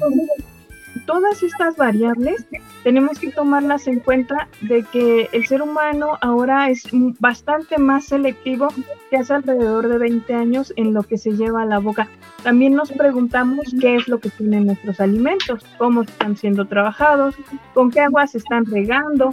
todas 1.07 1.43
estas 1.43 1.77
variables 1.77 2.47
tenemos 2.83 3.19
que 3.19 3.31
tomarlas 3.31 3.87
en 3.87 4.01
cuenta 4.01 4.49
de 4.61 4.83
que 4.83 5.29
el 5.33 5.47
ser 5.47 5.63
humano 5.63 6.19
ahora 6.21 6.69
es 6.71 6.85
bastante 7.21 7.79
más 7.79 8.07
selectivo 8.07 8.69
que 9.11 9.17
hace 9.17 9.35
alrededor 9.35 9.89
de 9.89 9.99
20 9.99 10.35
años 10.35 10.73
en 10.77 10.93
lo 10.93 11.03
que 11.03 11.19
se 11.19 11.33
lleva 11.33 11.63
a 11.63 11.67
la 11.67 11.79
boca. 11.79 12.09
También 12.43 12.75
nos 12.75 12.91
preguntamos 12.91 13.67
qué 13.81 13.97
es 13.97 14.09
lo 14.09 14.19
que 14.19 14.31
tienen 14.31 14.67
nuestros 14.67 15.01
alimentos, 15.01 15.65
cómo 15.79 16.03
están 16.03 16.37
siendo 16.37 16.67
trabajados, 16.67 17.37
con 17.73 17.91
qué 17.91 18.01
agua 18.01 18.27
se 18.27 18.39
están 18.39 18.67
regando, 18.67 19.31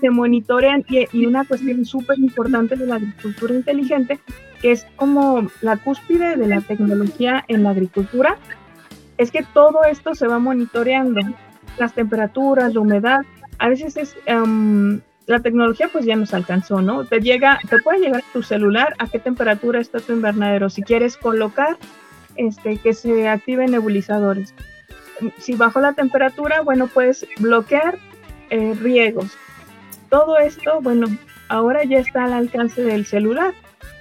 se 0.00 0.10
monitorean 0.10 0.84
y, 0.88 1.06
y 1.12 1.26
una 1.26 1.44
cuestión 1.44 1.84
súper 1.84 2.18
importante 2.18 2.76
de 2.76 2.86
la 2.86 2.96
agricultura 2.96 3.54
inteligente, 3.54 4.18
que 4.62 4.72
es 4.72 4.86
como 4.96 5.46
la 5.60 5.76
cúspide 5.76 6.36
de 6.36 6.46
la 6.46 6.60
tecnología 6.62 7.44
en 7.48 7.64
la 7.64 7.70
agricultura, 7.70 8.38
es 9.18 9.30
que 9.30 9.44
todo 9.54 9.84
esto 9.84 10.14
se 10.14 10.26
va 10.26 10.38
monitoreando, 10.38 11.20
las 11.78 11.94
temperaturas, 11.94 12.74
la 12.74 12.80
humedad, 12.80 13.20
a 13.58 13.68
veces 13.68 13.96
es 13.96 14.16
em, 14.26 15.00
la 15.26 15.40
tecnología 15.40 15.88
pues 15.92 16.04
ya 16.04 16.16
nos 16.16 16.34
alcanzó, 16.34 16.82
¿no? 16.82 17.04
Te 17.04 17.20
llega, 17.20 17.58
te 17.68 17.78
puede 17.78 18.00
llegar 18.00 18.22
tu 18.32 18.42
celular 18.42 18.94
a 18.98 19.06
qué 19.06 19.18
temperatura 19.18 19.80
está 19.80 20.00
tu 20.00 20.12
invernadero, 20.12 20.68
si 20.68 20.82
quieres 20.82 21.16
colocar 21.16 21.76
este 22.36 22.76
que 22.78 22.94
se 22.94 23.28
activen 23.28 23.70
nebulizadores. 23.70 24.54
Si 25.38 25.54
bajo 25.54 25.80
la 25.80 25.92
temperatura, 25.92 26.62
bueno, 26.62 26.88
puedes 26.88 27.26
bloquear 27.38 27.98
eh, 28.50 28.74
riegos. 28.80 29.36
Todo 30.08 30.38
esto, 30.38 30.80
bueno, 30.80 31.06
ahora 31.48 31.84
ya 31.84 31.98
está 31.98 32.24
al 32.24 32.32
alcance 32.32 32.82
del 32.82 33.06
celular. 33.06 33.54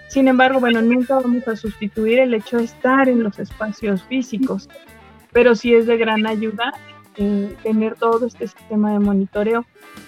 Sin 0.07 0.27
embargo, 0.27 0.59
bueno, 0.59 0.81
nunca 0.81 1.15
vamos 1.15 1.47
a 1.47 1.55
sustituir 1.55 2.19
el 2.19 2.33
hecho 2.33 2.57
de 2.57 2.65
estar 2.65 3.07
en 3.07 3.23
los 3.23 3.39
espacios 3.39 4.03
físicos, 4.03 4.67
pero 5.31 5.55
sí 5.55 5.73
es 5.73 5.85
de 5.87 5.97
gran 5.97 6.25
ayuda 6.27 6.73
eh, 7.17 7.55
tener 7.63 7.95
todo 7.95 8.25
este 8.25 8.47
sistema 8.47 8.93
de 8.93 8.99
monitoreo, 8.99 9.65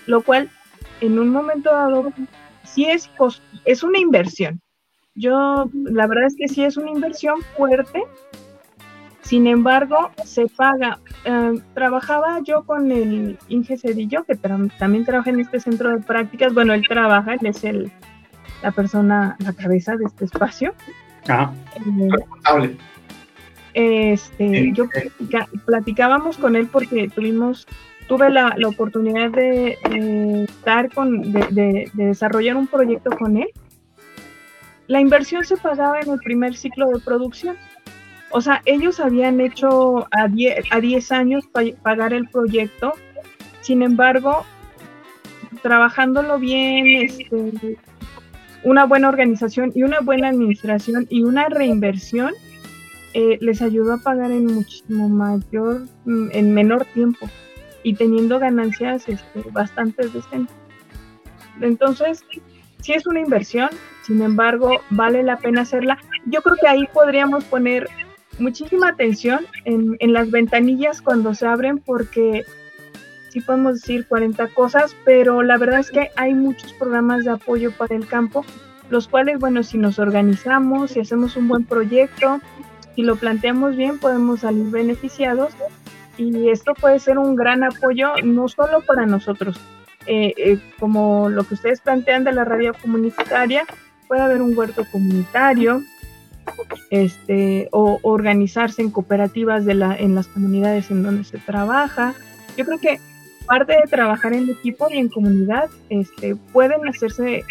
lo 0.08 0.22
cual 0.22 0.50
en 1.02 1.20
un 1.20 1.30
momento 1.30 1.72
dado 1.72 2.12
sí 2.64 2.86
es, 2.86 3.10
es 3.66 3.84
una 3.84 4.00
inversión. 4.00 4.62
Yo, 5.16 5.70
la 5.74 6.08
verdad 6.08 6.26
es 6.26 6.36
que 6.36 6.48
sí 6.48 6.64
es 6.64 6.78
una 6.78 6.90
inversión 6.92 7.42
fuerte, 7.56 8.04
sin 9.22 9.48
embargo, 9.48 10.12
se 10.26 10.48
paga. 10.48 11.00
Eh, 11.24 11.62
trabajaba 11.74 12.40
yo 12.44 12.64
con 12.64 12.92
el 12.92 13.38
Inge 13.48 13.78
Cedillo, 13.78 14.24
que 14.26 14.34
tra- 14.34 14.72
también 14.78 15.06
trabaja 15.06 15.30
en 15.30 15.40
este 15.40 15.60
centro 15.60 15.92
de 15.92 16.00
prácticas. 16.04 16.54
Bueno, 16.54 16.74
él 16.74 16.84
trabaja, 16.88 17.36
él 17.36 17.40
es 17.46 17.64
el, 17.64 17.92
la 18.62 18.72
persona, 18.72 19.36
la 19.40 19.54
cabeza 19.54 19.96
de 19.96 20.06
este 20.06 20.26
espacio. 20.26 20.74
Ajá. 21.28 21.54
Eh, 21.76 22.10
Responsable. 22.12 22.78
Este, 23.74 24.72
yo 24.74 24.86
platica- 24.88 25.48
platicábamos 25.66 26.38
con 26.38 26.56
él 26.56 26.68
porque 26.72 27.10
tuvimos, 27.10 27.68
tuve 28.08 28.30
la, 28.30 28.54
la 28.58 28.68
oportunidad 28.68 29.32
de 29.32 29.78
estar 30.50 30.94
con, 30.94 31.32
de, 31.32 31.40
de- 31.52 31.92
de 31.94 32.06
desarrollar 32.06 32.56
un 32.58 32.68
proyecto 32.68 33.10
con 33.12 33.38
él. 33.38 33.48
La 34.88 35.00
inversión 35.00 35.44
se 35.46 35.58
pagaba 35.58 36.00
en 36.02 36.10
el 36.12 36.20
primer 36.20 36.56
ciclo 36.56 36.90
de 36.90 37.00
producción. 37.00 37.56
O 38.32 38.42
sea, 38.42 38.62
ellos 38.66 39.00
habían 39.00 39.40
hecho 39.40 40.08
a 40.12 40.28
10, 40.28 40.66
a 40.72 40.80
10 40.80 41.12
años 41.12 41.46
pa- 41.52 41.62
pagar 41.82 42.14
el 42.14 42.28
proyecto. 42.28 42.94
Sin 43.62 43.82
embargo, 43.82 44.44
trabajándolo 45.62 46.40
bien, 46.40 46.86
este, 46.88 47.78
una 48.64 48.86
buena 48.86 49.10
organización 49.10 49.72
y 49.76 49.84
una 49.84 50.00
buena 50.02 50.30
administración 50.30 51.06
y 51.10 51.24
una 51.24 51.48
reinversión, 51.50 52.32
eh, 53.14 53.38
les 53.42 53.62
ayudó 53.62 53.94
a 53.94 53.98
pagar 53.98 54.32
en 54.32 54.46
muchísimo 54.46 55.10
mayor, 55.10 55.84
mm, 56.06 56.30
en 56.32 56.54
menor 56.54 56.86
tiempo 56.94 57.30
y 57.84 57.96
teniendo 57.96 58.40
ganancias 58.40 59.08
este, 59.08 59.44
bastante 59.52 60.08
decentes. 60.08 60.56
Entonces, 61.62 62.24
sí 62.82 62.94
es 62.94 63.06
una 63.06 63.20
inversión, 63.20 63.70
sin 64.04 64.22
embargo, 64.22 64.82
vale 64.90 65.24
la 65.24 65.38
pena 65.38 65.62
hacerla. 65.62 65.98
Yo 66.26 66.42
creo 66.42 66.58
que 66.60 66.68
ahí 66.68 66.88
podríamos 66.94 67.44
poner 67.46 67.90
muchísima 68.40 68.90
atención 68.90 69.46
en, 69.66 69.96
en 70.00 70.14
las 70.14 70.32
ventanillas 70.32 71.02
cuando 71.02 71.36
se 71.36 71.46
abren 71.46 71.78
porque 71.78 72.46
sí 73.30 73.42
podemos 73.42 73.82
decir 73.82 74.08
40 74.08 74.48
cosas, 74.50 74.96
pero 75.06 75.42
la 75.44 75.58
verdad 75.58 75.80
es 75.80 75.92
que 75.92 76.12
hay 76.16 76.34
muchos 76.34 76.72
programas 76.74 77.26
de 77.26 77.32
apoyo 77.32 77.72
para 77.72 77.96
el 77.96 78.08
campo, 78.08 78.46
los 78.90 79.08
cuales, 79.08 79.40
bueno, 79.40 79.64
si 79.64 79.78
nos 79.78 79.98
organizamos, 79.98 80.92
si 80.92 81.00
hacemos 81.00 81.36
un 81.36 81.48
buen 81.48 81.66
proyecto, 81.66 82.40
si 82.96 83.02
lo 83.02 83.16
planteamos 83.16 83.76
bien, 83.76 84.00
podemos 84.00 84.42
salir 84.42 84.66
beneficiados 84.70 85.54
y 86.18 86.50
esto 86.50 86.74
puede 86.76 87.00
ser 87.00 87.18
un 87.18 87.36
gran 87.36 87.64
apoyo 87.64 88.14
no 88.24 88.48
solo 88.48 88.82
para 88.82 89.06
nosotros, 89.06 89.60
eh, 90.06 90.34
eh, 90.38 90.60
como 90.80 91.30
lo 91.30 91.44
que 91.44 91.56
ustedes 91.56 91.82
plantean 91.82 92.24
de 92.24 92.34
la 92.34 92.46
radio 92.46 92.74
comunitaria, 92.80 93.66
puede 94.08 94.22
haber 94.22 94.42
un 94.42 94.58
huerto 94.58 94.86
comunitario, 94.92 95.82
este, 96.90 97.70
o 97.72 98.00
organizarse 98.04 98.82
en 98.82 98.92
cooperativas 98.92 99.66
de 99.66 99.76
la, 99.76 99.96
en 99.96 100.14
las 100.14 100.28
comunidades 100.28 100.92
en 100.92 101.02
donde 101.04 101.24
se 101.24 101.38
trabaja. 101.38 102.14
Yo 102.58 102.66
creo 102.66 102.80
que 102.80 103.00
parte 103.48 103.74
de 103.74 103.90
trabajar 103.90 104.34
en 104.34 104.50
equipo 104.50 104.88
y 104.90 104.98
en 104.98 105.10
comunidad, 105.10 105.70
este, 105.90 106.36
pueden 106.52 106.88
hacerse 106.88 107.44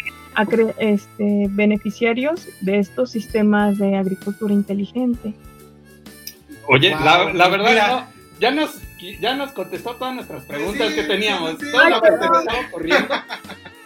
este, 0.79 1.47
beneficiarios 1.49 2.47
de 2.61 2.79
estos 2.79 3.11
sistemas 3.11 3.77
de 3.77 3.95
agricultura 3.95 4.53
inteligente. 4.53 5.33
Oye, 6.67 6.91
Wow, 6.95 7.03
la, 7.03 7.33
la 7.33 7.47
verdad, 7.49 7.69
mira. 7.69 7.87
no, 7.87 8.07
ya 8.39 8.51
nos, 8.51 8.71
ya 9.19 9.35
nos 9.35 9.51
contestó 9.51 9.95
todas 9.95 10.15
nuestras 10.15 10.43
preguntas 10.45 10.89
Sí, 10.89 10.95
que 10.95 11.03
teníamos. 11.03 11.51
sí, 11.59 11.71
todo 11.71 11.89
lo 11.89 12.01
que. 12.01 13.05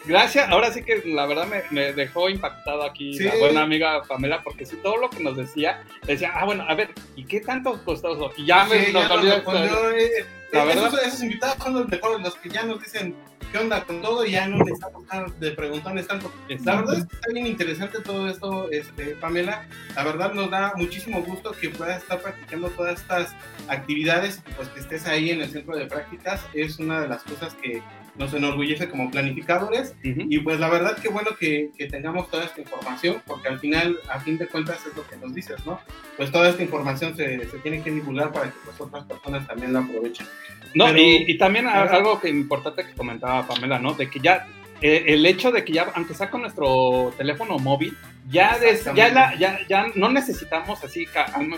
Gracias, 0.06 0.48
ahora 0.50 0.72
sí 0.72 0.84
que 0.84 1.04
la 1.06 1.26
verdad 1.26 1.48
me, 1.48 1.64
me 1.72 1.91
dejó 1.91 2.30
impactado 2.30 2.84
aquí 2.84 3.18
Sí. 3.18 3.26
la 3.26 3.36
buena 3.36 3.64
amiga 3.64 4.04
Pamela, 4.04 4.41
porque 4.41 4.66
sí, 4.66 4.78
todo 4.82 4.95
lo 4.95 5.10
que 5.10 5.22
nos 5.22 5.36
decía, 5.36 5.84
decía, 6.06 6.32
ah, 6.34 6.45
bueno, 6.45 6.64
a 6.66 6.74
ver, 6.76 6.91
¿y 7.18 7.26
qué 7.26 7.41
tanto 7.41 7.84
costoso? 7.84 8.32
Y 8.38 8.45
ya 8.45 8.64
me 8.66 8.86
Sí, 8.86 8.93
nos 8.93 9.02
ya 9.04 9.08
nos 9.10 9.18
olvidó 9.18 9.36
respondió, 9.36 9.89
eh, 9.91 10.26
La 10.54 10.64
eh, 10.64 10.66
verdad. 10.68 10.88
esos, 10.88 11.02
esos 11.04 11.24
invitados 11.24 11.58
son 11.62 11.74
los 11.74 11.89
mejores, 11.89 12.22
los 12.22 12.36
que 12.36 12.50
ya 12.50 12.64
nos 12.64 12.80
dicen 12.82 13.16
qué 13.52 13.58
onda 13.58 13.84
con 13.84 14.02
todo 14.02 14.26
y 14.26 14.32
ya 14.32 14.48
no 14.48 14.58
necesitamos 14.58 15.04
estar 15.04 15.34
de 15.39 15.52
preguntarles 15.52 16.08
tanto. 16.08 16.32
La 16.64 16.76
verdad 16.76 16.98
es 17.00 17.06
que 17.06 17.16
está 17.16 17.34
bien 17.34 17.48
interesante 17.48 18.00
todo 18.02 18.28
esto, 18.30 18.72
este, 18.72 19.16
Pamela. 19.16 19.68
La 19.95 20.04
verdad 20.04 20.34
nos 20.34 20.50
da 20.50 20.74
muchísimo 20.76 21.22
gusto 21.22 21.52
que 21.52 21.70
puedas 21.70 22.02
estar 22.02 22.22
practicando 22.22 22.70
todas 22.70 23.02
estas 23.02 23.34
actividades 23.68 24.41
y 24.48 24.54
pues 24.54 24.70
que 24.70 24.80
estés 24.80 25.06
ahí 25.08 25.32
en 25.32 25.41
el 25.41 25.50
centro 25.50 25.76
de 25.76 25.86
prácticas. 25.86 26.41
Es 26.54 26.80
una 26.80 27.02
de 27.02 27.08
las 27.08 27.24
cosas 27.24 27.54
que 27.56 27.82
nos 28.18 28.34
enorgullece 28.34 28.89
como 28.89 29.12
planificadores 29.12 29.95
Ujú. 30.04 30.26
y 30.28 30.39
pues 30.39 30.60
la 30.60 30.70
verdad 30.70 30.98
que 30.98 31.10
bueno 31.10 31.32
que, 31.39 31.70
que 31.78 31.88
tengamos 31.88 32.30
toda 32.30 32.45
esta 32.45 32.62
información, 32.62 33.22
porque 33.28 33.48
al 33.48 33.60
final, 33.60 34.00
a 34.10 34.20
fin 34.20 34.38
de 34.38 34.48
cuentas, 34.48 34.86
es 34.88 34.95
lo 34.95 35.06
que 35.08 35.18
nos 35.18 35.34
dices, 35.36 35.64
¿no? 35.66 35.80
Pues 36.18 36.32
toda 36.32 36.50
esta 36.50 36.64
información 36.64 37.16
se, 37.16 37.48
se 37.48 37.60
tiene 37.60 37.84
que 37.84 37.91
divulgar 37.91 38.32
para 38.32 38.48
que 38.48 38.58
pues 38.66 38.80
otras 38.82 39.06
personas 39.06 39.48
también 39.48 39.74
la 39.74 39.80
aprovechen. 39.82 40.26
No, 40.74 40.86
Pero- 40.86 40.97
y, 40.99 41.26
y 41.28 41.38
también 41.38 41.68
algo 41.68 42.20
que 42.20 42.30
importante 42.30 42.86
que 42.86 42.93
comentaba 42.93 43.47
Pamela, 43.47 43.80
¿no? 43.80 43.93
De 43.93 44.09
que 44.09 44.20
ya 44.20 44.47
eh, 44.82 45.05
el 45.07 45.26
hecho 45.26 45.51
de 45.51 45.65
que 45.65 45.74
ya, 45.74 45.88
aunque 45.95 46.13
sea 46.13 46.30
con 46.30 46.41
nuestro 46.41 47.11
teléfono 47.18 47.57
móvil, 47.57 47.97
ya, 48.30 48.59
des- 48.59 48.86
ya, 48.95 49.09
la- 49.09 49.36
ya, 49.36 49.59
ya 49.68 49.88
no 49.95 50.09
necesitamos 50.09 50.84
así, 50.84 51.07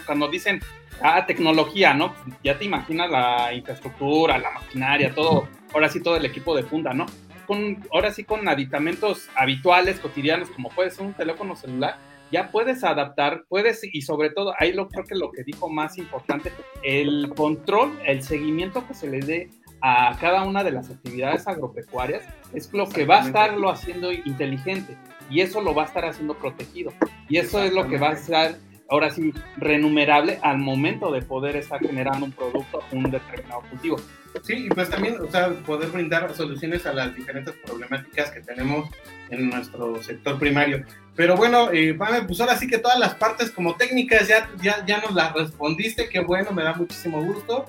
cuando 0.05 0.29
dicen, 0.29 0.61
ah, 1.01 1.25
tecnología, 1.25 1.93
¿no? 1.93 2.15
Ya 2.45 2.57
te 2.57 2.63
imaginas 2.63 3.09
la 3.09 3.53
infraestructura, 3.53 4.37
la 4.37 4.51
maquinaria, 4.51 5.13
todo, 5.13 5.49
ahora 5.73 5.89
sí 5.89 6.01
todo 6.01 6.15
el 6.15 6.25
equipo 6.25 6.55
de 6.55 6.63
punta, 6.63 6.93
¿no? 6.93 7.07
Con, 7.45 7.83
ahora 7.91 8.11
sí 8.13 8.23
con 8.23 8.47
aditamentos 8.47 9.27
habituales, 9.35 9.99
cotidianos, 9.99 10.49
como 10.51 10.69
puede 10.69 10.91
ser 10.91 11.05
un 11.05 11.13
teléfono 11.13 11.55
celular, 11.57 11.97
ya 12.31 12.51
puedes 12.51 12.83
adaptar, 12.83 13.45
puedes, 13.47 13.81
y 13.83 14.01
sobre 14.01 14.29
todo, 14.29 14.53
ahí 14.59 14.73
lo 14.73 14.87
creo 14.87 15.05
que 15.05 15.15
lo 15.15 15.31
que 15.31 15.43
dijo 15.43 15.69
más 15.69 15.97
importante, 15.97 16.51
el 16.83 17.29
control, 17.35 17.97
el 18.05 18.21
seguimiento 18.21 18.85
que 18.87 18.93
se 18.93 19.09
le 19.09 19.19
dé 19.19 19.49
a 19.81 20.17
cada 20.19 20.43
una 20.43 20.63
de 20.63 20.71
las 20.71 20.89
actividades 20.89 21.47
agropecuarias 21.47 22.23
es 22.53 22.71
lo 22.73 22.89
que 22.89 23.05
va 23.05 23.21
a 23.21 23.27
estarlo 23.27 23.69
haciendo 23.69 24.11
inteligente 24.11 24.97
y 25.29 25.39
eso 25.39 25.61
lo 25.61 25.73
va 25.73 25.83
a 25.83 25.85
estar 25.85 26.03
haciendo 26.03 26.33
protegido 26.33 26.91
y 27.29 27.37
eso 27.37 27.63
es 27.63 27.71
lo 27.71 27.87
que 27.87 27.97
va 27.97 28.09
a 28.09 28.13
estar 28.13 28.55
ahora 28.89 29.11
sí, 29.11 29.33
renumerable 29.57 30.39
al 30.41 30.57
momento 30.57 31.11
de 31.11 31.21
poder 31.21 31.55
estar 31.55 31.79
generando 31.79 32.25
un 32.25 32.31
producto, 32.31 32.81
un 32.91 33.09
determinado 33.09 33.61
cultivo. 33.69 33.97
Sí, 34.43 34.65
y 34.65 34.69
pues 34.69 34.89
también, 34.89 35.19
o 35.19 35.29
sea, 35.29 35.49
poder 35.65 35.89
brindar 35.89 36.33
soluciones 36.33 36.85
a 36.85 36.93
las 36.93 37.15
diferentes 37.15 37.55
problemáticas 37.65 38.31
que 38.31 38.41
tenemos 38.41 38.89
en 39.29 39.49
nuestro 39.49 40.01
sector 40.03 40.37
primario. 40.37 40.83
Pero 41.19 41.35
bueno, 41.35 41.69
eh, 41.73 41.93
Pame, 41.95 42.21
pues 42.21 42.39
ahora 42.39 42.55
sí 42.55 42.65
que 42.65 42.77
todas 42.77 42.97
las 42.97 43.13
partes 43.15 43.51
como 43.51 43.75
técnicas 43.75 44.25
ya, 44.29 44.49
ya, 44.61 44.85
ya 44.85 45.01
nos 45.01 45.13
las 45.13 45.33
respondiste, 45.33 46.07
qué 46.07 46.21
bueno, 46.21 46.51
me 46.51 46.63
da 46.63 46.73
muchísimo 46.73 47.21
gusto. 47.21 47.65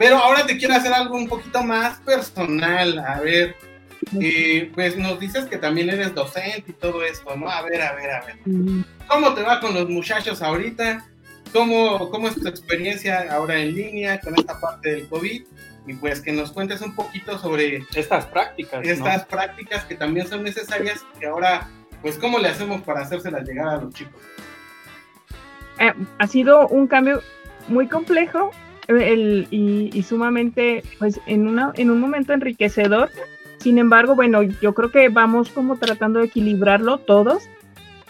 Pero 0.00 0.16
ahora 0.16 0.44
te 0.44 0.56
quiero 0.56 0.74
hacer 0.74 0.92
algo 0.92 1.14
un 1.14 1.28
poquito 1.28 1.62
más 1.62 2.00
personal. 2.00 2.98
A 2.98 3.20
ver, 3.20 3.54
eh, 4.20 4.72
pues 4.74 4.96
nos 4.96 5.20
dices 5.20 5.44
que 5.44 5.58
también 5.58 5.90
eres 5.90 6.12
docente 6.12 6.64
y 6.66 6.72
todo 6.72 7.04
esto, 7.04 7.36
¿no? 7.36 7.48
A 7.48 7.62
ver, 7.62 7.82
a 7.82 7.92
ver, 7.94 8.10
a 8.10 8.24
ver. 8.24 8.38
¿Cómo 9.06 9.32
te 9.32 9.42
va 9.42 9.60
con 9.60 9.74
los 9.74 9.88
muchachos 9.88 10.42
ahorita? 10.42 11.06
¿Cómo, 11.52 12.10
¿Cómo 12.10 12.26
es 12.26 12.34
tu 12.34 12.48
experiencia 12.48 13.28
ahora 13.30 13.60
en 13.60 13.76
línea 13.76 14.18
con 14.18 14.36
esta 14.36 14.60
parte 14.60 14.90
del 14.90 15.08
COVID? 15.08 15.44
Y 15.86 15.94
pues 15.94 16.20
que 16.20 16.32
nos 16.32 16.50
cuentes 16.50 16.80
un 16.80 16.96
poquito 16.96 17.38
sobre 17.38 17.86
Estas 17.94 18.26
prácticas, 18.26 18.84
¿no? 18.84 18.90
estas 18.90 19.24
prácticas 19.26 19.84
que 19.84 19.94
también 19.94 20.26
son 20.26 20.42
necesarias 20.42 21.06
y 21.14 21.20
que 21.20 21.26
ahora, 21.26 21.68
pues, 22.02 22.18
¿cómo 22.18 22.38
le 22.38 22.48
hacemos 22.48 22.82
para 22.82 23.00
hacérselas 23.00 23.46
llegar 23.48 23.68
a 23.68 23.76
los 23.78 23.94
chicos? 23.94 24.20
Eh, 25.78 25.92
ha 26.18 26.26
sido 26.26 26.68
un 26.68 26.86
cambio 26.86 27.20
muy 27.68 27.88
complejo 27.88 28.50
el- 28.88 29.46
y, 29.50 29.90
y 29.92 30.02
sumamente, 30.02 30.82
pues, 30.98 31.20
en, 31.26 31.46
una, 31.46 31.72
en 31.76 31.90
un 31.90 32.00
momento 32.00 32.32
enriquecedor. 32.32 33.08
Sin 33.58 33.78
embargo, 33.78 34.14
bueno, 34.16 34.42
yo 34.42 34.74
creo 34.74 34.90
que 34.90 35.08
vamos 35.08 35.48
como 35.50 35.76
tratando 35.76 36.18
de 36.18 36.26
equilibrarlo 36.26 36.98
todos. 36.98 37.44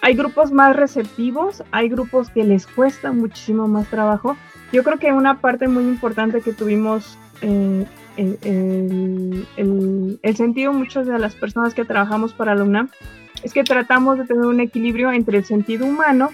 Hay 0.01 0.15
grupos 0.17 0.51
más 0.51 0.75
receptivos, 0.75 1.63
hay 1.71 1.89
grupos 1.89 2.31
que 2.31 2.43
les 2.43 2.67
cuesta 2.67 3.13
muchísimo 3.13 3.69
más 3.69 3.87
trabajo. 3.89 4.37
Yo 4.73 4.83
creo 4.83 4.99
que 4.99 5.13
una 5.13 5.41
parte 5.41 5.69
muy 5.69 5.85
importante 5.85 6.41
que 6.41 6.53
tuvimos 6.53 7.17
eh, 7.43 7.85
el, 8.17 8.39
el- 8.43 9.47
el- 9.57 10.19
el 10.23 10.37
sentido 10.37 10.73
muchas 10.73 11.07
de 11.07 11.19
las 11.19 11.35
personas 11.35 11.75
que 11.75 11.85
trabajamos 11.85 12.33
para 12.33 12.55
la 12.55 12.65
UNAM 12.65 12.89
es 13.43 13.53
que 13.53 13.65
tratamos 13.65 14.19
de 14.19 14.25
tener 14.27 14.45
un 14.47 14.61
equilibrio 14.61 15.13
entre 15.13 15.39
el 15.39 15.45
sentido 15.45 15.87
humano 15.87 16.31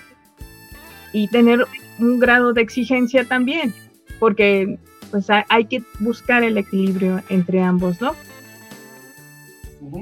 y 1.12 1.28
tener 1.28 1.66
un 1.98 2.18
grado 2.18 2.52
de 2.52 2.60
exigencia 2.62 3.24
también, 3.26 3.72
porque 4.18 4.78
pues 5.10 5.30
ha- 5.30 5.46
hay 5.48 5.64
que 5.64 5.82
buscar 6.00 6.44
el 6.44 6.58
equilibrio 6.58 7.22
entre 7.28 7.62
ambos, 7.62 8.00
¿no? 8.00 8.14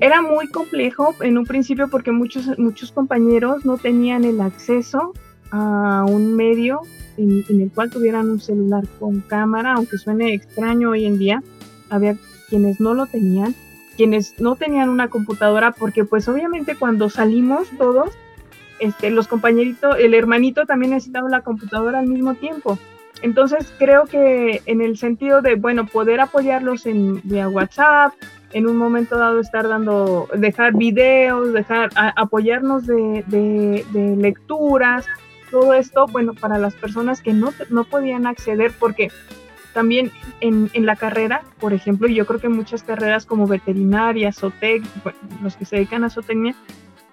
Era 0.01 0.21
muy 0.23 0.49
complejo 0.49 1.15
en 1.21 1.39
un 1.39 1.45
principio 1.45 1.89
porque 1.89 2.11
muchos, 2.11 2.59
muchos 2.59 2.91
compañeros 2.93 3.65
no 3.65 3.77
tenían 3.79 4.25
el 4.25 4.41
acceso 4.41 5.13
a 5.53 6.05
un 6.09 6.35
medio 6.35 6.81
en, 7.17 7.45
en 7.49 7.61
el 7.61 7.71
cual 7.71 7.91
tuvieran 7.91 8.29
un 8.31 8.41
celular 8.41 8.85
con 8.99 9.21
cámara, 9.21 9.75
aunque 9.75 9.99
suene 9.99 10.33
extraño 10.35 10.91
hoy 10.91 11.05
en 11.07 11.19
día, 11.19 11.43
había 11.89 12.17
quienes 12.49 12.81
no 12.81 12.95
lo 12.95 13.07
tenían, 13.07 13.55
quienes 13.97 14.39
no 14.41 14.55
tenían 14.57 14.89
una 14.89 15.09
computadora, 15.09 15.73
porque 15.73 16.05
pues 16.05 16.29
obviamente 16.29 16.77
cuando 16.77 17.09
salimos 17.11 17.69
todos, 17.79 18.11
este, 18.79 19.11
los 19.11 19.27
compañeritos, 19.27 19.97
el 19.99 20.15
hermanito 20.15 20.67
también 20.67 20.93
necesitaba 20.93 21.29
la 21.29 21.41
computadora 21.41 21.99
al 21.99 22.07
mismo 22.07 22.35
tiempo. 22.35 22.79
Entonces 23.23 23.73
creo 23.79 24.05
que 24.05 24.61
en 24.67 24.83
el 24.83 24.99
sentido 24.99 25.41
de, 25.41 25.55
bueno, 25.55 25.87
poder 25.87 26.21
apoyarlos 26.21 26.85
en 26.85 27.21
vía 27.25 27.49
WhatsApp, 27.49 28.13
en 28.53 28.67
un 28.67 28.77
momento 28.77 29.19
dado 29.19 29.41
estar 29.41 29.67
dando, 29.69 30.29
dejar 30.35 30.75
videos, 30.75 31.53
dejar, 31.53 31.91
apoyarnos 31.97 32.87
de, 32.87 33.25
de- 33.27 33.85
de 33.93 34.17
lecturas, 34.17 35.07
todo 35.51 35.73
esto, 35.75 36.07
bueno, 36.09 36.35
para 36.35 36.59
las 36.59 36.75
personas 36.75 37.23
que 37.23 37.33
no, 37.33 37.53
no 37.71 37.85
podían 37.85 38.27
acceder, 38.27 38.73
porque 38.79 39.09
también 39.77 40.11
en, 40.41 40.71
en 40.73 40.87
la 40.87 40.97
carrera, 40.97 41.43
por 41.61 41.75
ejemplo, 41.75 42.09
yo 42.09 42.25
creo 42.25 42.41
que 42.41 42.49
muchas 42.49 42.83
carreras 42.83 43.27
como 43.27 43.47
veterinaria, 43.47 44.33
zootec, 44.33 44.83
los 45.43 45.55
que 45.55 45.67
se 45.67 45.77
dedican 45.77 46.03
a 46.03 46.09
zootecnia, 46.09 46.55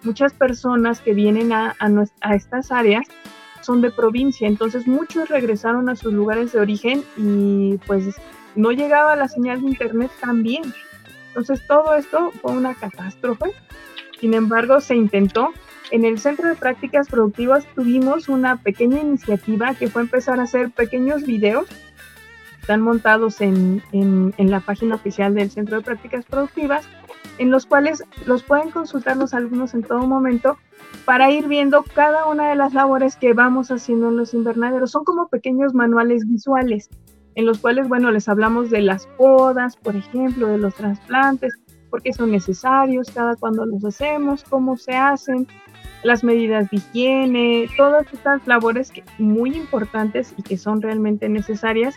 muchas 0.04 0.32
personas 0.34 1.02
que 1.02 1.14
vienen 1.14 1.52
a, 1.52 1.76
a, 1.78 1.90
a 2.22 2.36
estas 2.36 2.72
áreas 2.72 3.06
son 3.60 3.82
de 3.82 3.92
provincia, 3.92 4.48
entonces 4.48 4.88
muchos 4.88 5.28
regresaron 5.28 5.90
a 5.90 5.98
sus 5.98 6.14
lugares 6.14 6.54
de 6.54 6.62
origen 6.62 7.04
y 7.18 7.80
pues 7.86 8.16
no 8.56 8.72
llegaba 8.72 9.18
la 9.18 9.28
señal 9.28 9.62
de 9.62 9.68
internet 9.68 10.12
tan 10.22 10.42
bien. 10.42 10.64
Entonces 11.28 11.68
todo 11.68 11.96
esto 11.96 12.32
fue 12.42 12.54
una 12.54 12.76
catástrofe. 12.76 13.48
Sin 14.22 14.34
embargo, 14.34 14.80
se 14.80 14.96
intentó. 14.96 15.52
En 15.92 16.06
el 16.06 16.18
Centro 16.18 16.48
de 16.48 16.56
Prácticas 16.56 17.10
Productivas 17.10 17.66
tuvimos 17.76 18.30
una 18.30 18.56
pequeña 18.56 19.02
iniciativa 19.02 19.76
que 19.76 19.90
fue 19.90 20.04
empezar 20.04 20.40
a 20.40 20.44
hacer 20.44 20.72
pequeños 20.72 21.24
videos. 21.24 21.68
Están 22.64 22.80
montados 22.80 23.42
en, 23.42 23.84
en- 23.92 24.34
en 24.38 24.50
la 24.50 24.62
página 24.62 24.96
oficial 24.96 25.36
del 25.36 25.52
Centro 25.52 25.76
de 25.76 25.84
Prácticas 25.84 26.24
Productivas, 26.24 26.88
en 27.38 27.52
los 27.52 27.66
cuales 27.66 28.06
los 28.26 28.42
pueden 28.42 28.72
consultar 28.72 29.18
los 29.18 29.34
alumnos 29.34 29.74
en 29.74 29.84
todo 29.84 30.08
momento 30.08 30.58
para 31.04 31.30
ir 31.30 31.50
viendo 31.50 31.84
cada 31.94 32.26
una 32.26 32.48
de 32.48 32.56
las 32.56 32.74
labores 32.74 33.18
que 33.18 33.34
vamos 33.34 33.70
haciendo 33.70 34.08
en 34.08 34.16
los 34.16 34.34
invernaderos. 34.34 34.92
Son 34.92 35.04
como 35.04 35.28
pequeños 35.28 35.74
manuales 35.74 36.26
visuales 36.26 36.90
en 37.36 37.46
los 37.48 37.58
cuales, 37.60 37.90
bueno, 37.90 38.12
les 38.12 38.30
hablamos 38.30 38.70
de 38.70 38.80
las 38.80 39.08
podas, 39.18 39.76
por 39.76 39.98
ejemplo, 39.98 40.48
de 40.48 40.58
los 40.58 40.74
trasplantes, 40.74 41.54
por 41.90 42.02
qué 42.02 42.14
son 42.14 42.32
necesarios, 42.32 43.12
cada 43.14 43.36
cuando 43.36 43.66
los 43.66 43.84
hacemos, 43.84 44.46
cómo 44.50 44.78
se 44.78 44.96
hacen, 44.96 45.48
las 46.04 46.24
medidas 46.24 46.70
de 46.70 46.78
higiene, 46.78 47.68
todas 47.76 48.06
estas 48.14 48.48
labores 48.48 48.90
que, 48.92 49.04
muy 49.18 49.54
importantes 49.58 50.34
y 50.38 50.44
que 50.44 50.58
son 50.58 50.82
realmente 50.82 51.28
necesarias 51.28 51.94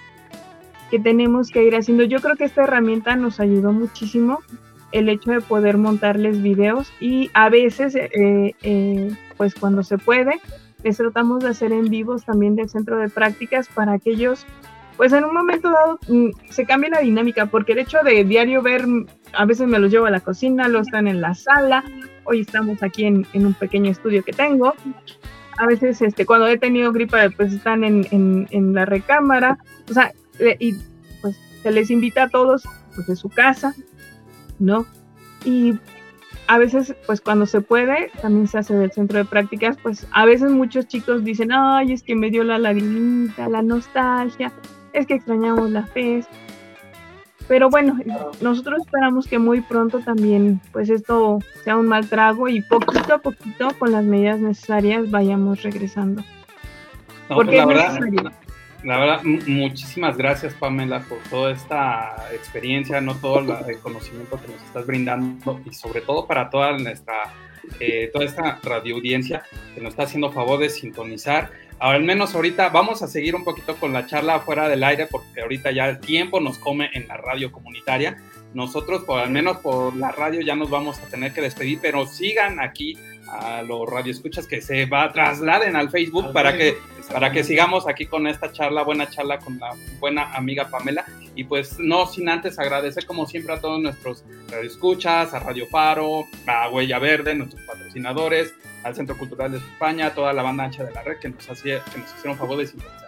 que 0.90 0.98
tenemos 0.98 1.50
que 1.50 1.64
ir 1.64 1.74
haciendo. 1.74 2.04
Yo 2.04 2.20
creo 2.20 2.36
que 2.36 2.44
esta 2.44 2.64
herramienta 2.64 3.16
nos 3.16 3.40
ayudó 3.40 3.72
muchísimo 3.72 4.40
el 4.92 5.08
hecho 5.08 5.32
de 5.32 5.40
poder 5.40 5.78
montarles 5.78 6.42
videos 6.42 6.92
y 7.00 7.30
a 7.34 7.48
veces, 7.48 7.94
eh, 7.94 8.54
eh, 8.62 9.10
pues 9.36 9.54
cuando 9.54 9.82
se 9.82 9.98
puede, 9.98 10.40
les 10.82 10.96
tratamos 10.96 11.42
de 11.42 11.50
hacer 11.50 11.72
en 11.72 11.88
vivos 11.88 12.24
también 12.24 12.54
del 12.54 12.68
centro 12.68 12.98
de 12.98 13.08
prácticas 13.08 13.68
para 13.68 13.98
que 13.98 14.10
ellos 14.10 14.46
pues 14.96 15.12
en 15.12 15.24
un 15.24 15.34
momento 15.34 15.70
dado 15.70 15.98
mm, 16.08 16.30
se 16.48 16.64
cambia 16.64 16.90
la 16.90 17.00
dinámica, 17.00 17.46
porque 17.46 17.72
el 17.72 17.80
hecho 17.80 17.98
de 18.02 18.24
diario 18.24 18.62
ver, 18.62 18.86
a 19.34 19.44
veces 19.44 19.68
me 19.68 19.78
los 19.78 19.90
llevo 19.90 20.06
a 20.06 20.10
la 20.10 20.20
cocina, 20.20 20.68
lo 20.68 20.80
están 20.80 21.06
en 21.06 21.20
la 21.20 21.34
sala, 21.34 21.84
hoy 22.24 22.40
estamos 22.40 22.82
aquí 22.82 23.04
en, 23.04 23.26
en 23.34 23.46
un 23.46 23.54
pequeño 23.54 23.90
estudio 23.90 24.24
que 24.24 24.32
tengo, 24.32 24.74
a 25.58 25.66
veces 25.66 26.00
este, 26.02 26.26
cuando 26.26 26.46
he 26.46 26.58
tenido 26.58 26.92
gripa 26.92 27.28
pues 27.36 27.52
están 27.52 27.84
en, 27.84 28.06
en, 28.10 28.46
en 28.50 28.74
la 28.74 28.84
recámara, 28.84 29.58
o 29.90 29.92
sea, 29.92 30.12
y 30.58 30.74
pues 31.20 31.36
se 31.62 31.70
les 31.70 31.90
invita 31.90 32.24
a 32.24 32.28
todos 32.28 32.64
pues 32.94 33.06
de 33.06 33.16
su 33.16 33.28
casa, 33.28 33.74
¿no? 34.58 34.86
Y 35.44 35.78
a 36.48 36.58
veces, 36.58 36.94
pues 37.06 37.20
cuando 37.20 37.46
se 37.46 37.60
puede, 37.60 38.10
también 38.20 38.46
se 38.46 38.58
hace 38.58 38.74
del 38.74 38.92
centro 38.92 39.18
de 39.18 39.24
prácticas, 39.24 39.76
pues 39.82 40.06
a 40.12 40.24
veces 40.24 40.50
muchos 40.50 40.86
chicos 40.86 41.24
dicen, 41.24 41.50
ay, 41.52 41.92
es 41.92 42.02
que 42.02 42.14
me 42.14 42.30
dio 42.30 42.44
la 42.44 42.58
lagrimita, 42.58 43.48
la 43.48 43.62
nostalgia, 43.62 44.52
es 44.92 45.06
que 45.06 45.14
extrañamos 45.14 45.70
la 45.70 45.84
fe. 45.84 46.24
Pero 47.48 47.70
bueno, 47.70 47.96
nosotros 48.40 48.80
esperamos 48.84 49.26
que 49.26 49.38
muy 49.38 49.60
pronto 49.60 50.00
también, 50.00 50.60
pues 50.72 50.88
esto 50.90 51.38
sea 51.62 51.76
un 51.76 51.86
mal 51.86 52.08
trago 52.08 52.48
y 52.48 52.60
poquito 52.62 53.14
a 53.14 53.18
poquito, 53.18 53.68
con 53.78 53.92
las 53.92 54.04
medidas 54.04 54.40
necesarias, 54.40 55.10
vayamos 55.10 55.62
regresando. 55.62 56.22
No, 57.28 57.36
Porque 57.36 57.62
pues, 57.62 57.76
la 57.76 57.84
es 57.84 57.98
verdad, 57.98 58.00
necesario. 58.00 58.45
La 58.84 58.98
verdad, 58.98 59.22
muchísimas 59.24 60.16
gracias 60.16 60.54
Pamela 60.54 61.00
por 61.00 61.18
toda 61.30 61.52
esta 61.52 62.28
experiencia, 62.32 63.00
no 63.00 63.14
todo 63.16 63.40
el 63.66 63.78
conocimiento 63.80 64.40
que 64.40 64.52
nos 64.52 64.62
estás 64.62 64.86
brindando 64.86 65.60
y 65.64 65.72
sobre 65.72 66.02
todo 66.02 66.26
para 66.26 66.50
toda 66.50 66.78
nuestra, 66.78 67.34
eh, 67.80 68.10
toda 68.12 68.24
esta 68.24 68.60
radio 68.62 68.96
audiencia 68.96 69.42
que 69.74 69.80
nos 69.80 69.90
está 69.90 70.04
haciendo 70.04 70.30
favor 70.30 70.60
de 70.60 70.68
sintonizar. 70.68 71.50
Ahora, 71.78 71.96
al 71.98 72.04
menos 72.04 72.34
ahorita 72.34 72.68
vamos 72.70 73.02
a 73.02 73.08
seguir 73.08 73.34
un 73.34 73.44
poquito 73.44 73.76
con 73.76 73.92
la 73.92 74.06
charla 74.06 74.40
fuera 74.40 74.68
del 74.68 74.82
aire 74.84 75.06
porque 75.10 75.42
ahorita 75.42 75.72
ya 75.72 75.88
el 75.88 75.98
tiempo 75.98 76.40
nos 76.40 76.58
come 76.58 76.90
en 76.94 77.08
la 77.08 77.16
radio 77.16 77.52
comunitaria. 77.52 78.16
Nosotros, 78.54 79.04
por, 79.04 79.20
al 79.20 79.30
menos 79.30 79.58
por 79.58 79.94
la 79.96 80.12
radio, 80.12 80.40
ya 80.40 80.54
nos 80.54 80.70
vamos 80.70 80.98
a 81.00 81.06
tener 81.06 81.34
que 81.34 81.42
despedir, 81.42 81.78
pero 81.82 82.06
sigan 82.06 82.60
aquí 82.60 82.96
a 83.28 83.62
los 83.62 83.88
radioescuchas 83.88 84.46
que 84.46 84.60
se 84.60 84.86
va, 84.86 85.12
trasladen 85.12 85.76
al 85.76 85.90
Facebook 85.90 86.26
Al 86.26 86.32
para 86.32 86.56
que 86.56 86.76
para 87.12 87.30
que 87.30 87.44
sigamos 87.44 87.86
aquí 87.86 88.06
con 88.06 88.26
esta 88.26 88.52
charla, 88.52 88.82
buena 88.82 89.08
charla 89.08 89.38
con 89.38 89.58
la 89.58 89.74
buena 89.98 90.34
amiga 90.34 90.68
Pamela. 90.68 91.04
Y 91.34 91.44
pues 91.44 91.78
no 91.78 92.06
sin 92.06 92.28
antes 92.28 92.58
agradecer 92.58 93.06
como 93.06 93.26
siempre 93.26 93.54
a 93.54 93.60
todos 93.60 93.80
nuestros 93.80 94.24
radioescuchas, 94.50 95.34
a 95.34 95.38
Radio 95.38 95.66
Faro, 95.66 96.24
a 96.46 96.68
Huella 96.68 96.98
Verde, 96.98 97.34
nuestros 97.34 97.62
patrocinadores, 97.62 98.54
al 98.82 98.94
Centro 98.94 99.16
Cultural 99.16 99.52
de 99.52 99.58
España, 99.58 100.06
a 100.06 100.14
toda 100.14 100.32
la 100.32 100.42
banda 100.42 100.64
ancha 100.64 100.84
de 100.84 100.92
la 100.92 101.02
red 101.02 101.18
que 101.18 101.28
nos, 101.28 101.48
hacía, 101.48 101.82
que 101.84 101.98
nos 101.98 102.12
hicieron 102.14 102.36
favor 102.36 102.58
de 102.58 102.66
sintonizar. 102.66 103.05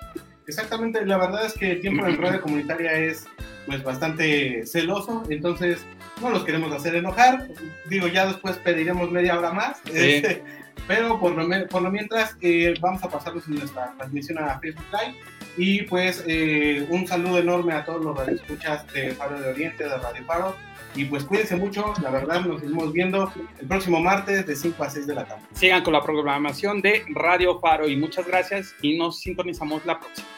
Exactamente, 0.49 1.05
la 1.05 1.19
verdad 1.19 1.45
es 1.45 1.53
que 1.53 1.73
el 1.73 1.81
tiempo 1.81 2.07
en 2.07 2.17
radio 2.17 2.41
comunitaria 2.41 2.93
es 2.93 3.27
pues 3.67 3.83
bastante 3.85 4.65
celoso, 4.67 5.23
entonces 5.29 5.85
no 6.23 6.31
los 6.31 6.43
queremos 6.45 6.73
hacer 6.73 6.97
enojar. 6.97 7.49
Digo, 7.87 8.09
ya 8.09 8.27
después 8.27 8.57
pediremos 8.57 9.11
media 9.11 9.39
hora 9.39 9.53
más. 9.53 9.79
Sí. 9.85 9.93
Este, 9.95 10.43
Pero 10.87 11.21
por 11.21 11.33
lo, 11.33 11.69
por 11.69 11.83
lo 11.83 11.91
mientras 11.91 12.35
eh, 12.41 12.75
vamos 12.81 13.05
a 13.05 13.11
pasarnos 13.11 13.47
en 13.47 13.57
nuestra 13.57 13.93
transmisión 13.99 14.39
a 14.39 14.59
Facebook 14.59 14.87
Live. 14.91 15.15
Y 15.59 15.83
pues 15.83 16.25
eh, 16.27 16.87
un 16.89 17.07
saludo 17.07 17.39
enorme 17.39 17.75
a 17.75 17.85
todos 17.85 18.03
los 18.03 18.17
radioescuchas 18.17 18.91
de 18.95 19.11
Faro 19.11 19.39
de 19.39 19.49
Oriente, 19.51 19.85
de 19.85 19.99
Radio 19.99 20.25
Faro. 20.25 20.57
Y 20.95 21.05
pues 21.05 21.25
cuídense 21.25 21.57
mucho, 21.57 21.93
la 22.03 22.11
verdad 22.11 22.41
nos 22.41 22.61
seguimos 22.61 22.91
viendo 22.93 23.31
el 23.61 23.67
próximo 23.67 24.01
martes 24.01 24.47
de 24.47 24.57
5 24.57 24.83
a 24.83 24.89
6 24.89 25.07
de 25.07 25.15
la 25.15 25.27
tarde. 25.27 25.43
Sigan 25.53 25.83
con 25.83 25.93
la 25.93 26.03
programación 26.03 26.81
de 26.81 27.05
Radio 27.11 27.61
Faro 27.61 27.87
y 27.87 27.97
muchas 27.97 28.27
gracias 28.27 28.75
y 28.81 28.97
nos 28.97 29.21
sintonizamos 29.21 29.85
la 29.85 30.01
próxima. 30.01 30.38